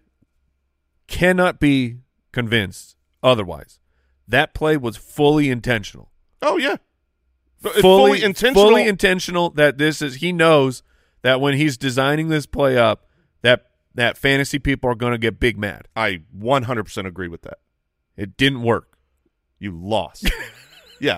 cannot 1.07 1.59
be 1.59 1.97
convinced 2.31 2.95
otherwise. 3.21 3.79
That 4.27 4.53
play 4.55 4.75
was 4.75 4.97
fully 4.97 5.49
intentional. 5.49 6.09
Oh 6.41 6.57
yeah, 6.57 6.77
It's 7.63 7.79
fully, 7.79 8.23
intentional. 8.23 8.69
Fully 8.69 8.87
intentional 8.87 9.51
that 9.51 9.77
this 9.77 10.01
is 10.01 10.15
he 10.15 10.31
knows 10.31 10.81
that 11.21 11.39
when 11.39 11.55
he's 11.55 11.77
designing 11.77 12.29
this 12.29 12.45
play 12.45 12.77
up 12.77 13.07
that 13.41 13.67
that 13.95 14.17
fantasy 14.17 14.59
people 14.59 14.89
are 14.89 14.95
going 14.95 15.11
to 15.11 15.17
get 15.17 15.39
big 15.39 15.57
mad. 15.57 15.87
I 15.95 16.21
100% 16.37 17.05
agree 17.05 17.27
with 17.27 17.41
that. 17.41 17.59
It 18.15 18.37
didn't 18.37 18.61
work. 18.61 18.97
You 19.59 19.71
lost. 19.71 20.29
yeah, 20.99 21.17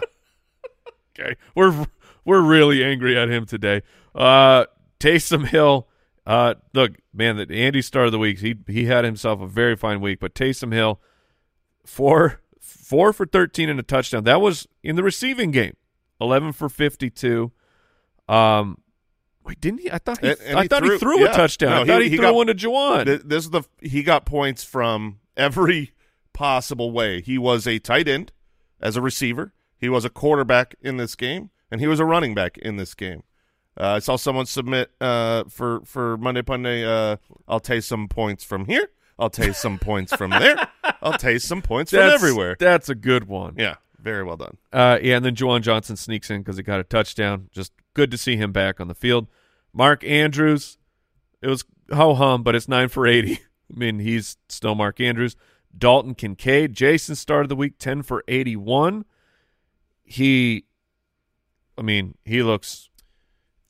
Okay. 1.20 1.36
We're 1.56 1.88
we're 2.26 2.42
really 2.42 2.84
angry 2.84 3.18
at 3.18 3.30
him 3.30 3.46
today. 3.46 3.82
Uh 4.14 4.66
Taysom 5.00 5.48
Hill 5.48 5.88
uh 6.26 6.56
look, 6.74 6.98
man, 7.14 7.38
the 7.38 7.52
Andy 7.52 7.82
star 7.82 8.06
of 8.06 8.12
the 8.12 8.20
week, 8.20 8.40
he 8.40 8.56
he 8.68 8.86
had 8.86 9.06
himself 9.06 9.42
a 9.42 9.48
very 9.48 9.76
fine 9.76 10.02
week, 10.02 10.20
but 10.20 10.36
Taysom 10.36 10.74
Hill 10.74 11.00
four 11.86 12.42
four 12.60 13.14
for 13.14 13.26
13 13.26 13.70
and 13.70 13.80
a 13.80 13.84
touchdown. 13.84 14.24
That 14.26 14.42
was 14.42 14.68
in 14.84 14.96
the 14.96 15.04
receiving 15.04 15.52
game. 15.52 15.76
11 16.20 16.52
for 16.54 16.70
52. 16.70 17.52
Um 18.28 18.80
Wait, 19.48 19.60
didn't 19.62 19.80
he? 19.80 19.92
I 19.92 19.98
thought 19.98 20.20
he, 20.20 20.30
And- 20.30 20.40
and 20.42 20.60
I 20.60 20.62
he 20.64 20.68
threw, 20.68 20.92
he 20.92 20.98
threw- 21.00 21.20
yeah. 21.22 21.32
a 21.32 21.34
touchdown. 21.34 21.70
No, 21.70 21.82
I 21.82 21.86
thought 21.86 22.02
he- 22.02 22.06
he, 22.06 22.10
he 22.12 22.18
threw 22.18 22.26
got- 22.26 22.36
one 22.36 22.48
to 22.48 22.54
Juwan. 22.56 23.06
Th- 23.06 23.22
this 23.24 23.46
is 23.46 23.50
the 23.52 23.64
he 23.82 24.04
got 24.04 24.26
points 24.26 24.64
from 24.64 25.20
every 25.36 25.94
possible 26.34 26.92
way. 26.92 27.22
He 27.22 27.38
was 27.38 27.66
a 27.66 27.80
tight 27.80 28.08
end 28.08 28.32
as 28.82 28.96
a 28.96 29.02
receiver. 29.02 29.54
He 29.80 29.90
was 29.90 30.06
a 30.06 30.10
quarterback 30.10 30.76
in 30.82 30.98
this 30.98 31.16
game, 31.16 31.50
and 31.72 31.80
he 31.82 31.88
was 31.88 32.00
a 32.00 32.06
running 32.06 32.34
back 32.36 32.58
in 32.58 32.78
this 32.78 32.94
game. 32.94 33.24
Uh, 33.80 33.88
I 33.94 34.00
saw 34.00 34.16
someone 34.16 34.46
submit 34.48 34.92
uh, 35.00 35.44
for 35.50 35.82
for 35.86 36.18
Monday 36.18 36.42
Punday. 36.42 36.84
Uh, 36.86 37.18
I'll 37.48 37.60
take 37.60 37.84
some 37.84 38.08
points 38.08 38.44
from 38.44 38.66
here. 38.66 38.90
I'll 39.20 39.30
take 39.30 39.54
some 39.56 39.78
points 39.80 40.16
from 40.16 40.32
there. 40.32 40.68
I'll 41.02 41.18
take 41.18 41.42
some 41.42 41.62
points 41.62 41.92
from 41.92 42.02
everywhere. 42.02 42.56
That's 42.60 42.90
a 42.90 42.96
good 42.96 43.28
one. 43.28 43.54
Yeah, 43.58 43.76
very 44.00 44.24
well 44.24 44.38
done. 44.38 44.58
Uh, 44.74 44.98
yeah, 45.02 45.16
and 45.18 45.26
then 45.26 45.36
Juwan 45.36 45.62
Johnson 45.62 45.96
sneaks 45.96 46.30
in 46.32 46.42
because 46.42 46.58
he 46.58 46.64
got 46.64 46.80
a 46.80 46.84
touchdown. 46.84 47.50
Just 47.52 47.72
good 47.94 48.10
to 48.12 48.18
see 48.18 48.36
him 48.36 48.52
back 48.52 48.80
on 48.80 48.88
the 48.88 48.96
field. 48.96 49.28
Mark 49.78 50.04
Andrews, 50.04 50.80
it 51.40 51.48
was 51.48 51.64
ho 51.94 52.16
hum, 52.16 52.42
but 52.42 52.56
it's 52.56 52.68
nine 52.68 52.88
for 52.88 53.06
eighty. 53.06 53.34
I 53.72 53.78
mean, 53.78 54.00
he's 54.00 54.38
still 54.50 54.74
Mark 54.74 55.00
Andrews. 55.00 55.36
Dalton 55.78 56.16
Kincaid, 56.16 56.74
Jason 56.74 57.16
started 57.16 57.48
the 57.48 57.56
week 57.56 57.78
ten 57.78 58.02
for 58.02 58.24
eighty-one. 58.28 59.06
He, 60.04 60.66
I 61.78 61.84
mean, 61.84 62.18
he 62.26 62.42
looks 62.42 62.90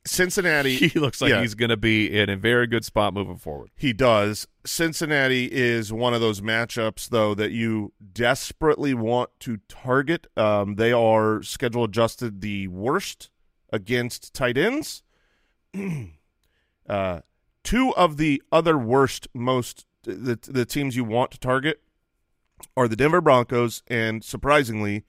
Cincinnati. 0.06 0.76
he 0.88 0.98
looks 0.98 1.20
like 1.20 1.30
yeah. 1.30 1.42
he's 1.42 1.54
going 1.54 1.68
to 1.68 1.76
be 1.76 2.18
in 2.18 2.30
a 2.30 2.36
very 2.36 2.66
good 2.66 2.86
spot 2.86 3.12
moving 3.12 3.36
forward. 3.36 3.70
He 3.76 3.92
does. 3.92 4.48
Cincinnati 4.64 5.50
is 5.52 5.92
one 5.92 6.14
of 6.14 6.22
those 6.22 6.40
matchups, 6.40 7.10
though, 7.10 7.34
that 7.34 7.50
you 7.50 7.92
desperately 8.14 8.94
want 8.94 9.28
to 9.40 9.58
target. 9.68 10.26
Um, 10.38 10.76
they 10.76 10.92
are 10.92 11.42
schedule 11.42 11.84
adjusted 11.84 12.40
the 12.40 12.68
worst 12.68 13.28
against 13.70 14.32
tight 14.32 14.56
ends. 14.56 15.02
uh, 16.88 17.20
two 17.64 17.94
of 17.96 18.16
the 18.16 18.42
other 18.52 18.78
worst, 18.78 19.28
most 19.34 19.86
the 20.04 20.38
the 20.48 20.64
teams 20.64 20.96
you 20.96 21.04
want 21.04 21.30
to 21.32 21.38
target 21.40 21.82
are 22.76 22.88
the 22.88 22.96
Denver 22.96 23.20
Broncos 23.20 23.82
and 23.88 24.24
surprisingly 24.24 25.04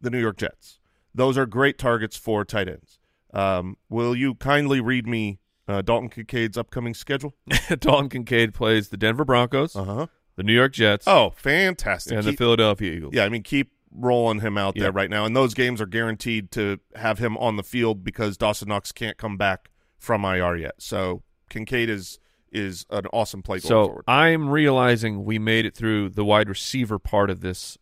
the 0.00 0.10
New 0.10 0.20
York 0.20 0.36
Jets. 0.38 0.78
Those 1.14 1.36
are 1.38 1.46
great 1.46 1.78
targets 1.78 2.16
for 2.16 2.44
tight 2.44 2.68
ends. 2.68 2.98
Um, 3.32 3.76
will 3.88 4.14
you 4.16 4.34
kindly 4.34 4.80
read 4.80 5.06
me 5.06 5.38
uh, 5.68 5.82
Dalton 5.82 6.08
Kincaid's 6.08 6.56
upcoming 6.58 6.94
schedule? 6.94 7.34
Dalton 7.78 8.08
Kincaid 8.08 8.54
plays 8.54 8.88
the 8.88 8.96
Denver 8.96 9.24
Broncos, 9.24 9.76
Uh 9.76 9.84
huh. 9.84 10.06
the 10.36 10.42
New 10.42 10.52
York 10.54 10.72
Jets, 10.72 11.06
Oh, 11.06 11.30
fantastic! 11.36 12.12
and 12.16 12.24
the 12.24 12.32
Philadelphia 12.32 12.92
Eagles. 12.92 13.14
yeah, 13.14 13.24
I 13.24 13.28
mean, 13.28 13.42
keep 13.42 13.72
rolling 13.92 14.40
him 14.40 14.56
out 14.58 14.76
Yeah. 14.76 14.84
there 14.84 14.92
right 14.92 15.10
now, 15.10 15.24
and 15.24 15.36
those 15.36 15.54
games 15.54 15.80
are 15.80 15.86
guaranteed 15.86 16.50
to 16.52 16.78
have 16.96 17.18
him 17.18 17.36
on 17.38 17.56
the 17.56 17.62
field 17.62 18.02
because 18.04 18.36
Dawson 18.36 18.68
Knox 18.68 18.90
can't 18.92 19.16
come 19.16 19.36
back 19.36 19.70
from 20.00 20.24
IR 20.24 20.56
yet. 20.56 20.74
So 20.78 21.22
Kincaid 21.48 21.88
is 21.88 22.18
is 22.50 22.84
an 22.90 23.06
awesome 23.12 23.42
play 23.42 23.58
going 23.60 23.68
So 23.68 23.84
forward. 23.86 24.04
I'm 24.08 24.48
realizing 24.48 25.24
we 25.24 25.38
made 25.38 25.64
it 25.66 25.76
through 25.76 26.08
the 26.10 26.24
wide 26.24 26.48
receiver 26.48 26.98
part 26.98 27.30
of 27.30 27.42
this 27.42 27.78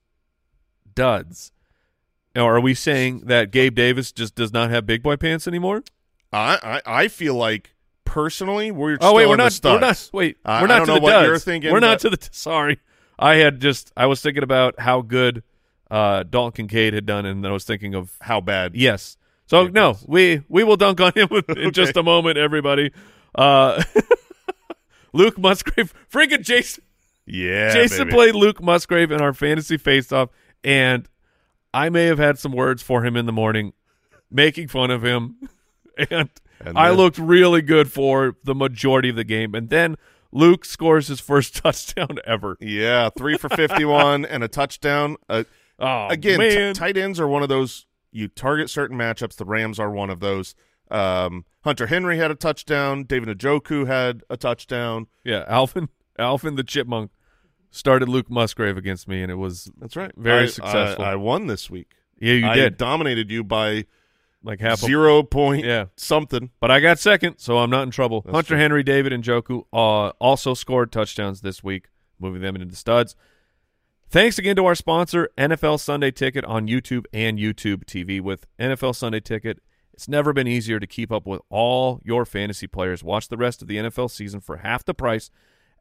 duds. 0.95 1.53
Or 2.37 2.57
are 2.57 2.61
we 2.61 2.75
saying 2.75 3.21
that 3.27 3.51
Gabe 3.51 3.75
Davis 3.75 4.12
just 4.12 4.35
does 4.35 4.53
not 4.53 4.71
have 4.71 4.85
big 4.87 5.03
boy 5.03 5.16
pants 5.16 5.49
anymore? 5.49 5.83
I, 6.33 6.81
I 6.87 7.03
I 7.05 7.09
feel 7.09 7.35
like 7.35 7.75
personally 8.05 8.71
we're 8.71 8.99
Oh 9.01 9.14
wait, 9.14 9.27
we're 9.27 9.37
not. 9.37 9.59
We're 9.64 9.81
not. 9.81 10.11
Wait, 10.12 10.37
I- 10.45 10.61
we're 10.61 10.66
not 10.69 10.81
to 10.87 10.93
the 10.95 11.01
what 11.01 11.11
duds. 11.11 11.27
you're 11.27 11.39
thinking, 11.39 11.73
We're 11.73 11.81
not 11.81 12.01
to 12.01 12.11
the. 12.11 12.19
Sorry, 12.31 12.79
I 13.19 13.37
had 13.37 13.61
just. 13.61 13.91
I 13.97 14.07
was 14.07 14.21
thinking 14.21 14.43
about 14.43 14.79
how 14.81 15.01
good 15.01 15.43
uh, 15.91 16.25
Dalton 16.25 16.53
Kincaid 16.69 16.93
had 16.93 17.07
done, 17.07 17.25
and 17.25 17.47
I 17.47 17.51
was 17.53 17.64
thinking 17.64 17.95
of 17.95 18.12
How 18.21 18.41
bad? 18.43 18.77
yes. 18.77 19.16
So 19.49 19.66
no, 19.66 19.96
we 20.07 20.42
we 20.49 20.62
will 20.62 20.76
dunk 20.76 21.01
on 21.01 21.12
him 21.14 21.28
with, 21.30 21.49
in 21.59 21.72
just 21.72 21.96
a 21.96 22.03
moment, 22.03 22.36
everybody. 22.36 22.92
Uh, 23.34 23.82
Luke 25.14 25.38
Musgrave, 25.38 25.94
freaking 26.12 26.42
Jason. 26.42 26.84
Yeah, 27.26 27.72
Jason 27.72 28.09
baby. 28.09 28.14
played 28.14 28.34
Luke 28.34 28.62
Musgrave 28.62 29.11
in 29.11 29.20
our 29.22 29.32
fantasy 29.32 29.78
faceoff, 29.78 30.28
and 30.62 31.09
I 31.72 31.88
may 31.88 32.05
have 32.05 32.18
had 32.18 32.38
some 32.38 32.53
words 32.53 32.82
for 32.82 33.05
him 33.05 33.16
in 33.16 33.24
the 33.24 33.32
morning, 33.32 33.72
making 34.30 34.68
fun 34.68 34.90
of 34.90 35.03
him, 35.03 35.36
and, 36.11 36.28
And 36.61 36.78
I 36.78 36.90
looked 36.90 37.18
really 37.18 37.62
good 37.62 37.90
for 37.90 38.36
the 38.44 38.55
majority 38.55 39.09
of 39.09 39.16
the 39.16 39.24
game. 39.24 39.55
And 39.55 39.70
then 39.70 39.96
Luke 40.30 40.66
scores 40.66 41.09
his 41.09 41.20
first 41.20 41.57
touchdown 41.57 42.18
ever. 42.26 42.59
Yeah, 42.61 43.09
three 43.16 43.38
for 43.38 43.49
fifty-one 43.49 44.26
and 44.26 44.44
a 44.44 44.49
touchdown. 44.49 45.16
Uh, 45.28 45.44
Oh 45.80 46.09
again, 46.09 46.40
t- 46.40 46.72
tight 46.72 46.96
ends 46.96 47.20
are 47.20 47.28
one 47.28 47.44
of 47.44 47.49
those 47.49 47.86
you 48.19 48.29
target 48.29 48.69
certain 48.71 48.97
matchups. 48.99 49.37
The 49.37 49.45
Rams 49.45 49.79
are 49.79 49.91
one 49.91 50.11
of 50.11 50.21
those. 50.21 50.55
Um, 50.91 51.45
Hunter 51.64 51.87
Henry 51.87 52.16
had 52.19 52.31
a 52.31 52.35
touchdown. 52.35 53.05
David 53.05 53.37
Njoku 53.39 53.87
had 53.87 54.23
a 54.31 54.37
touchdown. 54.37 55.07
yeah, 55.25 55.45
Alvin, 55.47 55.89
Alvin 56.19 56.57
the 56.57 56.64
chipmunk 56.64 57.11
started 57.71 58.09
Luke 58.09 58.31
Musgrave 58.31 58.77
against 58.79 59.07
me, 59.07 59.23
and 59.23 59.31
it 59.31 59.37
was 59.37 59.71
That's 59.79 59.97
right. 59.97 60.12
Very 60.16 60.45
I- 60.45 60.47
successful. 60.47 61.05
I, 61.05 61.12
I 61.12 61.16
won 61.16 61.47
this 61.47 61.69
week. 61.71 61.93
yeah, 62.19 62.33
you 62.35 62.47
I 62.47 62.55
did 62.55 62.77
dominated 62.79 63.31
you 63.31 63.45
by 63.45 63.85
like 64.43 64.61
half 64.61 64.83
a 64.83 64.87
zero 64.87 65.23
point 65.23 65.64
Yeah. 65.64 65.87
something. 65.97 66.51
But 66.61 66.71
I 66.71 66.81
got 66.81 66.99
second, 66.99 67.39
so 67.39 67.59
I'm 67.59 67.71
not 67.71 67.83
in 67.83 67.91
trouble. 67.91 68.23
That's 68.23 68.35
Hunter 68.35 68.49
true. 68.55 68.59
Henry, 68.59 68.83
David 68.83 69.12
Njoku 69.12 69.64
uh, 69.73 70.11
also 70.21 70.55
scored 70.55 70.91
touchdowns 70.93 71.41
this 71.43 71.62
week, 71.62 71.89
moving 72.19 72.41
them 72.41 72.55
into 72.57 72.66
the 72.66 72.77
studs. 72.77 73.14
Thanks 74.11 74.38
again 74.38 74.56
to 74.56 74.64
our 74.64 74.74
sponsor, 74.74 75.28
NFL 75.36 75.78
Sunday 75.80 76.11
Ticket 76.11 76.42
on 76.46 76.66
YouTube 76.66 77.04
and 77.12 77.38
YouTube 77.38 77.84
TV. 77.84 78.22
With 78.22 78.46
NFL 78.59 78.96
Sunday 78.96 79.20
Ticket, 79.20 79.59
it's 79.92 80.09
never 80.09 80.32
been 80.32 80.48
easier 80.48 80.80
to 80.80 80.86
keep 80.86 81.12
up 81.12 81.26
with 81.26 81.42
all 81.50 82.00
your 82.02 82.24
fantasy 82.24 82.66
players. 82.66 83.04
Watch 83.04 83.28
the 83.28 83.36
rest 83.36 83.61
of 83.61 83.68
the 83.68 83.76
NFL 83.76 84.11
season 84.11 84.40
for 84.40 84.56
half 84.59 84.82
the 84.82 84.94
price 84.94 85.28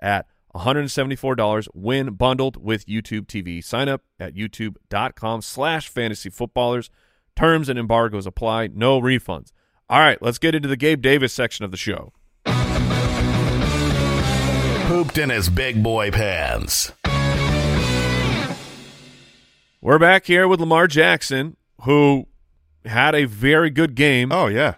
at 0.01 0.25
$174 0.53 1.69
when 1.73 2.15
bundled 2.15 2.61
with 2.61 2.85
YouTube 2.85 3.27
TV. 3.27 3.63
Sign 3.63 3.87
up 3.87 4.01
at 4.19 4.35
youtube.com 4.35 5.41
slash 5.41 5.87
fantasy 5.87 6.29
footballers. 6.29 6.89
Terms 7.33 7.69
and 7.69 7.79
embargoes 7.79 8.27
apply. 8.27 8.67
No 8.67 8.99
refunds. 8.99 9.53
All 9.89 10.01
right, 10.01 10.21
let's 10.21 10.37
get 10.37 10.53
into 10.53 10.67
the 10.67 10.75
Gabe 10.75 11.01
Davis 11.01 11.31
section 11.31 11.63
of 11.63 11.71
the 11.71 11.77
show. 11.77 12.11
Pooped 14.87 15.17
in 15.17 15.29
his 15.29 15.47
big 15.47 15.81
boy 15.81 16.11
pants. 16.11 16.91
We're 19.87 19.99
back 19.99 20.25
here 20.25 20.49
with 20.49 20.59
Lamar 20.59 20.87
Jackson, 20.87 21.55
who 21.83 22.27
had 22.83 23.15
a 23.15 23.23
very 23.23 23.69
good 23.69 23.95
game. 23.95 24.33
Oh 24.33 24.47
yeah, 24.47 24.73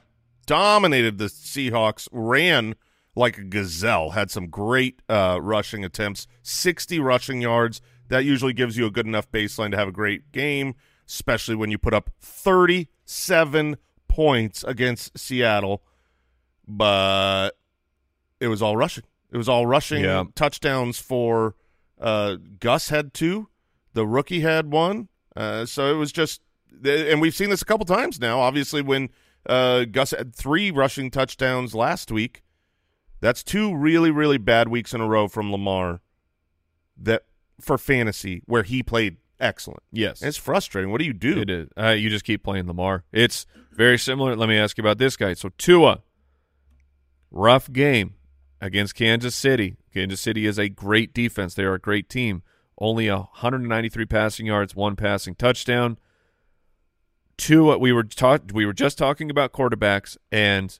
dominated 0.45 1.17
the 1.17 1.25
Seahawks. 1.25 2.07
Ran 2.11 2.75
like 3.15 3.39
a 3.39 3.43
gazelle. 3.43 4.11
Had 4.11 4.29
some 4.29 4.49
great 4.49 5.01
uh, 5.09 5.39
rushing 5.41 5.83
attempts. 5.83 6.27
Sixty 6.43 6.99
rushing 6.99 7.41
yards. 7.41 7.81
That 8.09 8.23
usually 8.23 8.53
gives 8.53 8.77
you 8.77 8.85
a 8.85 8.91
good 8.91 9.07
enough 9.07 9.31
baseline 9.31 9.71
to 9.71 9.77
have 9.77 9.87
a 9.87 9.91
great 9.91 10.31
game, 10.31 10.75
especially 11.07 11.55
when 11.55 11.71
you 11.71 11.79
put 11.79 11.95
up 11.95 12.11
thirty-seven 12.21 13.77
points 14.07 14.63
against 14.63 15.17
Seattle. 15.17 15.81
But 16.67 17.57
it 18.39 18.47
was 18.47 18.61
all 18.61 18.77
rushing. 18.77 19.05
It 19.31 19.37
was 19.37 19.49
all 19.49 19.65
rushing 19.65 20.03
Yeah. 20.03 20.25
touchdowns 20.35 20.99
for 20.99 21.55
uh, 21.99 22.35
Gus 22.59 22.89
had 22.89 23.15
two, 23.15 23.49
the 23.99 24.07
rookie 24.07 24.39
had 24.39 24.71
one. 24.71 25.09
Uh, 25.35 25.65
so 25.65 25.91
it 25.93 25.97
was 25.97 26.13
just, 26.13 26.39
and 26.85 27.19
we've 27.19 27.35
seen 27.35 27.49
this 27.49 27.61
a 27.61 27.65
couple 27.65 27.85
times 27.85 28.17
now. 28.17 28.39
Obviously, 28.39 28.81
when 28.81 29.09
uh, 29.45 29.83
Gus 29.83 30.11
had 30.11 30.33
three 30.33 30.71
rushing 30.71 31.11
touchdowns 31.11 31.75
last 31.75 32.09
week, 32.09 32.41
that's 33.19 33.43
two 33.43 33.75
really 33.75 34.09
really 34.09 34.37
bad 34.37 34.69
weeks 34.69 34.93
in 34.93 35.01
a 35.01 35.05
row 35.05 35.27
from 35.27 35.51
Lamar. 35.51 35.99
That 36.97 37.23
for 37.59 37.77
fantasy 37.77 38.41
where 38.45 38.63
he 38.63 38.81
played 38.81 39.17
excellent. 39.37 39.83
Yes. 39.91 40.21
And 40.21 40.29
it's 40.29 40.37
frustrating. 40.37 40.91
What 40.91 40.99
do 40.99 41.05
you 41.05 41.13
do? 41.13 41.41
It 41.41 41.49
is. 41.49 41.67
Uh, 41.77 41.89
you 41.89 42.09
just 42.09 42.23
keep 42.23 42.41
playing 42.41 42.67
Lamar. 42.67 43.03
It's 43.11 43.45
very 43.73 43.99
similar. 43.99 44.33
Let 44.37 44.47
me 44.47 44.57
ask 44.57 44.77
you 44.77 44.81
about 44.81 44.97
this 44.97 45.17
guy. 45.17 45.33
So 45.33 45.49
Tua, 45.57 46.03
rough 47.31 47.69
game 47.69 48.15
against 48.61 48.95
Kansas 48.95 49.35
City. 49.35 49.75
Kansas 49.93 50.21
City 50.21 50.45
is 50.45 50.57
a 50.57 50.69
great 50.69 51.13
defense. 51.13 51.53
They 51.53 51.63
are 51.63 51.73
a 51.73 51.79
great 51.79 52.07
team. 52.09 52.43
Only 52.79 53.09
193 53.09 54.05
passing 54.05 54.45
yards, 54.45 54.75
one 54.75 54.95
passing 54.95 55.35
touchdown. 55.35 55.97
Tua, 57.37 57.77
we 57.77 57.91
were 57.91 58.03
talk, 58.03 58.43
we 58.53 58.65
were 58.65 58.73
just 58.73 58.97
talking 58.97 59.29
about 59.29 59.53
quarterbacks, 59.53 60.17
and 60.31 60.77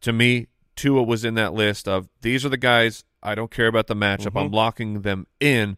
to 0.00 0.12
me, 0.12 0.48
Tua 0.76 1.02
was 1.02 1.24
in 1.24 1.34
that 1.34 1.52
list 1.52 1.88
of 1.88 2.08
these 2.22 2.44
are 2.44 2.48
the 2.48 2.56
guys. 2.56 3.04
I 3.22 3.34
don't 3.34 3.50
care 3.50 3.66
about 3.66 3.86
the 3.86 3.94
matchup. 3.94 4.36
I'm 4.36 4.46
mm-hmm. 4.46 4.54
locking 4.54 5.02
them 5.02 5.26
in 5.40 5.76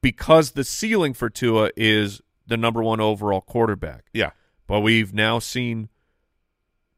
because 0.00 0.52
the 0.52 0.64
ceiling 0.64 1.12
for 1.12 1.28
Tua 1.28 1.70
is 1.76 2.22
the 2.46 2.56
number 2.56 2.82
one 2.82 3.00
overall 3.00 3.40
quarterback. 3.40 4.06
Yeah. 4.12 4.30
But 4.66 4.80
we've 4.80 5.12
now 5.12 5.38
seen 5.38 5.88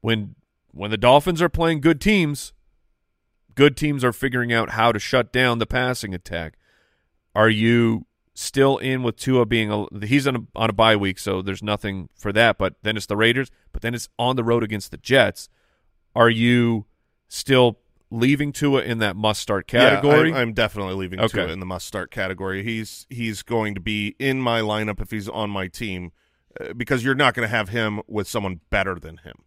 when 0.01 0.35
when 0.71 0.91
the 0.91 0.97
Dolphins 0.97 1.43
are 1.43 1.49
playing 1.49 1.81
good 1.81 2.01
teams, 2.01 2.53
good 3.55 3.77
teams 3.77 4.05
are 4.05 4.13
figuring 4.13 4.53
out 4.53 4.71
how 4.71 4.93
to 4.93 4.99
shut 4.99 5.33
down 5.33 5.59
the 5.59 5.67
passing 5.67 6.15
attack. 6.15 6.58
Are 7.39 7.49
you 7.49 8.05
still 8.35 8.79
in 8.79 9.05
with 9.05 9.17
Tua 9.17 9.47
being 9.47 9.71
a 9.71 9.87
he's 10.05 10.27
on 10.27 10.35
a, 10.35 10.41
on 10.57 10.71
a 10.71 10.73
bye 10.73 10.97
week, 10.97 11.21
so 11.21 11.41
there's 11.41 11.63
nothing 11.63 12.09
for 12.17 12.33
that. 12.33 12.59
But 12.59 12.75
then 12.83 12.97
it's 12.97 13.07
the 13.07 13.17
Raiders, 13.17 13.49
but 13.73 13.81
then 13.81 13.95
it's 13.95 14.09
on 14.19 14.35
the 14.35 14.43
road 14.43 14.65
against 14.65 14.91
the 14.91 14.97
Jets. 14.97 15.49
Are 16.17 16.29
you 16.29 16.87
still 17.29 17.79
leaving 18.11 18.53
Tua 18.53 18.83
in 18.83 18.99
that 18.99 19.15
must 19.15 19.41
start 19.41 19.69
category? 19.69 20.31
Yeah, 20.31 20.37
I, 20.37 20.41
I'm 20.41 20.53
definitely 20.53 20.95
leaving 20.95 21.21
Okay. 21.21 21.45
Tua 21.45 21.53
in 21.53 21.61
the 21.61 21.67
must 21.67 21.87
start 21.87 22.11
category. 22.11 22.65
He's 22.65 23.07
he's 23.09 23.43
going 23.43 23.77
to 23.77 23.81
be 23.81 24.17
in 24.19 24.41
my 24.41 24.61
lineup 24.61 25.01
if 25.01 25.13
he's 25.13 25.29
on 25.29 25.49
my 25.49 25.69
team 25.69 26.11
uh, 26.61 26.73
because 26.75 27.05
you're 27.05 27.15
not 27.15 27.35
going 27.35 27.49
to 27.49 27.55
have 27.55 27.69
him 27.69 28.01
with 28.09 28.27
someone 28.27 28.61
better 28.69 28.97
than 28.97 29.19
him. 29.19 29.45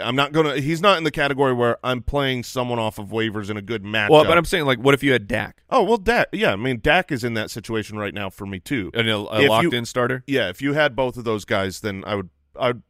I'm 0.00 0.14
not 0.16 0.32
going 0.32 0.46
to. 0.46 0.60
He's 0.60 0.80
not 0.80 0.98
in 0.98 1.04
the 1.04 1.10
category 1.10 1.52
where 1.52 1.78
I'm 1.82 2.02
playing 2.02 2.44
someone 2.44 2.78
off 2.78 2.98
of 2.98 3.08
waivers 3.08 3.50
in 3.50 3.56
a 3.56 3.62
good 3.62 3.82
matchup. 3.82 4.10
well, 4.10 4.24
but 4.24 4.38
I'm 4.38 4.44
saying 4.44 4.66
like, 4.66 4.78
what 4.78 4.94
if 4.94 5.02
you 5.02 5.12
had 5.12 5.26
Dak, 5.26 5.62
oh 5.70 5.82
well, 5.82 5.96
Dak. 5.96 6.28
Yeah, 6.32 6.52
I 6.52 6.56
mean 6.56 6.80
Dak 6.80 7.10
is 7.10 7.24
in 7.24 7.34
that 7.34 7.50
situation 7.50 7.98
right 7.98 8.14
now 8.14 8.30
for 8.30 8.46
me 8.46 8.60
too. 8.60 8.90
a, 8.94 9.00
a 9.00 9.42
If 9.42 9.48
locked 9.48 9.62
you- 9.64 9.70
in 9.72 9.84
starter? 9.84 10.22
Yeah, 10.26 10.48
if 10.48 10.62
you 10.62 10.74
had 10.74 10.94
both 10.94 11.16
of 11.16 11.24
those 11.24 11.44
guys, 11.44 11.80
then 11.80 12.04
I 12.06 12.14
would 12.14 12.30
I'd 12.58 12.82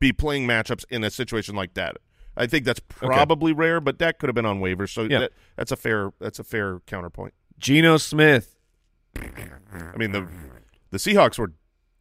be 0.00 0.12
playing 0.12 0.46
matchups 0.46 0.84
in 0.90 1.04
a 1.04 1.10
situation 1.10 1.54
like 1.54 1.74
that. 1.74 1.96
I 2.36 2.46
think 2.48 2.64
that's 2.64 2.80
probably 2.80 3.52
rare, 3.52 3.80
but 3.80 3.96
Dak 3.96 4.18
could 4.18 4.28
have 4.28 4.34
been 4.34 4.44
on 4.46 4.58
waivers, 4.60 4.90
so 4.90 5.02
Yeah. 5.04 5.20
that, 5.20 5.32
that's 5.56 5.70
a 5.70 5.76
fair 5.76 6.10
that's 6.20 6.38
a 6.40 6.44
fair 6.44 6.80
counterpoint. 6.86 7.32
Geno 7.58 7.96
Smith. 7.96 8.56
I 9.16 9.96
mean 9.96 10.10
the 10.12 10.28
the 10.90 10.98
Seahawks 10.98 11.38
were 11.38 11.52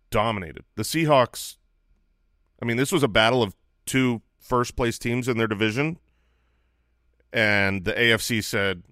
dominated. 0.10 0.64
The 0.76 0.84
Seahawks 0.84 1.58
I 2.62 2.66
mean 2.66 2.78
this 2.78 2.92
was 2.92 3.04
a 3.04 3.08
battle 3.08 3.44
of 3.44 3.56
two 3.86 4.22
first 4.40 4.76
place 4.76 5.00
teams 5.00 5.28
in 5.28 5.38
their 5.38 5.48
division 5.48 5.98
and 7.34 7.84
the 7.84 7.94
AFC 7.94 8.44
said, 8.44 8.84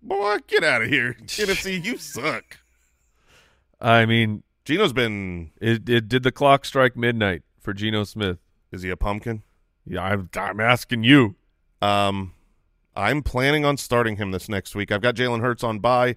"Boy, 0.00 0.38
get 0.46 0.62
out 0.62 0.82
of 0.82 0.88
here. 0.88 1.16
NFC, 1.26 1.84
you 1.84 1.98
suck." 1.98 2.58
I 3.80 4.06
mean, 4.06 4.44
Geno's 4.64 4.92
been 4.92 5.50
it, 5.60 5.88
it 5.88 6.08
did 6.08 6.22
the 6.22 6.32
clock 6.32 6.64
strike 6.64 6.96
midnight 6.96 7.42
for 7.58 7.74
Geno 7.74 8.04
Smith? 8.04 8.38
is 8.70 8.82
he 8.82 8.90
a 8.90 8.96
pumpkin? 8.96 9.42
Yeah, 9.84 10.02
I'm, 10.02 10.30
I'm 10.36 10.60
asking 10.60 11.02
you. 11.02 11.34
Um, 11.82 12.34
I'm 12.94 13.22
planning 13.22 13.64
on 13.64 13.76
starting 13.78 14.16
him 14.16 14.30
this 14.30 14.48
next 14.48 14.76
week. 14.76 14.92
I've 14.92 15.00
got 15.00 15.16
Jalen 15.16 15.40
Hurts 15.40 15.64
on 15.64 15.80
bye. 15.80 16.16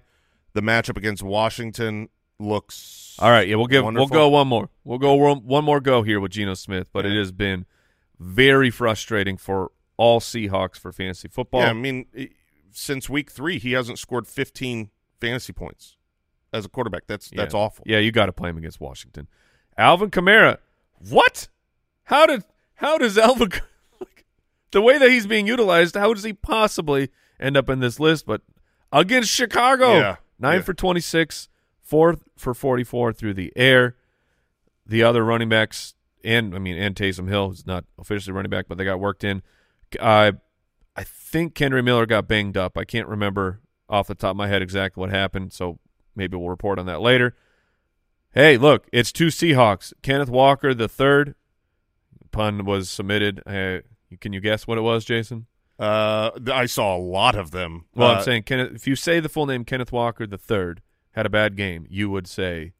The 0.52 0.60
matchup 0.60 0.96
against 0.96 1.24
Washington 1.24 2.10
looks 2.38 3.16
All 3.18 3.30
right, 3.30 3.48
yeah, 3.48 3.56
we'll 3.56 3.66
give 3.66 3.82
Wonderful. 3.82 4.06
we'll 4.08 4.20
go 4.20 4.28
one 4.28 4.46
more. 4.46 4.70
We'll 4.84 4.98
go 4.98 5.14
one, 5.14 5.38
one 5.38 5.64
more 5.64 5.80
go 5.80 6.02
here 6.02 6.20
with 6.20 6.30
Geno 6.30 6.54
Smith, 6.54 6.86
but 6.92 7.04
it 7.04 7.16
has 7.16 7.32
been 7.32 7.66
very 8.18 8.70
frustrating 8.70 9.36
for 9.36 9.70
all 9.96 10.20
Seahawks 10.20 10.76
for 10.78 10.92
fantasy 10.92 11.28
football. 11.28 11.62
Yeah, 11.62 11.70
I 11.70 11.72
mean, 11.72 12.06
since 12.72 13.08
week 13.08 13.30
three, 13.30 13.58
he 13.58 13.72
hasn't 13.72 13.98
scored 13.98 14.26
15 14.26 14.90
fantasy 15.20 15.52
points 15.52 15.96
as 16.52 16.64
a 16.64 16.68
quarterback. 16.68 17.02
That's 17.06 17.30
that's 17.30 17.54
awful. 17.54 17.84
Yeah, 17.86 17.98
you 17.98 18.12
got 18.12 18.26
to 18.26 18.32
play 18.32 18.50
him 18.50 18.58
against 18.58 18.80
Washington. 18.80 19.28
Alvin 19.78 20.10
Kamara. 20.10 20.58
What? 21.08 21.48
How 22.04 22.26
did 22.26 22.44
how 22.76 22.98
does 22.98 23.16
Alvin 23.18 23.50
like, 24.00 24.24
the 24.72 24.80
way 24.82 24.98
that 24.98 25.10
he's 25.10 25.26
being 25.26 25.46
utilized? 25.46 25.94
How 25.96 26.12
does 26.14 26.24
he 26.24 26.32
possibly 26.32 27.10
end 27.40 27.56
up 27.56 27.68
in 27.68 27.80
this 27.80 27.98
list? 28.00 28.26
But 28.26 28.42
against 28.92 29.30
Chicago, 29.30 29.94
Yeah. 29.94 30.16
nine 30.38 30.56
Yeah. 30.56 30.62
for 30.62 30.74
twenty 30.74 31.00
six, 31.00 31.48
four 31.82 32.16
for 32.36 32.54
forty 32.54 32.84
four 32.84 33.12
through 33.12 33.34
the 33.34 33.52
air. 33.56 33.96
The 34.86 35.02
other 35.02 35.24
running 35.24 35.48
backs 35.48 35.93
and 36.24 36.54
I 36.54 36.58
mean 36.58 36.76
and 36.76 36.94
Taysom 36.94 37.28
Hill 37.28 37.50
is 37.52 37.66
not 37.66 37.84
officially 37.98 38.32
running 38.34 38.50
back, 38.50 38.66
but 38.68 38.78
they 38.78 38.84
got 38.84 39.00
worked 39.00 39.24
in. 39.24 39.42
Uh, 40.00 40.32
I 40.96 41.02
think 41.04 41.54
Kendre 41.54 41.84
Miller 41.84 42.06
got 42.06 42.28
banged 42.28 42.56
up. 42.56 42.78
I 42.78 42.84
can't 42.84 43.08
remember 43.08 43.60
off 43.88 44.06
the 44.06 44.14
top 44.14 44.30
of 44.30 44.36
my 44.36 44.48
head 44.48 44.62
exactly 44.62 45.00
what 45.00 45.10
happened, 45.10 45.52
so 45.52 45.78
maybe 46.16 46.36
we'll 46.36 46.48
report 46.48 46.78
on 46.78 46.86
that 46.86 47.00
later. 47.00 47.36
Hey, 48.32 48.56
look, 48.56 48.88
it's 48.92 49.12
two 49.12 49.28
Seahawks. 49.28 49.92
Kenneth 50.02 50.28
Walker 50.30 50.74
the 50.74 50.88
third. 50.88 51.34
Pun 52.32 52.64
was 52.64 52.90
submitted. 52.90 53.42
Uh, 53.46 53.78
can 54.20 54.32
you 54.32 54.40
guess 54.40 54.66
what 54.66 54.78
it 54.78 54.80
was, 54.82 55.04
Jason? 55.04 55.46
Uh, 55.78 56.30
I 56.52 56.66
saw 56.66 56.96
a 56.96 56.98
lot 56.98 57.34
of 57.36 57.50
them. 57.52 57.84
Well, 57.94 58.10
Uh, 58.10 58.14
I'm 58.16 58.22
saying 58.22 58.42
Kenneth, 58.44 58.72
if 58.74 58.86
you 58.86 58.96
say 58.96 59.20
the 59.20 59.28
full 59.28 59.46
name 59.46 59.64
Kenneth 59.64 59.92
Walker 59.92 60.26
the 60.26 60.38
third 60.38 60.80
had 61.12 61.26
a 61.26 61.30
bad 61.30 61.56
game, 61.56 61.86
you 61.88 62.10
would 62.10 62.26
say 62.26 62.72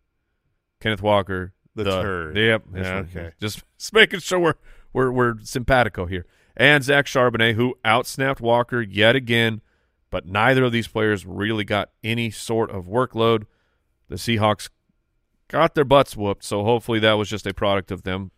Kenneth 0.81 1.03
Walker 1.03 1.53
The 1.75 1.85
third. 1.85 2.37
Yep. 2.37 2.62
Yeah, 2.75 2.95
okay. 2.99 3.31
Just, 3.41 3.62
just 3.79 3.93
making 3.93 4.20
sure 4.20 4.39
we're 4.39 4.55
we're 4.93 5.11
we're 5.11 5.35
simpatico 5.43 6.07
here. 6.07 6.27
And 6.57 6.85
Zach 6.85 7.07
Charbonnet, 7.07 7.55
who 7.55 7.77
outsnapped 7.85 8.41
Walker 8.41 8.81
yet 8.81 9.16
again, 9.16 9.61
but 10.11 10.27
neither 10.27 10.62
of 10.64 10.72
these 10.72 10.87
players 10.87 11.27
really 11.27 11.64
got 11.64 11.91
any 12.05 12.31
sort 12.31 12.70
of 12.70 12.87
workload. 12.87 13.47
The 14.09 14.14
Seahawks 14.16 14.70
got 15.49 15.75
their 15.75 15.85
butts 15.85 16.16
whooped, 16.16 16.45
so 16.45 16.62
hopefully 16.62 17.01
that 17.01 17.14
was 17.14 17.29
just 17.29 17.47
a 17.47 17.53
product 17.55 17.91
of 17.91 18.03
them 18.05 18.31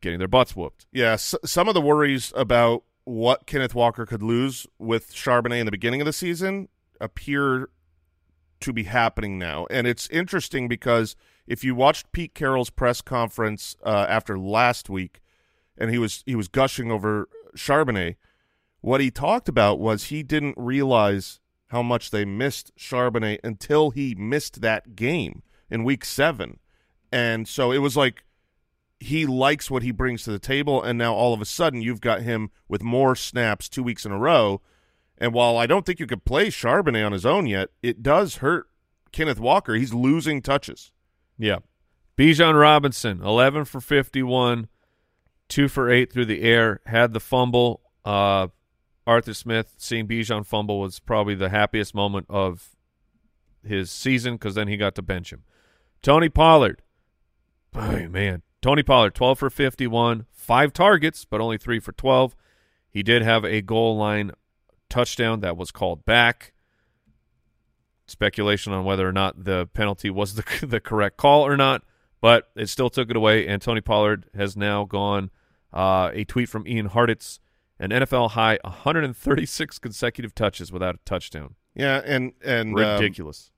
getting 0.00 0.20
their 0.20 0.28
butts 0.28 0.54
whooped. 0.54 0.86
Yeah, 0.92 1.12
s- 1.14 1.34
some 1.44 1.66
of 1.66 1.74
the 1.74 1.80
worries 1.80 2.32
about 2.36 2.84
what 3.04 3.46
Kenneth 3.46 3.74
Walker 3.74 4.06
could 4.06 4.22
lose 4.22 4.66
with 4.78 5.12
Charbonnet 5.12 5.58
in 5.60 5.64
the 5.66 5.72
beginning 5.72 6.00
of 6.00 6.04
the 6.04 6.12
season 6.12 6.68
appear 7.00 7.70
to 8.60 8.72
be 8.72 8.84
happening 8.84 9.38
now. 9.38 9.66
And 9.70 9.86
it's 9.86 10.08
interesting 10.10 10.68
because 10.68 11.16
if 11.48 11.64
you 11.64 11.74
watched 11.74 12.12
Pete 12.12 12.34
Carroll's 12.34 12.70
press 12.70 13.00
conference 13.00 13.74
uh, 13.82 14.06
after 14.08 14.38
last 14.38 14.90
week, 14.90 15.22
and 15.76 15.90
he 15.90 15.98
was 15.98 16.22
he 16.26 16.36
was 16.36 16.46
gushing 16.46 16.92
over 16.92 17.28
Charbonnet, 17.56 18.16
what 18.82 19.00
he 19.00 19.10
talked 19.10 19.48
about 19.48 19.80
was 19.80 20.04
he 20.04 20.22
didn't 20.22 20.54
realize 20.58 21.40
how 21.68 21.82
much 21.82 22.10
they 22.10 22.24
missed 22.24 22.70
Charbonnet 22.76 23.40
until 23.42 23.90
he 23.90 24.14
missed 24.14 24.60
that 24.60 24.94
game 24.94 25.42
in 25.70 25.84
week 25.84 26.04
seven. 26.04 26.58
And 27.10 27.48
so 27.48 27.72
it 27.72 27.78
was 27.78 27.96
like 27.96 28.24
he 29.00 29.24
likes 29.24 29.70
what 29.70 29.82
he 29.82 29.90
brings 29.90 30.24
to 30.24 30.30
the 30.30 30.38
table, 30.38 30.82
and 30.82 30.98
now 30.98 31.14
all 31.14 31.32
of 31.32 31.40
a 31.40 31.46
sudden 31.46 31.80
you've 31.80 32.02
got 32.02 32.20
him 32.22 32.50
with 32.68 32.82
more 32.82 33.16
snaps 33.16 33.70
two 33.70 33.82
weeks 33.82 34.04
in 34.04 34.12
a 34.12 34.18
row. 34.18 34.60
And 35.16 35.32
while 35.32 35.56
I 35.56 35.66
don't 35.66 35.86
think 35.86 35.98
you 35.98 36.06
could 36.06 36.26
play 36.26 36.48
Charbonnet 36.48 37.06
on 37.06 37.12
his 37.12 37.24
own 37.24 37.46
yet, 37.46 37.70
it 37.82 38.02
does 38.02 38.36
hurt 38.36 38.66
Kenneth 39.12 39.40
Walker. 39.40 39.74
He's 39.74 39.94
losing 39.94 40.42
touches. 40.42 40.92
Yeah. 41.38 41.58
Bijan 42.16 42.58
Robinson, 42.58 43.22
11 43.22 43.64
for 43.64 43.80
51, 43.80 44.68
2 45.48 45.68
for 45.68 45.88
8 45.88 46.12
through 46.12 46.26
the 46.26 46.42
air, 46.42 46.80
had 46.86 47.12
the 47.12 47.20
fumble. 47.20 47.80
Uh, 48.04 48.48
Arthur 49.06 49.34
Smith 49.34 49.74
seeing 49.78 50.08
Bijan 50.08 50.44
fumble 50.44 50.80
was 50.80 50.98
probably 50.98 51.34
the 51.34 51.48
happiest 51.48 51.94
moment 51.94 52.26
of 52.28 52.76
his 53.64 53.90
season 53.90 54.34
because 54.34 54.56
then 54.56 54.68
he 54.68 54.76
got 54.76 54.94
to 54.96 55.02
bench 55.02 55.32
him. 55.32 55.44
Tony 56.02 56.28
Pollard. 56.28 56.82
Oh, 57.74 58.08
man. 58.08 58.42
Tony 58.60 58.82
Pollard, 58.82 59.14
12 59.14 59.38
for 59.38 59.50
51, 59.50 60.26
five 60.32 60.72
targets, 60.72 61.24
but 61.24 61.40
only 61.40 61.58
three 61.58 61.78
for 61.78 61.92
12. 61.92 62.34
He 62.90 63.02
did 63.02 63.22
have 63.22 63.44
a 63.44 63.62
goal 63.62 63.96
line 63.96 64.32
touchdown 64.90 65.40
that 65.40 65.56
was 65.56 65.70
called 65.70 66.04
back. 66.04 66.52
Speculation 68.10 68.72
on 68.72 68.84
whether 68.84 69.08
or 69.08 69.12
not 69.12 69.44
the 69.44 69.68
penalty 69.72 70.10
was 70.10 70.34
the, 70.34 70.44
the 70.66 70.80
correct 70.80 71.16
call 71.16 71.46
or 71.46 71.56
not, 71.56 71.82
but 72.20 72.50
it 72.56 72.68
still 72.68 72.90
took 72.90 73.10
it 73.10 73.16
away. 73.16 73.46
And 73.46 73.60
Tony 73.60 73.80
Pollard 73.80 74.26
has 74.34 74.56
now 74.56 74.84
gone. 74.84 75.30
Uh, 75.72 76.10
a 76.14 76.24
tweet 76.24 76.48
from 76.48 76.66
Ian 76.66 76.88
Hartitz, 76.88 77.40
an 77.78 77.90
NFL 77.90 78.30
high 78.30 78.58
136 78.64 79.78
consecutive 79.78 80.34
touches 80.34 80.72
without 80.72 80.94
a 80.94 80.98
touchdown. 81.04 81.56
Yeah, 81.74 82.00
and 82.04 82.32
and 82.42 82.70
um, 82.70 82.74
Ridiculous. 82.74 83.52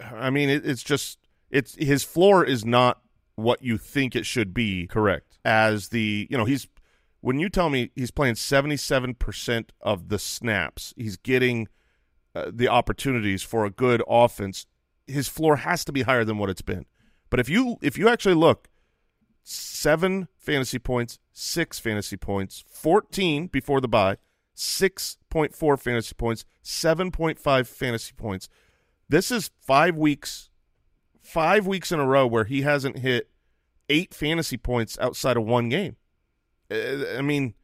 I 0.00 0.30
mean, 0.30 0.48
it, 0.48 0.64
it's 0.64 0.82
just 0.82 1.18
it's 1.50 1.74
his 1.74 2.04
floor 2.04 2.44
is 2.44 2.64
not 2.64 3.00
what 3.34 3.62
you 3.62 3.78
think 3.78 4.14
it 4.14 4.26
should 4.26 4.54
be. 4.54 4.86
Correct. 4.86 5.38
As 5.44 5.88
the 5.88 6.26
you 6.30 6.36
know 6.36 6.44
he's 6.44 6.68
when 7.20 7.38
you 7.38 7.48
tell 7.48 7.70
me 7.70 7.90
he's 7.94 8.10
playing 8.10 8.36
seventy 8.36 8.76
seven 8.76 9.14
percent 9.14 9.72
of 9.80 10.08
the 10.08 10.18
snaps, 10.18 10.94
he's 10.96 11.16
getting 11.16 11.68
uh, 12.38 12.50
the 12.54 12.68
opportunities 12.68 13.42
for 13.42 13.64
a 13.64 13.70
good 13.70 14.02
offense. 14.08 14.66
His 15.06 15.28
floor 15.28 15.56
has 15.56 15.84
to 15.86 15.92
be 15.92 16.02
higher 16.02 16.24
than 16.24 16.38
what 16.38 16.50
it's 16.50 16.62
been. 16.62 16.86
But 17.30 17.40
if 17.40 17.48
you 17.48 17.78
if 17.82 17.98
you 17.98 18.08
actually 18.08 18.34
look, 18.34 18.68
seven 19.42 20.28
fantasy 20.36 20.78
points, 20.78 21.18
six 21.32 21.78
fantasy 21.78 22.16
points, 22.16 22.64
fourteen 22.68 23.46
before 23.48 23.80
the 23.80 23.88
bye, 23.88 24.16
six 24.54 25.18
point 25.30 25.54
four 25.54 25.76
fantasy 25.76 26.14
points, 26.14 26.44
seven 26.62 27.10
point 27.10 27.38
five 27.38 27.68
fantasy 27.68 28.12
points. 28.16 28.48
This 29.08 29.30
is 29.30 29.50
five 29.60 29.96
weeks, 29.96 30.50
five 31.20 31.66
weeks 31.66 31.90
in 31.90 31.98
a 32.00 32.06
row 32.06 32.26
where 32.26 32.44
he 32.44 32.62
hasn't 32.62 32.98
hit 32.98 33.30
eight 33.88 34.14
fantasy 34.14 34.56
points 34.56 34.98
outside 35.00 35.36
of 35.36 35.44
one 35.44 35.68
game. 35.68 35.96
Uh, 36.70 37.16
I 37.16 37.22
mean, 37.22 37.54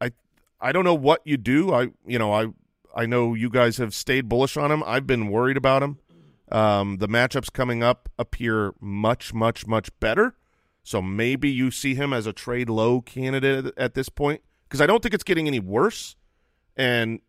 I 0.00 0.12
I 0.60 0.72
don't 0.72 0.84
know 0.84 0.94
what 0.94 1.20
you 1.24 1.36
do. 1.36 1.72
I 1.72 1.88
you 2.06 2.18
know 2.18 2.32
I 2.32 2.48
I 2.94 3.06
know 3.06 3.34
you 3.34 3.50
guys 3.50 3.76
have 3.78 3.94
stayed 3.94 4.28
bullish 4.28 4.56
on 4.56 4.70
him. 4.70 4.82
I've 4.84 5.06
been 5.06 5.28
worried 5.28 5.56
about 5.56 5.82
him. 5.82 5.98
Um, 6.50 6.98
the 6.98 7.08
matchups 7.08 7.52
coming 7.52 7.82
up 7.82 8.08
appear 8.18 8.74
much 8.80 9.32
much 9.32 9.66
much 9.66 9.88
better. 10.00 10.34
So 10.82 11.00
maybe 11.00 11.50
you 11.50 11.70
see 11.70 11.94
him 11.94 12.12
as 12.12 12.26
a 12.26 12.32
trade 12.32 12.68
low 12.68 13.00
candidate 13.00 13.72
at 13.76 13.94
this 13.94 14.08
point 14.08 14.42
because 14.68 14.80
I 14.80 14.86
don't 14.86 15.02
think 15.02 15.14
it's 15.14 15.24
getting 15.24 15.46
any 15.46 15.60
worse. 15.60 16.16
And 16.76 17.20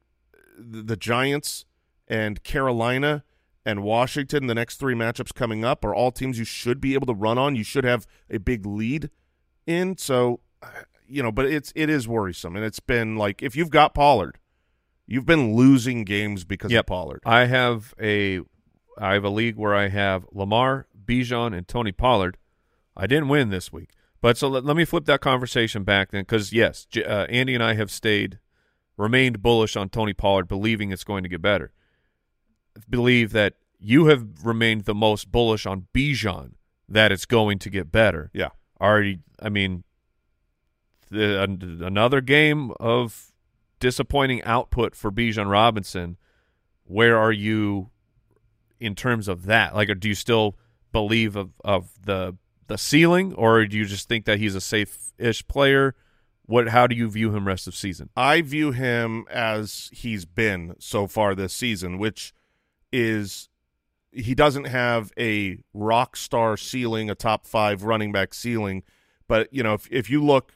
the 0.58 0.98
Giants 0.98 1.66
and 2.08 2.44
Carolina 2.44 3.24
and 3.66 3.84
Washington, 3.84 4.48
the 4.48 4.56
next 4.56 4.78
three 4.78 4.96
matchups 4.96 5.34
coming 5.34 5.64
up, 5.64 5.86
are 5.86 5.96
all 5.96 6.12
teams 6.12 6.38
you 6.38 6.46
should 6.46 6.82
be 6.82 6.94
able 6.94 7.08
to 7.08 7.14
run 7.14 7.38
on. 7.38 7.56
You 7.56 7.64
should 7.64 7.84
have 7.86 8.06
a 8.30 8.40
big 8.40 8.66
lead 8.66 9.10
in. 9.66 9.98
So, 9.98 10.42
you 11.08 11.24
know, 11.24 11.32
but 11.32 11.46
it's 11.46 11.72
it 11.76 11.90
is 11.90 12.08
worrisome, 12.08 12.56
and 12.56 12.66
it's 12.66 12.80
been 12.80 13.16
like 13.16 13.42
if 13.42 13.56
you've 13.56 13.70
got 13.70 13.94
Pollard, 13.94 14.40
you've 15.08 15.26
been 15.26 15.56
losing 15.56 16.04
games 16.04 16.44
because 16.44 16.72
Yep. 16.72 16.82
of 16.82 16.86
Pollard. 16.88 17.22
I 17.26 17.46
have 17.46 17.94
a 18.02 18.40
I 18.98 19.14
have 19.14 19.24
a 19.24 19.30
league 19.30 19.56
where 19.56 19.74
I 19.76 19.88
have 19.90 20.26
Lamar, 20.32 20.88
Bijan, 21.06 21.56
and 21.58 21.68
Tony 21.68 21.92
Pollard. 21.92 22.38
I 22.96 23.08
didn't 23.08 23.28
win 23.30 23.50
this 23.50 23.74
week, 23.74 23.90
but 24.22 24.38
so 24.38 24.48
let, 24.48 24.64
let 24.66 24.76
me 24.78 24.86
flip 24.86 25.06
that 25.06 25.20
conversation 25.22 25.84
back 25.84 26.12
then, 26.12 26.22
because 26.22 26.54
yes, 26.54 26.86
J- 26.86 27.04
uh, 27.04 27.26
Andy 27.26 27.56
and 27.56 27.64
I 27.64 27.74
have 27.74 27.90
stayed 27.90 28.38
remained 28.98 29.42
bullish 29.42 29.76
on 29.76 29.90
Tony 29.90 30.14
Pollard, 30.14 30.48
believing 30.48 30.92
it's 30.92 31.04
going 31.04 31.24
to 31.24 31.30
get 31.30 31.42
better. 31.42 31.74
Believe 32.90 33.32
that 33.32 33.56
you 33.80 34.06
have 34.06 34.46
remained 34.46 34.86
the 34.86 34.94
most 34.96 35.32
bullish 35.32 35.66
on 35.66 35.88
Bijan 35.94 36.54
that 36.88 37.12
it's 37.12 37.26
going 37.26 37.58
to 37.60 37.70
get 37.72 37.92
better. 37.92 38.30
Yeah. 38.34 38.50
Already, 38.80 39.20
I 39.42 39.50
mean, 39.50 39.84
the, 41.10 41.42
an- 41.44 41.82
another 41.84 42.22
game 42.22 42.72
of 42.80 43.33
disappointing 43.84 44.42
output 44.44 44.96
for 44.96 45.12
Bijan 45.12 45.52
Robinson. 45.52 46.16
Where 46.86 47.18
are 47.18 47.34
you 47.34 47.90
in 48.80 48.96
terms 48.96 49.28
of 49.28 49.46
that? 49.46 49.76
Like, 49.76 49.90
do 50.00 50.08
you 50.08 50.16
still 50.16 50.56
believe 50.94 51.36
of, 51.36 51.52
of 51.66 51.92
the 52.02 52.38
the 52.68 52.78
ceiling, 52.78 53.34
or 53.34 53.66
do 53.66 53.78
you 53.78 53.84
just 53.84 54.08
think 54.08 54.24
that 54.24 54.40
he's 54.40 54.56
a 54.56 54.62
safe-ish 54.62 55.46
player? 55.50 55.96
What? 56.46 56.70
How 56.70 56.88
do 56.88 56.96
you 56.96 57.10
view 57.10 57.36
him 57.36 57.46
rest 57.46 57.68
of 57.68 57.76
season? 57.76 58.10
I 58.16 58.42
view 58.42 58.72
him 58.72 59.26
as 59.30 59.90
he's 59.92 60.24
been 60.24 60.76
so 60.80 61.06
far 61.06 61.36
this 61.36 61.52
season, 61.52 61.98
which 61.98 62.34
is 62.94 63.50
he 64.14 64.34
doesn't 64.34 64.68
have 64.68 65.12
a 65.20 65.60
rock 65.74 66.16
star 66.16 66.56
ceiling, 66.56 67.10
a 67.10 67.16
top 67.16 67.46
five 67.46 67.84
running 67.84 68.14
back 68.14 68.34
ceiling. 68.34 68.84
But 69.28 69.54
you 69.54 69.62
know, 69.62 69.74
if 69.74 69.90
if 69.92 70.10
you 70.10 70.24
look, 70.24 70.54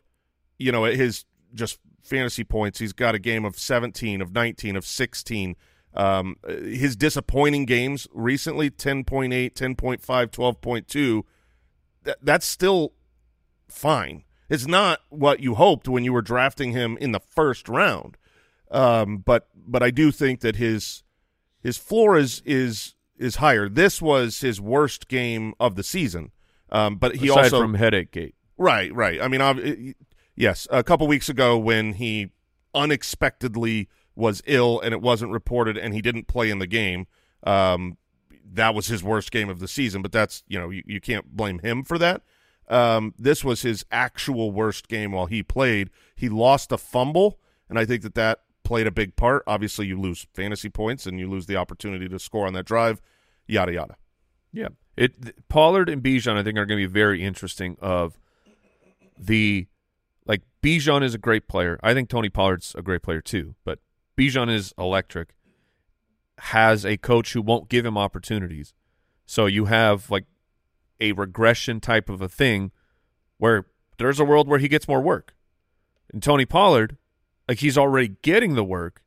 you 0.57 0.71
know, 0.71 0.85
at 0.85 0.93
his 0.95 1.25
just 1.53 1.79
fantasy 2.07 2.43
points, 2.43 2.79
he's 2.79 2.93
got 2.93 3.15
a 3.15 3.19
game 3.19 3.45
of 3.45 3.57
seventeen, 3.57 4.21
of 4.21 4.33
nineteen, 4.33 4.75
of 4.75 4.85
sixteen. 4.85 5.55
Um, 5.93 6.35
his 6.45 6.95
disappointing 6.95 7.65
games 7.65 8.07
recently 8.13 8.69
10.8, 8.69 9.53
10.5, 9.53 9.99
12.2, 9.99 11.23
that, 12.03 12.17
that's 12.21 12.45
still 12.45 12.93
fine. 13.67 14.23
It's 14.47 14.67
not 14.67 14.99
what 15.09 15.39
you 15.39 15.55
hoped 15.55 15.87
when 15.87 16.03
you 16.03 16.13
were 16.13 16.21
drafting 16.21 16.71
him 16.71 16.97
in 17.01 17.13
the 17.13 17.19
first 17.19 17.67
round. 17.67 18.15
Um, 18.69 19.17
but 19.19 19.47
but 19.55 19.81
I 19.81 19.91
do 19.91 20.11
think 20.11 20.41
that 20.41 20.57
his 20.57 21.03
his 21.63 21.77
floor 21.77 22.17
is 22.17 22.41
is 22.45 22.95
is 23.17 23.37
higher. 23.37 23.67
This 23.67 24.01
was 24.01 24.41
his 24.41 24.61
worst 24.61 25.07
game 25.07 25.53
of 25.59 25.75
the 25.75 25.83
season. 25.83 26.31
Um, 26.69 26.97
but 26.97 27.15
he 27.15 27.29
Aside 27.29 27.45
also 27.45 27.61
from 27.61 27.73
headache 27.73 28.11
gate. 28.11 28.35
Right, 28.57 28.93
right. 28.93 29.21
I 29.21 29.27
mean, 29.27 29.41
yes, 30.37 30.67
a 30.71 30.83
couple 30.83 31.05
weeks 31.07 31.27
ago 31.27 31.57
when 31.57 31.93
he 31.93 32.29
unexpectedly 32.73 33.89
was 34.15 34.41
ill 34.45 34.79
and 34.79 34.93
it 34.93 35.01
wasn't 35.01 35.31
reported 35.31 35.77
and 35.77 35.93
he 35.93 36.01
didn't 36.01 36.27
play 36.27 36.49
in 36.49 36.59
the 36.59 36.67
game, 36.67 37.07
um, 37.43 37.97
that 38.53 38.73
was 38.73 38.87
his 38.87 39.03
worst 39.03 39.31
game 39.31 39.49
of 39.49 39.59
the 39.59 39.67
season. 39.67 40.01
But 40.01 40.13
that's 40.13 40.43
you 40.47 40.57
know 40.57 40.69
you, 40.69 40.83
you 40.85 41.01
can't 41.01 41.35
blame 41.35 41.59
him 41.59 41.83
for 41.83 41.97
that. 41.97 42.21
Um, 42.69 43.13
this 43.17 43.43
was 43.43 43.61
his 43.61 43.85
actual 43.91 44.51
worst 44.51 44.87
game 44.87 45.11
while 45.11 45.25
he 45.25 45.43
played. 45.43 45.89
He 46.15 46.29
lost 46.29 46.71
a 46.71 46.77
fumble, 46.77 47.39
and 47.69 47.77
I 47.79 47.85
think 47.85 48.03
that 48.03 48.15
that 48.15 48.39
played 48.63 48.87
a 48.87 48.91
big 48.91 49.15
part. 49.15 49.43
Obviously, 49.47 49.87
you 49.87 49.99
lose 49.99 50.27
fantasy 50.33 50.69
points 50.69 51.05
and 51.05 51.19
you 51.19 51.29
lose 51.29 51.45
the 51.45 51.55
opportunity 51.55 52.09
to 52.09 52.19
score 52.19 52.45
on 52.45 52.53
that 52.53 52.65
drive. 52.65 53.01
Yada 53.47 53.73
yada. 53.73 53.95
Yeah. 54.51 54.69
It 54.97 55.47
Pollard 55.47 55.89
and 55.89 56.03
Bijan 56.03 56.35
I 56.35 56.43
think 56.43 56.57
are 56.57 56.65
going 56.65 56.81
to 56.81 56.87
be 56.87 56.91
very 56.91 57.23
interesting 57.23 57.77
of 57.79 58.19
the 59.17 59.67
like 60.27 60.41
Bijan 60.61 61.03
is 61.03 61.13
a 61.13 61.19
great 61.19 61.47
player. 61.47 61.79
I 61.81 61.93
think 61.93 62.09
Tony 62.09 62.29
Pollard's 62.29 62.75
a 62.77 62.81
great 62.81 63.01
player 63.01 63.21
too, 63.21 63.55
but 63.63 63.79
Bijan 64.17 64.53
is 64.53 64.73
electric. 64.77 65.33
Has 66.39 66.85
a 66.85 66.97
coach 66.97 67.33
who 67.33 67.41
won't 67.41 67.69
give 67.69 67.85
him 67.85 67.97
opportunities. 67.97 68.73
So 69.25 69.45
you 69.45 69.65
have 69.65 70.11
like 70.11 70.25
a 70.99 71.13
regression 71.13 71.79
type 71.79 72.09
of 72.09 72.21
a 72.21 72.29
thing 72.29 72.71
where 73.37 73.65
there's 73.97 74.19
a 74.19 74.25
world 74.25 74.47
where 74.47 74.59
he 74.59 74.67
gets 74.67 74.87
more 74.87 75.01
work. 75.01 75.35
And 76.13 76.21
Tony 76.21 76.45
Pollard, 76.45 76.97
like 77.47 77.59
he's 77.59 77.77
already 77.77 78.15
getting 78.21 78.55
the 78.55 78.63
work. 78.63 79.03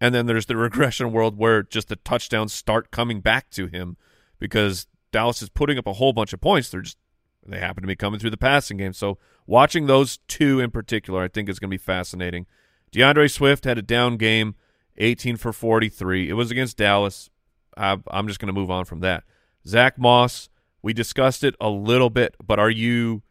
And 0.00 0.14
then 0.14 0.26
there's 0.26 0.46
the 0.46 0.56
regression 0.68 1.12
world 1.12 1.36
where 1.36 1.62
just 1.62 1.88
the 1.88 1.96
touchdowns 1.96 2.52
start 2.52 2.90
coming 2.90 3.20
back 3.20 3.50
to 3.50 3.66
him 3.66 3.96
because 4.38 4.86
Dallas 5.12 5.42
is 5.42 5.50
putting 5.50 5.78
up 5.78 5.86
a 5.86 5.94
whole 5.94 6.12
bunch 6.12 6.32
of 6.32 6.40
points. 6.40 6.70
They're 6.70 6.80
just 6.80 6.98
they 7.46 7.58
happen 7.58 7.82
to 7.82 7.86
be 7.88 7.96
coming 7.96 8.20
through 8.20 8.30
the 8.30 8.36
passing 8.36 8.76
game. 8.76 8.92
So 8.92 9.18
watching 9.46 9.86
those 9.86 10.18
two 10.28 10.60
in 10.60 10.70
particular, 10.70 11.22
I 11.22 11.28
think 11.28 11.48
is 11.48 11.58
going 11.58 11.70
to 11.70 11.74
be 11.74 11.78
fascinating. 11.78 12.46
DeAndre 12.92 13.30
Swift 13.30 13.64
had 13.64 13.78
a 13.78 13.82
down 13.82 14.16
game, 14.16 14.54
18 14.98 15.36
for 15.36 15.52
43. 15.52 16.28
It 16.28 16.34
was 16.34 16.50
against 16.50 16.76
Dallas. 16.76 17.30
I, 17.76 17.98
I'm 18.10 18.28
just 18.28 18.38
going 18.38 18.52
to 18.54 18.58
move 18.60 18.70
on 18.70 18.84
from 18.84 19.00
that. 19.00 19.24
Zach 19.66 19.98
Moss, 19.98 20.48
we 20.82 20.92
discussed 20.92 21.42
it 21.42 21.54
a 21.60 21.68
little 21.70 22.10
bit, 22.10 22.34
but 22.44 22.58
are 22.58 22.70
you 22.70 23.22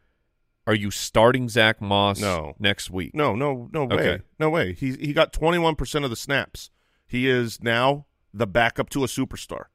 are 0.68 0.76
you 0.76 0.92
starting 0.92 1.50
Zach 1.50 1.82
Moss 1.82 2.20
No. 2.20 2.54
next 2.60 2.90
week? 2.92 3.14
No, 3.16 3.36
no, 3.36 3.70
no 3.74 3.86
way. 3.86 3.96
Okay. 3.96 4.24
No 4.40 4.50
way. 4.50 4.74
He 4.74 4.94
he 4.94 5.12
got 5.14 5.34
21% 5.34 6.04
of 6.04 6.10
the 6.10 6.16
snaps. 6.16 6.70
He 7.08 7.28
is 7.28 7.62
now 7.62 8.06
the 8.34 8.48
backup 8.48 8.90
to 8.92 9.04
a 9.04 9.08
superstar. 9.08 9.66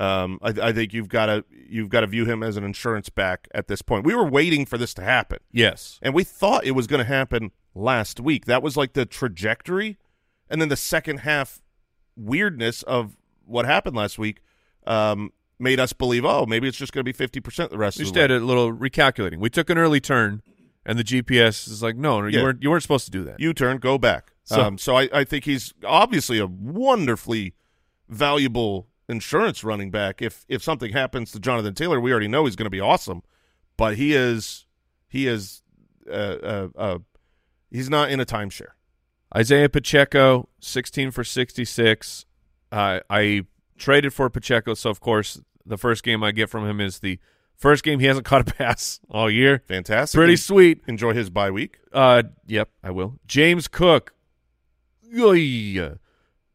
Um, 0.00 0.38
I, 0.42 0.48
I 0.68 0.72
think 0.72 0.92
you've 0.94 1.08
got 1.10 1.26
to 1.26 1.44
you've 1.68 1.90
got 1.90 2.00
to 2.00 2.06
view 2.06 2.24
him 2.24 2.42
as 2.42 2.56
an 2.56 2.64
insurance 2.64 3.10
back 3.10 3.46
at 3.54 3.68
this 3.68 3.82
point. 3.82 4.04
We 4.06 4.14
were 4.14 4.24
waiting 4.24 4.64
for 4.64 4.78
this 4.78 4.94
to 4.94 5.02
happen, 5.02 5.38
Yes. 5.52 5.98
and 6.02 6.14
we 6.14 6.24
thought 6.24 6.64
it 6.64 6.70
was 6.72 6.86
going 6.86 7.00
to 7.00 7.04
happen 7.04 7.50
last 7.74 8.18
week. 8.18 8.46
That 8.46 8.62
was 8.62 8.76
like 8.76 8.94
the 8.94 9.04
trajectory, 9.04 9.98
and 10.48 10.60
then 10.60 10.70
the 10.70 10.76
second 10.76 11.18
half 11.18 11.60
weirdness 12.16 12.82
of 12.84 13.16
what 13.44 13.66
happened 13.66 13.94
last 13.96 14.18
week 14.18 14.40
um, 14.86 15.32
made 15.58 15.78
us 15.78 15.92
believe, 15.92 16.24
oh, 16.24 16.46
maybe 16.46 16.66
it's 16.66 16.78
just 16.78 16.92
going 16.92 17.04
to 17.04 17.12
be 17.12 17.26
50% 17.40 17.68
the 17.70 17.76
rest 17.78 17.98
We 17.98 18.02
of 18.04 18.06
just 18.06 18.14
had 18.16 18.30
a 18.30 18.40
little 18.40 18.72
recalculating. 18.72 19.38
We 19.38 19.50
took 19.50 19.68
an 19.70 19.76
early 19.78 20.00
turn, 20.00 20.40
and 20.86 20.98
the 20.98 21.04
GPS 21.04 21.68
is 21.68 21.82
like, 21.82 21.96
no, 21.96 22.24
you 22.26 22.42
weren't 22.42 22.62
you 22.62 22.70
weren't 22.70 22.82
supposed 22.82 23.04
to 23.04 23.10
do 23.10 23.22
that. 23.24 23.38
U 23.38 23.52
turn, 23.52 23.76
go 23.78 23.98
back. 23.98 24.32
So- 24.44 24.62
um, 24.62 24.78
so 24.78 24.96
I, 24.96 25.08
I 25.12 25.24
think 25.24 25.44
he's 25.44 25.74
obviously 25.84 26.38
a 26.38 26.46
wonderfully 26.46 27.52
valuable 28.08 28.88
insurance 29.10 29.64
running 29.64 29.90
back. 29.90 30.22
If 30.22 30.44
if 30.48 30.62
something 30.62 30.92
happens 30.92 31.32
to 31.32 31.40
Jonathan 31.40 31.74
Taylor, 31.74 32.00
we 32.00 32.10
already 32.10 32.28
know 32.28 32.44
he's 32.44 32.56
going 32.56 32.66
to 32.66 32.70
be 32.70 32.80
awesome, 32.80 33.22
but 33.76 33.96
he 33.96 34.14
is 34.14 34.66
he 35.08 35.26
is 35.26 35.62
uh, 36.08 36.12
uh, 36.12 36.68
uh, 36.76 36.98
he's 37.70 37.90
not 37.90 38.10
in 38.10 38.20
a 38.20 38.26
timeshare. 38.26 38.72
Isaiah 39.36 39.68
Pacheco, 39.68 40.48
16 40.60 41.12
for 41.12 41.22
66. 41.22 42.26
Uh, 42.72 43.00
I 43.08 43.42
traded 43.78 44.12
for 44.12 44.28
Pacheco, 44.28 44.74
so 44.74 44.90
of 44.90 45.00
course 45.00 45.40
the 45.64 45.78
first 45.78 46.02
game 46.02 46.24
I 46.24 46.32
get 46.32 46.48
from 46.48 46.66
him 46.68 46.80
is 46.80 46.98
the 46.98 47.18
first 47.56 47.84
game 47.84 48.00
he 48.00 48.06
hasn't 48.06 48.26
caught 48.26 48.48
a 48.48 48.52
pass 48.52 49.00
all 49.08 49.30
year. 49.30 49.62
Fantastic. 49.66 50.18
Pretty 50.18 50.36
sweet. 50.36 50.82
Enjoy 50.86 51.12
his 51.12 51.30
bye 51.30 51.50
week. 51.50 51.78
Uh, 51.92 52.24
yep, 52.46 52.70
I 52.82 52.90
will. 52.90 53.18
James 53.26 53.68
Cook. 53.68 54.14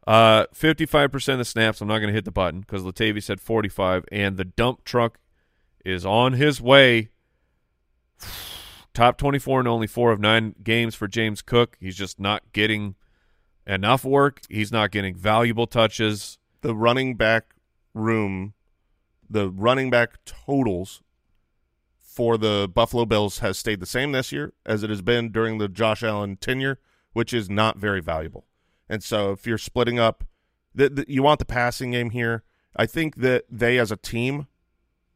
Uh, 0.08 0.46
55% 0.54 1.34
of 1.34 1.38
the 1.40 1.46
snaps. 1.46 1.82
I'm 1.82 1.88
not 1.88 2.00
going 2.00 2.10
to 2.10 2.14
hit 2.14 2.26
the 2.26 2.32
button 2.32 2.62
because 2.62 2.84
Latavius 2.84 3.24
said 3.24 3.42
45, 3.42 4.06
and 4.12 4.38
the 4.38 4.46
dump 4.46 4.84
truck 4.84 5.20
is 5.84 6.06
on 6.06 6.34
his 6.34 6.62
way. 6.62 7.10
Top 8.94 9.18
24 9.18 9.62
in 9.62 9.68
only 9.68 9.88
four 9.88 10.12
of 10.12 10.20
nine 10.20 10.56
games 10.64 10.96
for 10.96 11.08
James 11.08 11.42
Cook. 11.42 11.76
He's 11.80 11.98
just 11.98 12.20
not 12.20 12.54
getting 12.54 12.96
enough 13.68 14.06
work. 14.06 14.42
He's 14.50 14.72
not 14.72 14.92
getting 14.92 15.16
valuable 15.16 15.68
touches. 15.68 16.38
The 16.62 16.76
running 16.76 17.16
back 17.16 17.56
room, 17.94 18.54
the 19.30 19.50
running 19.50 19.90
back 19.90 20.24
totals 20.24 21.02
for 22.00 22.38
the 22.38 22.70
Buffalo 22.74 23.06
Bills 23.06 23.40
has 23.40 23.58
stayed 23.58 23.82
the 23.82 23.86
same 23.86 24.14
this 24.14 24.32
year 24.32 24.54
as 24.66 24.84
it 24.84 24.90
has 24.90 25.02
been 25.02 25.32
during 25.32 25.58
the 25.58 25.68
Josh 25.68 26.02
Allen 26.02 26.38
tenure, 26.38 26.80
which 27.12 27.34
is 27.34 27.50
not 27.50 27.78
very 27.78 28.02
valuable. 28.02 28.46
And 28.90 29.04
so 29.04 29.32
if 29.32 29.48
you're 29.48 29.58
splitting 29.58 30.00
up, 30.00 30.24
the, 30.74 30.90
the, 30.90 31.06
you 31.08 31.24
want 31.24 31.40
the 31.40 31.46
passing 31.46 31.92
game 31.92 32.10
here. 32.12 32.44
I 32.76 32.86
think 32.86 33.18
that 33.18 33.46
they 33.50 33.80
as 33.80 33.92
a 33.92 33.96
team 33.96 34.48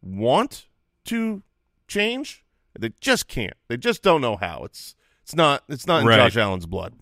want 0.01 0.67
to 1.05 1.43
change. 1.87 2.45
They 2.77 2.93
just 3.01 3.27
can't. 3.27 3.55
They 3.67 3.75
just 3.77 4.01
don't 4.01 4.21
know 4.21 4.37
how. 4.37 4.63
It's 4.63 4.95
it's 5.23 5.35
not 5.35 5.63
it's 5.67 5.85
not 5.85 6.01
in 6.01 6.07
Right. 6.07 6.17
Josh 6.17 6.37
Allen's 6.37 6.65
blood. 6.65 6.93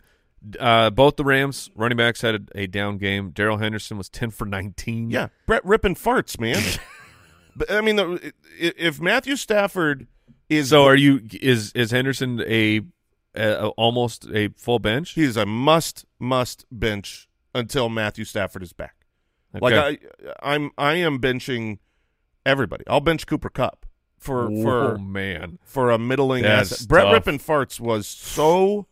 Uh, 0.59 0.89
both 0.89 1.15
the 1.15 1.23
Rams 1.23 1.69
running 1.75 1.97
backs 1.97 2.21
had 2.21 2.49
a, 2.55 2.61
a 2.61 2.67
down 2.67 2.97
game. 2.97 3.31
Darrell 3.31 3.57
Henderson 3.57 3.97
was 3.97 4.09
10 4.09 4.31
for 4.31 4.45
19. 4.45 5.09
Yeah, 5.09 5.27
Brett 5.45 5.65
ripping 5.65 5.95
farts, 5.95 6.39
man. 6.39 6.61
but 7.55 7.69
I 7.71 7.81
mean, 7.81 7.97
the, 7.97 8.33
if 8.57 8.99
Matthew 8.99 9.35
Stafford 9.35 10.07
is 10.49 10.69
So 10.69 10.85
are 10.85 10.95
you 10.95 11.21
is 11.41 11.71
is 11.73 11.91
Henderson 11.91 12.41
a, 12.41 12.81
a 13.37 13.67
almost 13.69 14.27
a 14.33 14.49
full 14.49 14.79
bench? 14.79 15.11
He 15.11 15.23
is 15.23 15.37
a 15.37 15.45
must 15.45 16.05
must 16.19 16.65
bench 16.71 17.27
until 17.53 17.89
Matthew 17.89 18.25
Stafford 18.25 18.63
is 18.63 18.73
back. 18.73 19.05
Like 19.53 19.73
I, 19.73 19.97
I'm 20.41 20.71
I 20.77 20.95
am 20.95 21.19
benching 21.19 21.79
everybody. 22.45 22.83
I'll 22.87 22.99
bench 22.99 23.25
Cooper 23.27 23.49
Kupp 23.49 23.85
for 24.17 24.49
oh 24.51 24.61
for 24.61 24.97
man. 24.97 25.59
for 25.63 25.89
a 25.89 25.97
middling 25.97 26.43
That's 26.43 26.71
asset. 26.71 26.87
Brett 26.87 27.05
tough. 27.05 27.13
Rippin 27.13 27.39
farts 27.39 27.79
was 27.79 28.07
so 28.07 28.87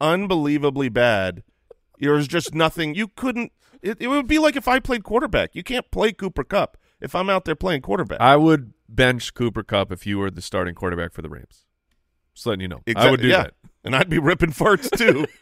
unbelievably 0.00 0.88
bad. 0.88 1.42
There 1.98 2.12
was 2.12 2.28
just 2.28 2.54
nothing 2.54 2.94
you 2.94 3.08
couldn't. 3.08 3.52
It, 3.82 3.98
it 4.00 4.08
would 4.08 4.26
be 4.26 4.38
like 4.38 4.56
if 4.56 4.68
I 4.68 4.80
played 4.80 5.04
quarterback. 5.04 5.54
You 5.54 5.62
can't 5.62 5.90
play 5.90 6.12
Cooper 6.12 6.44
Kupp 6.44 6.76
if 7.00 7.14
I'm 7.14 7.30
out 7.30 7.44
there 7.44 7.54
playing 7.54 7.82
quarterback. 7.82 8.20
I 8.20 8.36
would 8.36 8.72
bench 8.88 9.34
Cooper 9.34 9.62
Kupp 9.62 9.92
if 9.92 10.06
you 10.06 10.18
were 10.18 10.30
the 10.30 10.42
starting 10.42 10.74
quarterback 10.74 11.12
for 11.12 11.22
the 11.22 11.28
Rams. 11.28 11.64
Just 12.36 12.46
letting 12.46 12.60
you 12.60 12.68
know. 12.68 12.82
I 12.94 13.10
would 13.10 13.22
do 13.22 13.28
yeah. 13.28 13.44
that. 13.44 13.54
and 13.82 13.96
I'd 13.96 14.10
be 14.10 14.18
ripping 14.18 14.52
farts 14.52 14.90
too. 14.96 15.26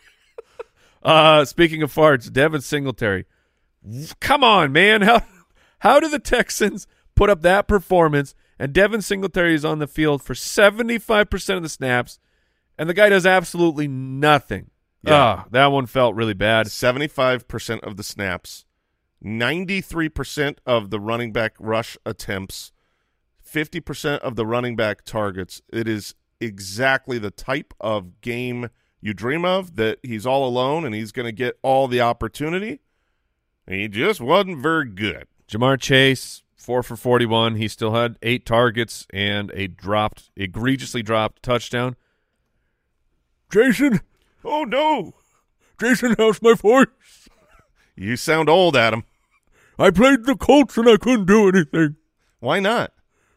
Uh, 1.03 1.45
speaking 1.45 1.82
of 1.82 1.92
farts, 1.92 2.32
Devin 2.32 2.62
Singletary. 2.62 3.26
Come 4.20 4.42
on, 4.42 4.72
man. 4.72 5.03
How 5.03 5.22
how 5.80 6.01
do 6.01 6.09
the 6.09 6.18
Texans 6.18 6.86
put 7.14 7.28
up 7.28 7.42
that 7.42 7.68
performance 7.68 8.34
and 8.59 8.72
Devin 8.72 9.03
Singletary 9.03 9.53
is 9.53 9.66
on 9.66 9.80
the 9.80 9.86
field 9.86 10.22
for 10.22 10.32
75% 10.32 11.57
of 11.57 11.62
the 11.62 11.68
snaps 11.68 12.18
and 12.78 12.88
the 12.88 12.95
guy 12.95 13.11
does 13.11 13.26
absolutely 13.26 13.86
nothing? 13.86 14.70
Yeah. 15.03 15.14
Ah, 15.14 15.45
that 15.51 15.66
one 15.66 15.84
felt 15.84 16.14
really 16.14 16.32
bad. 16.32 16.70
Seventy-five 16.70 17.47
percent 17.47 17.84
of 17.84 17.99
the 17.99 18.03
snaps, 18.03 18.64
ninety-three 19.20 20.09
percent 20.09 20.59
of 20.64 20.88
the 20.88 20.99
running 20.99 21.32
back 21.32 21.55
rush 21.61 21.99
attempts, 22.07 22.72
fifty 23.42 23.80
percent 23.80 24.22
of 24.22 24.36
the 24.36 24.47
running 24.47 24.74
back 24.74 25.05
targets. 25.05 25.61
It 25.70 25.86
is 25.86 26.14
exactly 26.45 27.18
the 27.18 27.30
type 27.30 27.74
of 27.80 28.20
game 28.20 28.70
you 29.01 29.14
dream 29.14 29.45
of. 29.45 29.76
That 29.76 29.99
he's 30.03 30.26
all 30.26 30.47
alone 30.47 30.84
and 30.84 30.95
he's 30.95 31.12
going 31.12 31.26
to 31.26 31.32
get 31.32 31.59
all 31.62 31.88
the 31.88 32.01
opportunity. 32.01 32.80
He 33.66 33.88
just 33.88 34.20
wasn't 34.20 34.62
very 34.62 34.88
good. 34.88 35.26
Ja'Marr 35.49 35.80
Chase, 35.80 36.42
4 36.57 36.82
for 36.82 36.97
41. 36.97 37.57
He 37.57 37.68
still 37.68 37.95
had 37.95 38.16
eight 38.22 38.45
targets 38.45 39.07
and 39.11 39.51
a 39.55 39.66
dropped, 39.68 40.30
egregiously 40.36 41.03
dropped 41.03 41.42
touchdown. 41.42 41.97
Jason, 43.51 44.01
Oh 44.45 44.64
no! 44.64 45.14
Jason, 45.80 46.14
how's 46.18 46.42
my 46.42 46.53
voice? 46.55 46.86
You 47.97 48.16
sound 48.16 48.49
old, 48.51 48.76
Adam. 48.76 49.05
I 49.78 49.90
played 49.90 50.24
the 50.24 50.36
Colts 50.36 50.76
and 50.76 50.88
I 50.88 50.97
couldn't 50.97 51.26
do 51.26 51.49
anything 51.49 51.97
Why 52.40 52.61
not? 52.61 52.92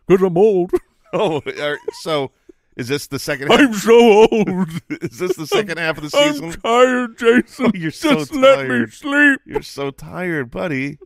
because 0.07 0.21
I'm 0.25 0.37
old. 0.37 0.71
Oh, 1.13 1.41
er, 1.47 1.77
so 2.01 2.31
is 2.77 2.87
this 2.87 3.07
the 3.07 3.19
second? 3.19 3.49
Half? 3.51 3.59
I'm 3.59 3.73
so 3.73 3.99
old. 4.31 4.69
Is 5.01 5.19
this 5.19 5.35
the 5.35 5.47
second 5.47 5.77
half 5.79 5.97
of 5.97 6.03
the 6.03 6.09
season? 6.09 6.45
I'm 6.45 6.53
tired, 6.53 7.17
Jason. 7.17 7.65
Oh, 7.65 7.71
you're 7.73 7.91
so 7.91 8.13
Just 8.15 8.33
let 8.33 8.67
me 8.67 8.85
sleep. 8.87 9.39
You're 9.45 9.61
so 9.61 9.89
tired, 9.91 10.51
buddy. 10.51 10.97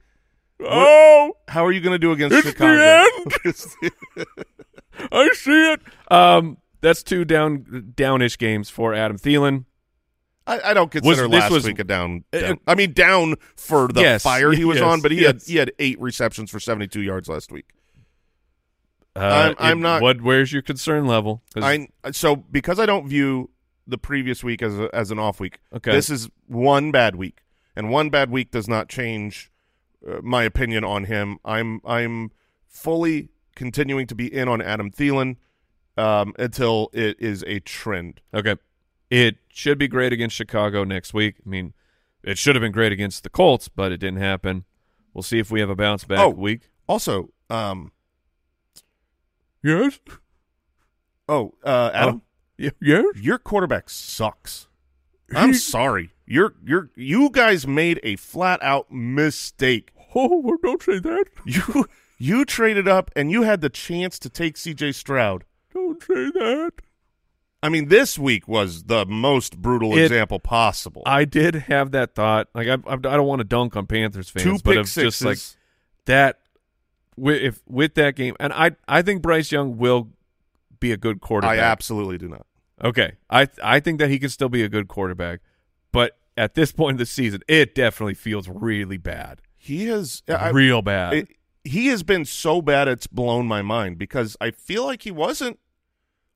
Oh, 0.59 1.33
How 1.47 1.65
are 1.65 1.71
you 1.71 1.81
going 1.81 1.93
to 1.93 1.99
do 1.99 2.11
against 2.11 2.35
It's 2.35 2.45
the 2.45 2.51
Chicago? 2.51 3.89
I 5.11 5.29
see 5.33 5.71
it. 5.73 5.81
Um, 6.09 6.57
that's 6.81 7.03
two 7.03 7.25
down 7.25 7.93
downish 7.95 8.37
games 8.37 8.69
for 8.69 8.93
Adam 8.93 9.17
Thielen. 9.17 9.65
I, 10.47 10.59
I 10.71 10.73
don't 10.73 10.91
consider 10.91 11.27
this 11.27 11.41
last 11.41 11.51
was- 11.51 11.65
week 11.65 11.79
a 11.79 11.83
down, 11.83 12.23
Uh, 12.33 12.39
down. 12.39 12.59
I 12.67 12.75
mean, 12.75 12.93
down 12.93 13.35
for 13.55 13.87
the 13.87 14.01
Yes, 14.01 14.23
fire 14.23 14.51
he 14.51 14.65
was 14.65 14.77
yes, 14.77 14.85
on, 14.85 15.01
but 15.01 15.11
he 15.11 15.23
had 15.23 15.41
he 15.43 15.55
had 15.57 15.71
eight 15.79 15.99
receptions 16.01 16.49
for 16.51 16.59
seventy 16.59 16.87
two 16.87 17.01
yards 17.01 17.29
last 17.29 17.51
week. 17.51 17.69
Uh, 19.15 19.19
I'm- 19.19 19.55
I'm 19.59 19.79
it- 19.79 19.81
not- 19.81 20.01
What? 20.01 20.21
Where's 20.21 20.53
your 20.53 20.61
concern 20.61 21.05
level? 21.05 21.41
I 21.55 21.89
so 22.11 22.35
because 22.35 22.79
I 22.79 22.85
don't 22.85 23.07
view 23.07 23.49
the 23.87 23.97
previous 23.97 24.43
week 24.43 24.61
as 24.61 24.77
a, 24.79 24.89
as 24.93 25.11
an 25.11 25.19
off 25.19 25.39
week. 25.39 25.59
Okay. 25.73 25.91
this 25.91 26.09
is 26.09 26.29
one 26.47 26.91
bad 26.91 27.15
week, 27.15 27.41
and 27.75 27.89
one 27.89 28.09
bad 28.09 28.29
week 28.29 28.51
does 28.51 28.67
not 28.67 28.87
change 28.87 29.51
uh, 30.07 30.21
my 30.21 30.43
opinion 30.43 30.83
on 30.83 31.05
him. 31.05 31.39
I'm 31.43 31.81
I'm 31.85 32.31
fully 32.67 33.29
continuing 33.55 34.07
to 34.07 34.15
be 34.15 34.33
in 34.33 34.47
on 34.47 34.61
Adam 34.61 34.89
Thielen 34.91 35.35
um, 35.97 36.33
until 36.39 36.89
it 36.93 37.17
is 37.19 37.43
a 37.47 37.59
trend. 37.59 38.21
Okay. 38.33 38.55
It 39.09 39.37
should 39.49 39.77
be 39.77 39.89
great 39.89 40.13
against 40.13 40.37
Chicago 40.37 40.85
next 40.85 41.13
week. 41.13 41.35
I 41.45 41.49
mean, 41.49 41.73
it 42.23 42.37
should 42.37 42.55
have 42.55 42.61
been 42.61 42.71
great 42.71 42.93
against 42.93 43.23
the 43.23 43.29
Colts, 43.29 43.67
but 43.67 43.91
it 43.91 43.97
didn't 43.97 44.19
happen. 44.21 44.63
We'll 45.13 45.21
see 45.23 45.37
if 45.39 45.51
we 45.51 45.59
have 45.59 45.69
a 45.69 45.75
bounce 45.75 46.05
back 46.05 46.19
Oh. 46.19 46.29
week. 46.29 46.69
Also, 46.87 47.33
um, 47.49 47.91
Yes. 49.63 49.99
oh, 51.27 51.53
uh, 51.63 51.91
Adam. 51.93 52.21
Y- 52.59 52.71
yes. 52.81 53.05
your 53.15 53.37
quarterback 53.37 53.89
sucks. 53.89 54.67
I'm 55.33 55.53
sorry. 55.53 56.11
You're 56.25 56.53
you're 56.63 56.89
you 56.95 57.29
guys 57.29 57.65
made 57.65 57.99
a 58.03 58.15
flat 58.17 58.61
out 58.61 58.91
mistake. 58.91 59.91
Oh, 60.13 60.57
don't 60.61 60.81
say 60.83 60.99
that. 60.99 61.25
You 61.45 61.85
you 62.17 62.45
traded 62.45 62.87
up 62.87 63.09
and 63.15 63.31
you 63.31 63.43
had 63.43 63.61
the 63.61 63.69
chance 63.69 64.19
to 64.19 64.29
take 64.29 64.55
CJ 64.55 64.93
Stroud. 64.93 65.45
Don't 65.73 66.01
say 66.03 66.31
that. 66.31 66.71
I 67.63 67.69
mean, 67.69 67.87
this 67.87 68.19
week 68.19 68.47
was 68.47 68.83
the 68.83 69.05
most 69.05 69.61
brutal 69.61 69.97
It- 69.97 70.03
example 70.05 70.39
possible. 70.39 71.01
I 71.05 71.23
did 71.25 71.55
have 71.55 71.91
that 71.91 72.13
thought. 72.13 72.49
Like, 72.53 72.67
I, 72.67 72.73
I, 72.73 72.93
I 72.93 72.97
don't 72.97 73.25
want 73.27 73.39
to 73.39 73.43
dunk 73.45 73.75
on 73.77 73.85
Panthers 73.87 74.29
fans, 74.29 74.43
Two 74.43 74.57
but 74.63 74.75
pick 74.75 74.87
sixes. 74.87 75.19
just 75.19 75.21
like 75.23 75.37
that. 76.05 76.39
With, 77.17 77.41
if 77.41 77.61
with 77.67 77.95
that 77.95 78.15
game, 78.15 78.35
and 78.39 78.53
I, 78.53 78.71
I 78.87 79.01
think 79.01 79.21
Bryce 79.21 79.51
Young 79.51 79.77
will 79.77 80.09
be 80.79 80.91
a 80.91 80.97
good 80.97 81.21
quarterback. 81.21 81.57
I 81.59 81.61
absolutely 81.61 82.17
do 82.17 82.27
not. 82.29 82.45
Okay, 82.83 83.13
I, 83.29 83.47
I 83.61 83.79
think 83.79 83.99
that 83.99 84.09
he 84.09 84.17
can 84.17 84.29
still 84.29 84.49
be 84.49 84.63
a 84.63 84.69
good 84.69 84.87
quarterback, 84.87 85.41
but 85.91 86.17
at 86.37 86.55
this 86.55 86.71
point 86.71 86.95
in 86.95 86.97
the 86.97 87.05
season, 87.05 87.41
it 87.47 87.75
definitely 87.75 88.15
feels 88.15 88.47
really 88.47 88.97
bad, 88.97 89.41
He 89.57 89.85
has 89.87 90.23
I, 90.27 90.49
real 90.49 90.81
bad. 90.81 91.13
it- 91.13 91.27
he 91.63 91.87
has 91.87 92.01
been 92.01 92.25
so 92.25 92.59
bad 92.59 92.87
it's 92.87 93.05
blown 93.05 93.45
my 93.45 93.61
mind 93.61 93.99
because 93.99 94.35
I 94.41 94.49
feel 94.49 94.83
like 94.83 95.03
he 95.03 95.11
wasn't 95.11 95.59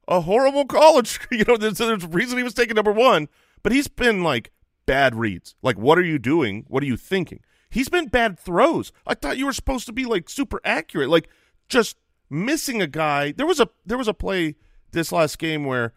a 0.07 0.21
horrible 0.21 0.65
college. 0.65 1.19
You 1.31 1.43
know, 1.47 1.57
there's, 1.57 1.79
there's 1.79 2.03
a 2.03 2.07
reason 2.07 2.37
he 2.37 2.43
was 2.43 2.53
taken 2.53 2.75
number 2.75 2.91
one, 2.91 3.27
but 3.63 3.71
he's 3.71 3.87
been 3.87 4.21
like 4.23 4.51
bad 4.85 5.15
reads. 5.15 5.55
Like, 5.63 5.79
what 5.79 5.97
are 5.97 6.03
you 6.03 6.19
doing? 6.19 6.65
What 6.67 6.83
are 6.83 6.85
you 6.85 6.95
thinking? 6.95 7.39
He's 7.69 7.89
been 7.89 8.07
bad 8.07 8.39
throws. 8.39 8.91
I 9.05 9.15
thought 9.15 9.37
you 9.37 9.45
were 9.45 9.53
supposed 9.53 9.85
to 9.87 9.93
be 9.93 10.05
like 10.05 10.29
super 10.29 10.61
accurate, 10.63 11.09
like 11.09 11.29
just 11.67 11.97
missing 12.29 12.81
a 12.81 12.87
guy. 12.87 13.31
There 13.31 13.45
was 13.45 13.59
a 13.59 13.69
there 13.85 13.97
was 13.97 14.07
a 14.07 14.13
play 14.13 14.55
this 14.91 15.11
last 15.11 15.37
game 15.39 15.65
where 15.65 15.93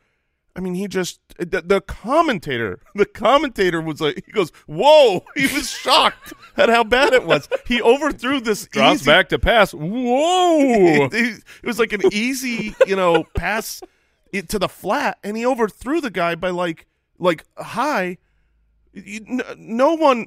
I 0.58 0.60
mean, 0.60 0.74
he 0.74 0.88
just 0.88 1.20
the, 1.38 1.62
the 1.62 1.80
commentator, 1.80 2.80
the 2.96 3.06
commentator 3.06 3.80
was 3.80 4.00
like, 4.00 4.24
he 4.26 4.32
goes, 4.32 4.50
"Whoa!" 4.66 5.24
He 5.36 5.46
was 5.54 5.70
shocked 5.70 6.32
at 6.56 6.68
how 6.68 6.82
bad 6.82 7.12
it 7.12 7.24
was. 7.24 7.48
He 7.64 7.80
overthrew 7.80 8.40
this 8.40 8.66
Drops 8.72 9.02
easy, 9.02 9.06
back 9.06 9.28
to 9.28 9.38
pass. 9.38 9.72
Whoa! 9.72 11.06
it, 11.12 11.14
it 11.14 11.66
was 11.66 11.78
like 11.78 11.92
an 11.92 12.02
easy, 12.12 12.74
you 12.88 12.96
know, 12.96 13.22
pass 13.36 13.80
it 14.32 14.48
to 14.48 14.58
the 14.58 14.68
flat, 14.68 15.18
and 15.22 15.36
he 15.36 15.46
overthrew 15.46 16.00
the 16.00 16.10
guy 16.10 16.34
by 16.34 16.50
like 16.50 16.86
like 17.20 17.44
high. 17.56 18.18
No 19.56 19.94
one, 19.94 20.26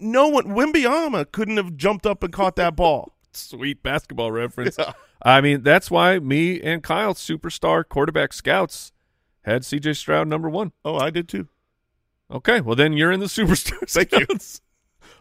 no 0.00 0.28
one, 0.28 0.46
Wembanyama 0.46 1.30
couldn't 1.32 1.56
have 1.56 1.76
jumped 1.76 2.06
up 2.06 2.22
and 2.22 2.32
caught 2.32 2.56
that 2.56 2.76
ball. 2.76 3.12
Sweet 3.32 3.82
basketball 3.82 4.32
reference. 4.32 4.76
Yeah. 4.78 4.92
I 5.22 5.40
mean, 5.40 5.62
that's 5.62 5.90
why 5.90 6.18
me 6.18 6.60
and 6.60 6.82
Kyle, 6.82 7.14
superstar 7.14 7.86
quarterback 7.88 8.32
scouts, 8.32 8.92
had 9.42 9.62
CJ 9.62 9.96
Stroud 9.96 10.28
number 10.28 10.48
one. 10.48 10.72
Oh, 10.84 10.96
I 10.96 11.10
did 11.10 11.28
too. 11.28 11.48
Okay, 12.30 12.60
well 12.60 12.76
then 12.76 12.92
you're 12.92 13.12
in 13.12 13.20
the 13.20 13.26
superstar. 13.26 13.88
Thank 13.88 14.12
you. 14.12 14.26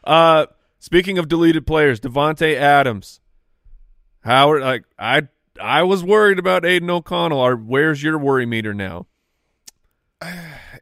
Uh, 0.03 0.45
speaking 0.79 1.17
of 1.17 1.27
deleted 1.27 1.65
players, 1.67 1.99
Davante 1.99 2.55
Adams, 2.55 3.19
Howard. 4.21 4.61
Like 4.61 4.83
I, 4.97 5.27
I 5.61 5.83
was 5.83 6.03
worried 6.03 6.39
about 6.39 6.65
Aidan 6.65 6.89
O'Connell. 6.89 7.39
Or 7.39 7.55
where's 7.55 8.03
your 8.03 8.17
worry 8.17 8.45
meter 8.45 8.73
now? 8.73 9.07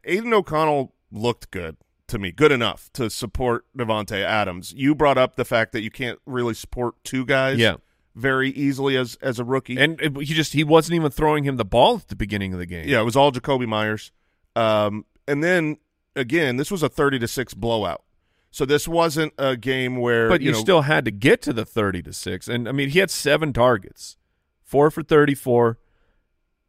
Aidan 0.04 0.32
O'Connell 0.32 0.94
looked 1.10 1.50
good 1.50 1.76
to 2.08 2.18
me, 2.18 2.32
good 2.32 2.52
enough 2.52 2.90
to 2.94 3.08
support 3.10 3.64
Davante 3.76 4.22
Adams. 4.22 4.72
You 4.76 4.94
brought 4.94 5.18
up 5.18 5.36
the 5.36 5.44
fact 5.44 5.72
that 5.72 5.82
you 5.82 5.90
can't 5.90 6.18
really 6.26 6.54
support 6.54 6.94
two 7.04 7.24
guys, 7.24 7.58
Yeah. 7.58 7.76
very 8.14 8.50
easily 8.50 8.96
as 8.96 9.16
as 9.22 9.38
a 9.38 9.44
rookie. 9.44 9.78
And 9.78 10.00
it- 10.00 10.16
he 10.16 10.34
just 10.34 10.52
he 10.52 10.64
wasn't 10.64 10.96
even 10.96 11.10
throwing 11.10 11.44
him 11.44 11.56
the 11.56 11.64
ball 11.64 11.96
at 11.96 12.08
the 12.08 12.16
beginning 12.16 12.52
of 12.52 12.58
the 12.58 12.66
game. 12.66 12.88
yeah, 12.88 13.00
it 13.00 13.04
was 13.04 13.16
all 13.16 13.30
Jakobi 13.32 13.66
Meyers. 13.66 14.10
Um, 14.56 15.04
and 15.26 15.42
then 15.44 15.76
again, 16.16 16.56
this 16.56 16.70
was 16.70 16.82
a 16.82 16.88
thirty 16.88 17.18
to 17.20 17.28
six 17.28 17.54
blowout. 17.54 18.02
So 18.50 18.64
this 18.64 18.88
wasn't 18.88 19.34
a 19.38 19.56
game 19.56 19.96
where 19.96 20.28
but 20.28 20.40
you, 20.40 20.46
you, 20.46 20.52
know, 20.52 20.58
still 20.58 20.80
had 20.82 21.04
to 21.04 21.10
get 21.10 21.42
to 21.42 21.52
the 21.52 21.64
thirty 21.66 22.02
to 22.02 22.12
six. 22.12 22.48
And 22.48 22.68
I 22.68 22.72
mean, 22.72 22.88
he 22.88 22.98
had 22.98 23.10
seven 23.10 23.52
targets, 23.52 24.16
four 24.64 24.90
for 24.90 25.02
thirty-four. 25.02 25.78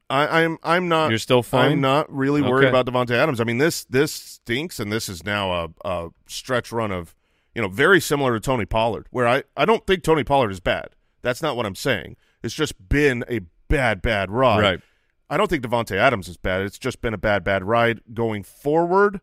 I, 0.10 0.44
I'm 0.44 0.58
I'm 0.64 0.88
not. 0.88 1.10
You're 1.10 1.20
still 1.20 1.44
fine? 1.44 1.74
I'm 1.74 1.82
not 1.82 2.12
really 2.14 2.42
worried 2.42 2.68
Okay. 2.68 2.78
about 2.80 2.86
Davante 2.92 3.12
Adams. 3.12 3.40
I 3.40 3.44
mean 3.44 3.58
this 3.60 3.84
this 3.86 4.12
stinks, 4.12 4.80
and 4.80 4.92
this 4.92 5.08
is 5.10 5.24
now 5.24 5.52
a, 5.52 5.70
a 5.86 6.10
stretch 6.28 6.72
run 6.72 6.92
of 6.92 7.16
you 7.54 7.62
know 7.62 7.68
very 7.68 8.00
similar 8.02 8.34
to 8.34 8.40
Tony 8.40 8.66
Pollard, 8.66 9.08
where 9.12 9.28
I 9.28 9.44
I 9.56 9.66
don't 9.66 9.86
think 9.86 10.04
Tony 10.04 10.24
Pollard 10.24 10.52
is 10.52 10.60
bad. 10.60 10.90
That's 11.22 11.42
not 11.42 11.56
what 11.56 11.66
I'm 11.66 11.76
saying. 11.76 12.16
It's 12.42 12.56
just 12.56 12.90
been 12.90 13.24
a 13.30 13.42
bad 13.68 14.02
bad 14.02 14.32
ride. 14.32 14.62
Right. 14.62 14.82
I 15.30 15.38
don't 15.38 15.48
think 15.48 15.64
Davante 15.64 15.96
Adams 15.96 16.28
is 16.28 16.38
bad. 16.38 16.62
It's 16.62 16.80
just 16.80 17.02
been 17.02 17.14
a 17.14 17.18
bad 17.18 17.44
bad 17.44 17.64
ride 17.64 18.02
going 18.14 18.42
forward. 18.44 19.22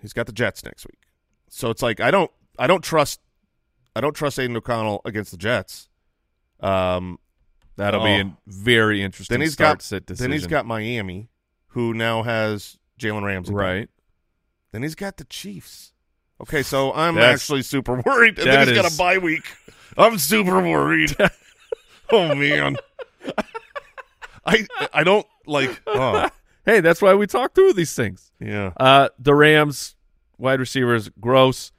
He's 0.00 0.12
got 0.14 0.26
the 0.26 0.32
Jets 0.32 0.64
next 0.64 0.86
week, 0.86 1.00
so 1.48 1.70
it's 1.70 1.82
like 1.82 2.00
I 2.00 2.10
don't 2.10 2.30
I 2.58 2.66
don't 2.66 2.82
trust 2.82 3.20
I 3.96 4.00
don't 4.00 4.14
trust 4.14 4.38
Aidan 4.38 4.56
O'Connell 4.56 5.00
against 5.04 5.30
the 5.32 5.36
Jets. 5.36 5.88
Um, 6.60 7.18
That'll 7.76 8.04
be 8.04 8.10
Oh. 8.22 8.26
a 8.28 8.36
very 8.46 9.02
interesting 9.02 9.34
then 9.34 9.40
he's 9.42 9.54
start 9.54 9.78
got 9.78 9.82
sit 9.82 10.06
decision. 10.06 10.30
then 10.30 10.38
he's 10.38 10.46
got 10.46 10.64
Miami, 10.66 11.28
who 11.68 11.92
now 11.94 12.22
has 12.22 12.78
Jalen 13.00 13.24
Ramsey. 13.24 13.52
right. 13.52 13.88
Then 14.72 14.82
he's 14.82 14.94
got 14.94 15.16
the 15.16 15.24
Chiefs. 15.24 15.92
Okay, 16.40 16.62
so 16.62 16.92
I'm 16.92 17.14
That's- 17.14 17.40
actually 17.42 17.62
super 17.62 18.00
worried. 18.04 18.38
And 18.38 18.48
then 18.48 18.68
he's 18.68 18.76
got 18.76 18.92
a 18.92 18.96
bye 18.96 19.18
week. 19.18 19.44
I'm 19.96 20.18
super 20.18 20.60
worried. 20.60 21.16
oh 22.10 22.34
man. 22.34 22.76
I 24.46 24.66
I 24.92 25.04
don't 25.04 25.26
like 25.46 25.80
oh 25.86 26.28
Hey, 26.66 26.80
that's 26.80 27.02
why 27.02 27.14
we 27.14 27.26
talk 27.26 27.54
through 27.54 27.74
these 27.74 27.94
things. 27.94 28.32
yeah. 28.40 28.72
Uh, 28.78 29.10
the 29.18 29.34
Rams 29.34 29.96
wide 30.38 30.60
receivers 30.60 31.10
gross. 31.20 31.72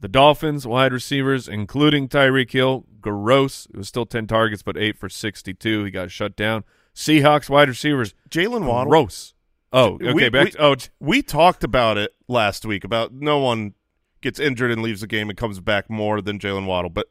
The 0.00 0.08
Dolphins 0.08 0.66
wide 0.66 0.92
receivers, 0.92 1.46
including 1.48 2.08
Tyreek 2.08 2.50
Hill, 2.50 2.84
gross. 3.10 3.66
It 3.72 3.76
was 3.76 3.88
still 3.88 4.06
ten 4.06 4.26
targets, 4.26 4.62
but 4.62 4.76
eight 4.76 4.98
for 4.98 5.08
sixty-two. 5.08 5.84
He 5.84 5.90
got 5.90 6.10
shut 6.10 6.36
down. 6.36 6.64
Seahawks 6.94 7.48
wide 7.50 7.68
receivers, 7.68 8.14
Jaylen 8.30 8.64
Waddle. 8.66 8.90
gross. 8.90 9.34
Oh, 9.72 9.94
okay. 9.94 10.12
We- 10.14 10.28
back. 10.30 10.44
we- 10.46 10.50
to, 10.52 10.62
oh, 10.62 10.76
We 11.00 11.22
talked 11.22 11.62
about 11.64 11.98
it 11.98 12.14
last 12.28 12.64
week 12.64 12.84
about 12.84 13.12
no 13.12 13.38
one 13.38 13.74
gets 14.22 14.38
injured 14.40 14.70
and 14.70 14.82
leaves 14.82 15.02
the 15.02 15.06
game 15.06 15.28
and 15.28 15.36
comes 15.38 15.60
back 15.60 15.90
more 15.90 16.20
than 16.22 16.38
Jaylen 16.38 16.64
Waddle, 16.66 16.90
but 16.90 17.08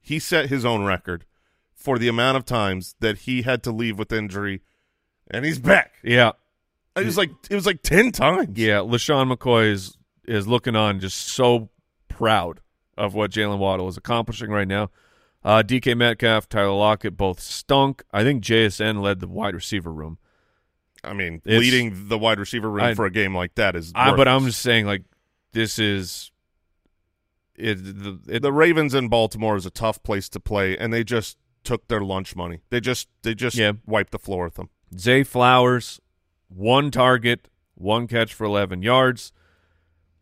he 0.00 0.18
set 0.18 0.48
his 0.48 0.64
own 0.64 0.84
record 0.84 1.24
for 1.74 1.98
the 1.98 2.08
amount 2.08 2.36
of 2.38 2.44
times 2.44 2.94
that 3.00 3.18
he 3.18 3.42
had 3.42 3.62
to 3.64 3.70
leave 3.70 3.98
with 3.98 4.12
injury, 4.12 4.62
and 5.30 5.44
he's 5.44 5.58
back. 5.58 5.92
yeah, 6.02 6.32
It 6.96 7.04
was 7.04 7.18
like 7.18 7.30
it 7.50 7.54
was 7.54 7.66
like 7.66 7.82
ten 7.82 8.10
times. 8.12 8.56
yeah. 8.58 8.78
LeSean 8.78 9.30
McCoy 9.32 9.70
is 9.70 9.96
is 10.26 10.48
looking 10.48 10.74
on, 10.76 11.00
just 11.00 11.28
so 11.28 11.68
proud 12.08 12.60
of 12.96 13.14
what 13.14 13.30
Jaylen 13.30 13.58
Waddle 13.58 13.88
is 13.88 13.96
accomplishing 13.96 14.50
right 14.50 14.66
now. 14.68 14.90
Uh, 15.48 15.62
DK 15.62 15.96
Metcalf, 15.96 16.46
Tyler 16.46 16.72
Lockett, 16.76 17.16
both 17.16 17.40
stunk. 17.40 18.04
I 18.12 18.22
think 18.22 18.44
JSN 18.44 19.00
led 19.00 19.20
the 19.20 19.26
wide 19.26 19.54
receiver 19.54 19.90
room. 19.90 20.18
I 21.02 21.14
mean, 21.14 21.40
It's- 21.46 21.58
leading 21.58 22.08
the 22.08 22.18
wide 22.18 22.38
receiver 22.38 22.68
room 22.70 22.84
I- 22.84 22.94
for 22.94 23.06
a 23.06 23.10
game 23.10 23.34
like 23.34 23.54
that 23.54 23.74
is. 23.74 23.90
I, 23.94 24.14
but 24.14 24.28
I'm 24.28 24.44
just 24.44 24.60
saying, 24.60 24.84
like, 24.84 25.04
this 25.52 25.78
is 25.78 26.30
it. 27.54 27.76
The, 27.76 28.20
it 28.28 28.42
the 28.42 28.52
Ravens 28.52 28.92
in 28.92 29.08
Baltimore 29.08 29.56
is 29.56 29.64
a 29.64 29.70
tough 29.70 30.02
place 30.02 30.28
to 30.28 30.38
play, 30.40 30.76
and 30.76 30.92
they 30.92 31.02
just 31.02 31.38
took 31.64 31.88
their 31.88 32.02
lunch 32.02 32.36
money. 32.36 32.60
They 32.68 32.80
just 32.80 33.08
they 33.22 33.34
just 33.34 33.56
Yeah. 33.56 33.72
wiped 33.86 34.10
the 34.12 34.18
floor 34.18 34.44
with 34.44 34.54
them. 34.56 34.68
Zay 34.98 35.22
Flowers, 35.22 35.98
one 36.48 36.90
target, 36.90 37.48
one 37.74 38.06
catch 38.06 38.34
for 38.34 38.44
11 38.44 38.82
yards. 38.82 39.32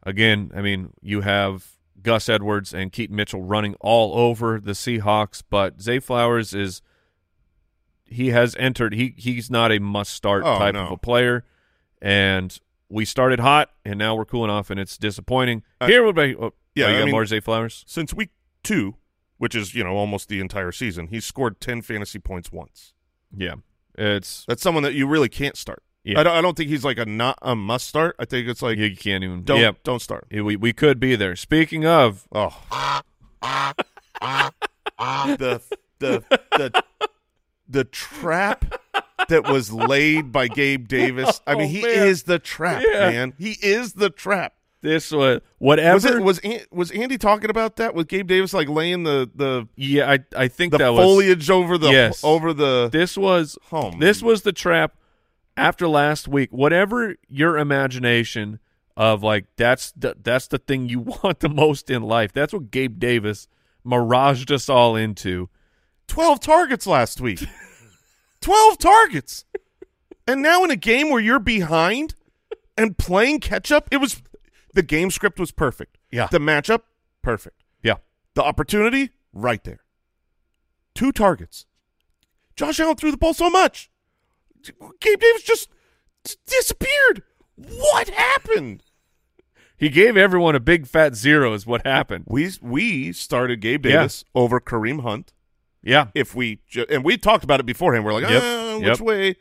Again, 0.05 0.53
I 0.55 0.63
mean, 0.63 0.93
you 1.03 1.23
have 1.23 1.76
Gus 2.07 2.29
Edwards 2.29 2.73
and 2.73 2.93
Keaton 2.93 3.17
Mitchell 3.17 3.43
running 3.43 3.75
all 3.81 4.17
over 4.17 4.61
the 4.61 4.73
Seahawks, 4.73 5.43
but 5.51 5.83
Zay 5.83 5.99
Flowers 5.99 6.55
is 6.55 6.81
he 8.05 8.29
has 8.29 8.55
entered. 8.61 8.95
He 8.95 9.13
he's 9.17 9.51
not 9.51 9.73
a 9.73 9.81
must 9.81 10.13
start 10.15 10.45
Oh, 10.47 10.57
type 10.57 10.75
no. 10.75 10.85
of 10.87 10.93
a 10.93 10.97
player, 10.97 11.45
and 12.01 12.57
we 12.89 13.05
started 13.05 13.41
hot, 13.41 13.71
and 13.85 13.99
now 13.99 14.15
we're 14.15 14.25
cooling 14.25 14.51
off, 14.53 14.71
and 14.71 14.79
it's 14.79 14.97
disappointing. 14.97 15.65
Uh, 15.81 15.89
Here 15.89 16.05
would 16.05 16.15
be 16.15 16.37
oh, 16.37 16.55
yeah, 16.77 16.87
oh, 16.87 16.89
you 16.91 16.95
I 16.95 16.99
got 17.01 17.05
mean- 17.07 17.13
more 17.13 17.27
Zay 17.27 17.41
Flowers. 17.41 17.85
Since 17.89 18.15
week 18.15 18.31
two, 18.63 18.95
which 19.39 19.57
is 19.57 19.75
you 19.75 19.83
know 19.83 19.97
almost 19.97 20.29
the 20.29 20.39
entire 20.39 20.71
season, 20.71 21.09
he's 21.09 21.25
scored 21.27 21.61
ten 21.61 21.83
fantasy 21.83 22.21
points 22.21 22.53
once. 22.53 22.95
Yeah, 23.37 23.55
it's 23.99 24.45
That's 24.47 24.63
someone 24.63 24.85
that 24.85 24.95
you 24.95 25.09
really 25.09 25.29
can't 25.29 25.57
start. 25.57 25.83
Yeah. 26.07 26.21
I 26.21 26.23
don't. 26.23 26.37
I 26.37 26.41
don't 26.41 26.57
think 26.57 26.71
he's 26.71 26.85
like 26.85 26.99
a 26.99 27.05
not 27.05 27.37
a 27.43 27.57
must 27.57 27.89
start. 27.89 28.15
I 28.21 28.25
think 28.27 28.47
it's 28.49 28.63
like 28.63 28.79
you 28.79 28.95
can't 28.97 29.25
even. 29.25 29.43
don't 29.43 29.61
yeah, 29.61 29.73
don't 29.83 30.01
start. 30.01 30.27
we 30.31 30.55
we 30.55 30.73
could 30.73 31.01
be 31.01 31.17
there. 31.17 31.35
Speaking 31.35 31.85
of, 31.85 32.29
Oh, 32.33 32.57
the 35.39 35.61
the 35.99 36.23
the 36.53 36.83
the 37.69 37.85
trap 37.85 38.81
that 39.29 39.45
was 39.49 39.73
laid 39.73 40.31
by 40.33 40.49
Gabe 40.49 40.87
Davis. 40.89 41.41
I 41.47 41.55
mean, 41.55 41.65
Oh, 41.65 41.69
he 41.69 41.81
is 41.85 42.23
the 42.25 42.39
trap, 42.39 42.83
Yeah. 42.87 43.11
man. 43.11 43.35
He 43.39 43.57
is 43.61 43.95
the 43.95 44.11
trap. 44.11 44.55
this 44.83 45.11
was 45.11 45.41
whatever. 45.59 45.95
Was 45.95 46.05
it 46.05 46.23
was 46.23 46.39
An- 46.41 46.61
was 46.71 46.91
Andy 46.93 47.19
talking 47.19 47.51
about 47.51 47.77
that 47.77 47.95
with 47.95 48.07
Gabe 48.09 48.29
Davis 48.29 48.55
like 48.55 48.69
laying 48.69 49.03
the 49.03 49.29
the 49.35 49.67
Yeah, 49.75 50.11
I 50.11 50.19
I 50.37 50.49
think 50.49 50.71
the 50.73 50.79
that 50.79 50.91
was 50.91 51.03
foliage 51.03 51.51
over 51.51 51.77
the 51.79 51.91
Yes. 51.91 52.23
over 52.23 52.53
the 52.53 52.89
this 52.93 53.17
was 53.19 53.59
Oh, 53.73 53.91
this 53.99 54.23
was 54.23 54.43
the 54.43 54.53
trap 54.53 54.95
after 55.57 55.89
last 55.89 56.29
week. 56.29 56.51
Whatever 56.53 57.17
your 57.29 57.59
imagination 57.59 58.61
of 58.97 59.23
like 59.23 59.47
that's 59.57 59.93
the 59.93 60.17
that's 60.23 60.47
the 60.49 60.59
thing 60.59 60.89
you 60.89 61.01
want 61.23 61.41
the 61.41 61.49
most 61.49 61.91
in 61.91 62.03
life. 62.03 62.33
That's 62.33 62.53
what 62.53 62.71
Gabe 62.71 62.99
Davis 62.99 63.49
miraged 63.85 64.51
us 64.51 64.69
all 64.69 64.97
into. 64.97 65.49
12 66.09 66.41
targets 66.41 66.87
last 66.87 67.21
week. 67.21 67.45
12 68.41 68.79
targets. 68.79 69.45
And 70.27 70.43
now 70.43 70.65
in 70.65 70.71
a 70.71 70.77
game 70.77 71.11
where 71.11 71.21
you're 71.21 71.39
behind 71.39 72.15
and 72.77 72.97
playing 72.97 73.41
catch 73.41 73.73
up, 73.73 73.89
it 73.91 73.99
was 73.99 74.23
the 74.75 74.83
game 74.83 75.11
script 75.11 75.39
was 75.41 75.53
perfect. 75.53 75.99
Yeah. 76.11 76.29
The 76.31 76.39
matchup, 76.39 76.83
perfect. 77.23 77.65
Yeah. 77.83 77.97
The 78.35 78.43
opportunity, 78.43 79.11
right 79.33 79.63
there. 79.65 79.81
Two 80.95 81.13
targets. 81.13 81.67
Josh 82.57 82.81
Allen 82.81 82.97
threw 82.97 83.11
the 83.11 83.17
ball 83.17 83.35
so 83.35 83.51
much. 83.51 83.91
Gabe 85.01 85.21
Davis 85.21 85.43
just 85.43 85.69
disappeared. 86.47 87.23
What 87.57 88.09
happened? 88.09 88.83
He 89.79 89.89
gave 89.91 90.17
everyone 90.17 90.55
a 90.55 90.61
big 90.61 90.87
fat 90.87 91.15
zero 91.15 91.53
is 91.53 91.67
what 91.67 91.87
happened. 91.87 92.25
We 92.27 92.51
we 92.63 93.13
started 93.13 93.61
Gabe 93.61 93.85
Yeah. 93.87 93.93
Davis 93.93 94.25
over 94.35 94.61
Kareem 94.61 95.03
Hunt. 95.03 95.33
Yeah. 95.83 96.09
if 96.15 96.35
we 96.35 96.61
ju- 96.67 96.87
and 96.91 97.05
we 97.05 97.17
talked 97.17 97.45
about 97.45 97.61
it 97.61 97.67
beforehand. 97.67 98.05
We're 98.05 98.13
like, 98.15 98.29
Yep. 98.29 98.43
ah, 98.43 98.75
which 98.79 98.87
Yep. 98.87 99.01
way? 99.01 99.37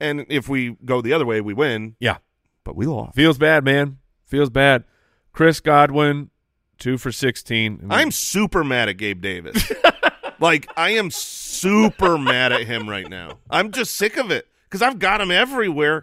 And 0.00 0.26
if 0.28 0.48
we 0.48 0.76
go 0.84 1.00
the 1.00 1.12
other 1.12 1.24
way, 1.26 1.40
we 1.40 1.54
win. 1.54 1.94
Yeah. 2.00 2.16
But 2.64 2.74
we 2.76 2.86
lost. 2.86 3.14
Feels 3.14 3.38
bad, 3.38 3.64
man. 3.64 3.98
Feels 4.26 4.50
bad. 4.50 4.84
Chris 5.32 5.60
Godwin, 5.60 6.30
two 6.78 6.98
for 6.98 7.12
sixteen. 7.12 7.78
I 7.78 7.82
mean, 7.82 7.92
I'm 7.92 8.10
super 8.10 8.64
mad 8.64 8.88
at 8.88 8.96
Gabe 8.96 9.20
Davis. 9.20 9.70
like 10.40 10.66
I 10.76 10.90
am 10.90 11.10
super 11.10 12.18
mad 12.18 12.52
at 12.52 12.62
him 12.64 12.88
right 12.88 13.08
now. 13.08 13.38
I'm 13.50 13.70
just 13.70 13.94
sick 13.94 14.16
of 14.16 14.30
it 14.30 14.48
because 14.74 14.82
I've 14.82 14.98
got 14.98 15.20
him 15.20 15.30
everywhere. 15.30 16.02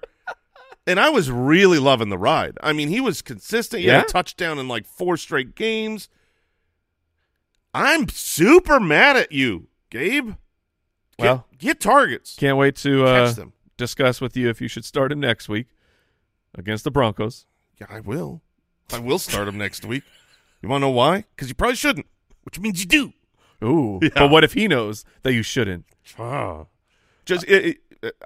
And 0.87 0.97
I 0.97 1.09
was 1.09 1.29
really 1.29 1.77
loving 1.77 2.07
the 2.07 2.17
ride. 2.17 2.57
I 2.63 2.71
mean, 2.71 2.87
he 2.87 3.01
was 3.01 3.21
consistent. 3.21 3.81
He 3.81 3.89
had 3.89 3.95
Yeah? 3.97 4.01
a 4.03 4.05
touchdown 4.05 4.57
in 4.59 4.69
like 4.69 4.85
four 4.87 5.17
straight 5.17 5.55
games. 5.55 6.07
I'm 7.73 8.07
super 8.09 8.79
mad 8.79 9.17
at 9.17 9.31
you, 9.33 9.67
Gabe. 9.89 10.29
Get, 10.29 10.37
Well- 11.19 11.47
get 11.57 11.79
targets. 11.81 12.35
Can't 12.35 12.57
wait 12.57 12.77
to 12.77 13.05
uh, 13.05 13.27
Catch 13.27 13.35
them. 13.35 13.53
discuss 13.77 14.21
with 14.21 14.35
you 14.37 14.49
if 14.49 14.61
you 14.61 14.67
should 14.69 14.85
start 14.85 15.11
him 15.11 15.19
next 15.19 15.47
week 15.49 15.67
against 16.55 16.83
the 16.85 16.91
Broncos. 16.91 17.45
Yeah, 17.79 17.87
I 17.89 17.99
will. 17.99 18.41
I 18.93 18.99
will 18.99 19.19
start 19.19 19.47
him 19.49 19.57
next 19.57 19.85
week. 19.85 20.03
You 20.61 20.69
want 20.69 20.81
to 20.81 20.87
know 20.87 20.91
why? 20.91 21.25
Because 21.35 21.47
you 21.49 21.55
probably 21.55 21.75
shouldn't, 21.75 22.07
which 22.43 22.57
means 22.59 22.79
you 22.79 22.85
do. 22.87 23.13
Ooh. 23.63 23.99
Yeah. 24.03 24.09
But 24.15 24.31
what 24.31 24.43
if 24.45 24.53
he 24.53 24.67
knows 24.67 25.03
that 25.23 25.33
you 25.33 25.43
shouldn't? 25.43 25.85
Just 27.25 27.43
it, 27.45 27.65
it, 27.65 27.77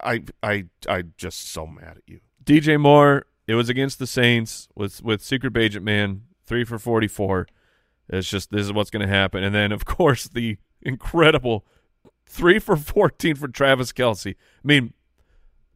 I 0.02 0.24
I 0.42 0.66
I 0.88 1.04
just 1.18 1.52
so 1.52 1.68
mad 1.68 1.98
at 1.98 2.04
you. 2.08 2.20
DJ 2.44 2.80
Moore, 2.80 3.26
it 3.48 3.56
was 3.56 3.70
against 3.70 4.00
the 4.00 4.08
Saints 4.08 4.68
with 4.76 5.04
with 5.04 5.24
Secret 5.24 5.56
Agent 5.58 5.84
Man, 5.84 6.24
three 6.46 6.64
for 6.64 6.80
forty 6.80 7.08
four. 7.08 7.48
It's 8.08 8.30
just 8.30 8.52
this 8.52 8.62
is 8.62 8.74
what's 8.74 8.90
going 8.90 9.06
to 9.06 9.14
happen, 9.14 9.44
and 9.44 9.54
then 9.54 9.72
of 9.72 9.86
course 9.86 10.26
the 10.26 10.58
incredible 10.82 11.66
three 12.26 12.60
for 12.60 12.76
fourteen 12.76 13.36
for 13.36 13.48
Travis 13.48 13.92
Kelce. 13.92 14.34
I 14.34 14.36
mean, 14.64 14.94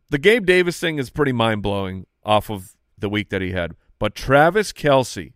the 0.10 0.18
Gabe 0.18 0.46
Davis 0.46 0.80
thing 0.80 0.98
is 0.98 1.10
pretty 1.10 1.32
mind 1.32 1.62
blowing 1.62 2.06
off 2.24 2.50
of 2.50 2.76
the 2.98 3.10
week 3.10 3.30
that 3.30 3.42
he 3.42 3.52
had, 3.52 3.76
but 3.98 4.16
Travis 4.16 4.72
Kelce 4.72 5.34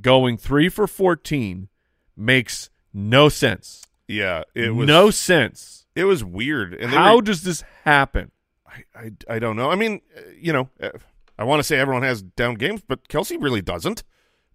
going 0.00 0.36
three 0.36 0.68
for 0.68 0.86
fourteen 0.86 1.68
makes 2.16 2.70
no 2.92 3.28
sense. 3.28 3.82
Yeah, 4.06 4.42
it 4.54 4.74
was 4.74 4.86
no 4.86 5.10
sense. 5.10 5.81
It 5.94 6.04
was 6.04 6.24
weird. 6.24 6.74
And 6.74 6.90
How 6.90 7.16
were- 7.16 7.22
does 7.22 7.42
this 7.42 7.62
happen? 7.84 8.30
I, 8.66 8.82
I 8.94 9.10
I 9.28 9.38
don't 9.38 9.56
know. 9.56 9.70
I 9.70 9.74
mean, 9.76 10.00
uh, 10.16 10.20
you 10.40 10.52
know, 10.52 10.70
uh, 10.80 10.90
I 11.38 11.44
want 11.44 11.60
to 11.60 11.64
say 11.64 11.78
everyone 11.78 12.02
has 12.04 12.22
down 12.22 12.54
games, 12.54 12.82
but 12.86 13.08
Kelce 13.08 13.40
really 13.42 13.60
doesn't. 13.62 14.02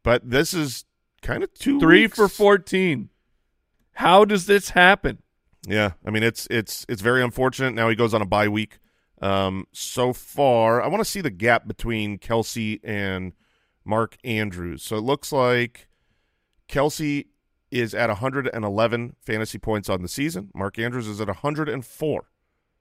But 0.03 0.29
this 0.29 0.53
is 0.53 0.85
kind 1.21 1.43
of 1.43 1.53
two 1.53 1.79
Three 1.79 2.03
weeks. 2.03 2.15
for 2.17 2.27
fourteen. 2.27 3.09
How 3.93 4.25
does 4.25 4.45
this 4.45 4.69
happen? 4.71 5.19
Yeah, 5.67 5.91
I 6.05 6.09
mean 6.11 6.23
it's 6.23 6.47
it's 6.49 6.85
it's 6.89 7.01
very 7.01 7.21
unfortunate. 7.23 7.73
Now 7.73 7.89
he 7.89 7.95
goes 7.95 8.13
on 8.13 8.21
a 8.21 8.25
bye 8.25 8.47
week. 8.47 8.79
Um, 9.21 9.65
so 9.73 10.13
far, 10.13 10.81
I 10.81 10.87
want 10.87 11.01
to 11.03 11.09
see 11.09 11.21
the 11.21 11.31
gap 11.31 11.67
between 11.67 12.17
Kelce 12.19 12.79
and 12.83 13.33
Mark 13.83 14.15
Andrews. 14.23 14.83
So 14.83 14.95
it 14.97 15.01
looks 15.01 15.31
like 15.31 15.87
Kelce 16.69 17.25
is 17.71 17.93
at 17.93 18.09
111 18.09 19.15
fantasy 19.21 19.57
points 19.57 19.89
on 19.89 20.01
the 20.01 20.07
season. 20.07 20.49
Mark 20.53 20.79
Andrews 20.79 21.07
is 21.07 21.19
at 21.19 21.27
104. 21.27 22.29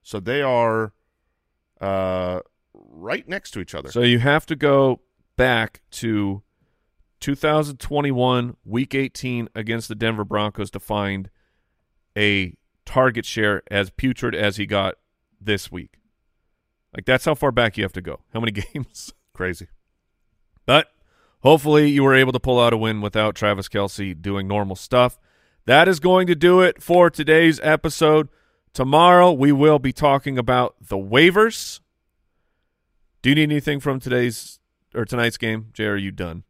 So 0.02 0.20
they 0.20 0.42
are 0.42 0.92
uh, 1.80 2.40
right 2.74 3.28
next 3.28 3.50
to 3.52 3.60
each 3.60 3.74
other. 3.74 3.90
So 3.90 4.02
you 4.02 4.20
have 4.20 4.46
to 4.46 4.56
go 4.56 5.00
back 5.36 5.82
to 5.92 6.42
2021 7.20 8.56
Week 8.64 8.94
18 8.94 9.48
against 9.54 9.88
the 9.88 9.94
Denver 9.94 10.24
Broncos 10.24 10.70
to 10.70 10.80
find 10.80 11.30
a 12.16 12.54
target 12.84 13.26
share 13.26 13.62
as 13.70 13.90
putrid 13.90 14.34
as 14.34 14.56
he 14.56 14.66
got 14.66 14.94
this 15.40 15.70
week. 15.70 15.98
Like 16.94 17.04
that's 17.04 17.24
how 17.24 17.34
far 17.34 17.52
back 17.52 17.76
you 17.76 17.84
have 17.84 17.92
to 17.94 18.00
go. 18.00 18.20
How 18.32 18.40
many 18.40 18.52
games? 18.74 19.12
Crazy. 19.32 19.68
But 20.64 20.88
hopefully 21.46 21.88
you 21.88 22.02
were 22.02 22.12
able 22.12 22.32
to 22.32 22.40
pull 22.40 22.58
out 22.58 22.72
a 22.72 22.76
win 22.76 23.00
without 23.00 23.36
Travis 23.36 23.68
Kelce 23.68 24.20
doing 24.20 24.48
normal 24.48 24.74
stuff. 24.74 25.16
That 25.64 25.86
is 25.86 26.00
going 26.00 26.26
to 26.26 26.34
do 26.34 26.60
it 26.60 26.82
for 26.82 27.08
today's 27.08 27.60
episode. 27.60 28.28
Tomorrow 28.72 29.30
we 29.30 29.52
will 29.52 29.78
be 29.78 29.92
talking 29.92 30.38
about 30.38 30.74
the 30.80 30.96
waivers. 30.96 31.78
Do 33.22 33.28
you 33.28 33.36
need 33.36 33.44
anything 33.44 33.78
from 33.78 34.00
today's 34.00 34.58
or 34.92 35.04
tonight's 35.04 35.36
game? 35.36 35.68
Jay, 35.72 35.84
are 35.84 35.96
you 35.96 36.10
done? 36.10 36.42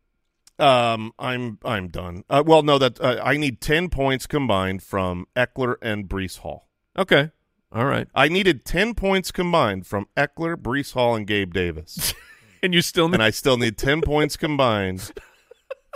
Um, 0.59 1.13
I'm 1.19 1.59
I'm 1.63 1.89
done. 1.89 2.25
Uh, 2.31 2.43
well, 2.47 2.63
no, 2.63 2.79
that 2.79 2.99
uh, 2.99 3.21
I 3.23 3.37
need 3.37 3.61
10 3.61 3.91
points 3.91 4.27
combined 4.27 4.83
from 4.83 5.27
Ekeler 5.37 5.77
and 5.83 6.09
Breece 6.09 6.39
Hall. 6.39 6.71
Okay. 6.99 7.33
All 7.71 7.85
right. 7.85 8.09
I 8.15 8.29
needed 8.29 8.65
10 8.65 8.95
points 8.95 9.31
combined 9.31 9.87
from 9.87 10.09
Ekeler, 10.17 10.57
Breece 10.57 10.95
Hall, 10.95 11.15
and 11.15 11.27
Gabe 11.27 11.53
Davis. 11.53 12.15
And 12.63 12.75
you 12.75 12.83
still 12.83 13.09
need- 13.09 13.15
and 13.15 13.23
I 13.23 13.31
still 13.31 13.57
need 13.57 13.77
10 13.77 14.01
points 14.03 14.37
combined 14.37 15.13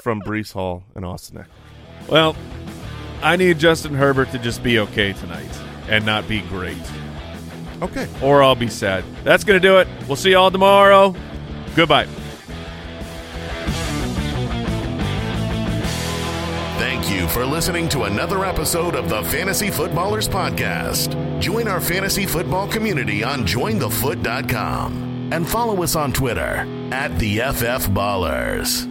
from 0.03 0.21
Breece 0.23 0.53
Hall 0.53 0.85
and 0.95 1.05
Austin 1.05 1.39
Ekeler. 1.39 2.09
Well, 2.09 2.37
I 3.23 3.37
need 3.37 3.59
Justin 3.59 3.95
Herbert 3.95 4.31
to 4.33 4.39
just 4.39 4.63
be 4.63 4.79
okay 4.79 5.13
tonight 5.13 5.51
and 5.89 6.05
not 6.07 6.27
be 6.29 6.41
great. 6.43 6.77
Okay. 7.83 8.07
Or 8.23 8.43
I'll 8.43 8.55
be 8.55 8.69
sad. 8.69 9.05
That's 9.25 9.43
going 9.45 9.61
to 9.61 9.67
do 9.69 9.79
it. 9.79 9.89
We'll 10.07 10.17
see 10.17 10.31
you 10.31 10.39
all 10.39 10.51
tomorrow. 10.51 11.15
Goodbye. 11.75 12.07
Thank 16.79 17.11
you 17.11 17.29
for 17.29 17.45
listening 17.45 17.89
to 17.91 18.03
another 18.05 18.45
episode 18.45 18.95
of 18.95 19.09
the 19.09 19.23
Fantasy 19.25 19.71
Footballers 19.71 20.29
Podcast. 20.29 21.41
Join 21.41 21.69
our 21.69 21.81
fantasy 21.81 22.27
football 22.27 22.67
community 22.69 23.23
on 23.23 23.41
jointhefoot.com 23.47 25.10
and 25.31 25.49
follow 25.49 25.83
us 25.83 25.97
on 25.97 26.13
Twitter 26.13 26.67
at 26.93 27.17
the 27.19 27.39
FF 27.39 27.89
Ballers. 27.91 28.90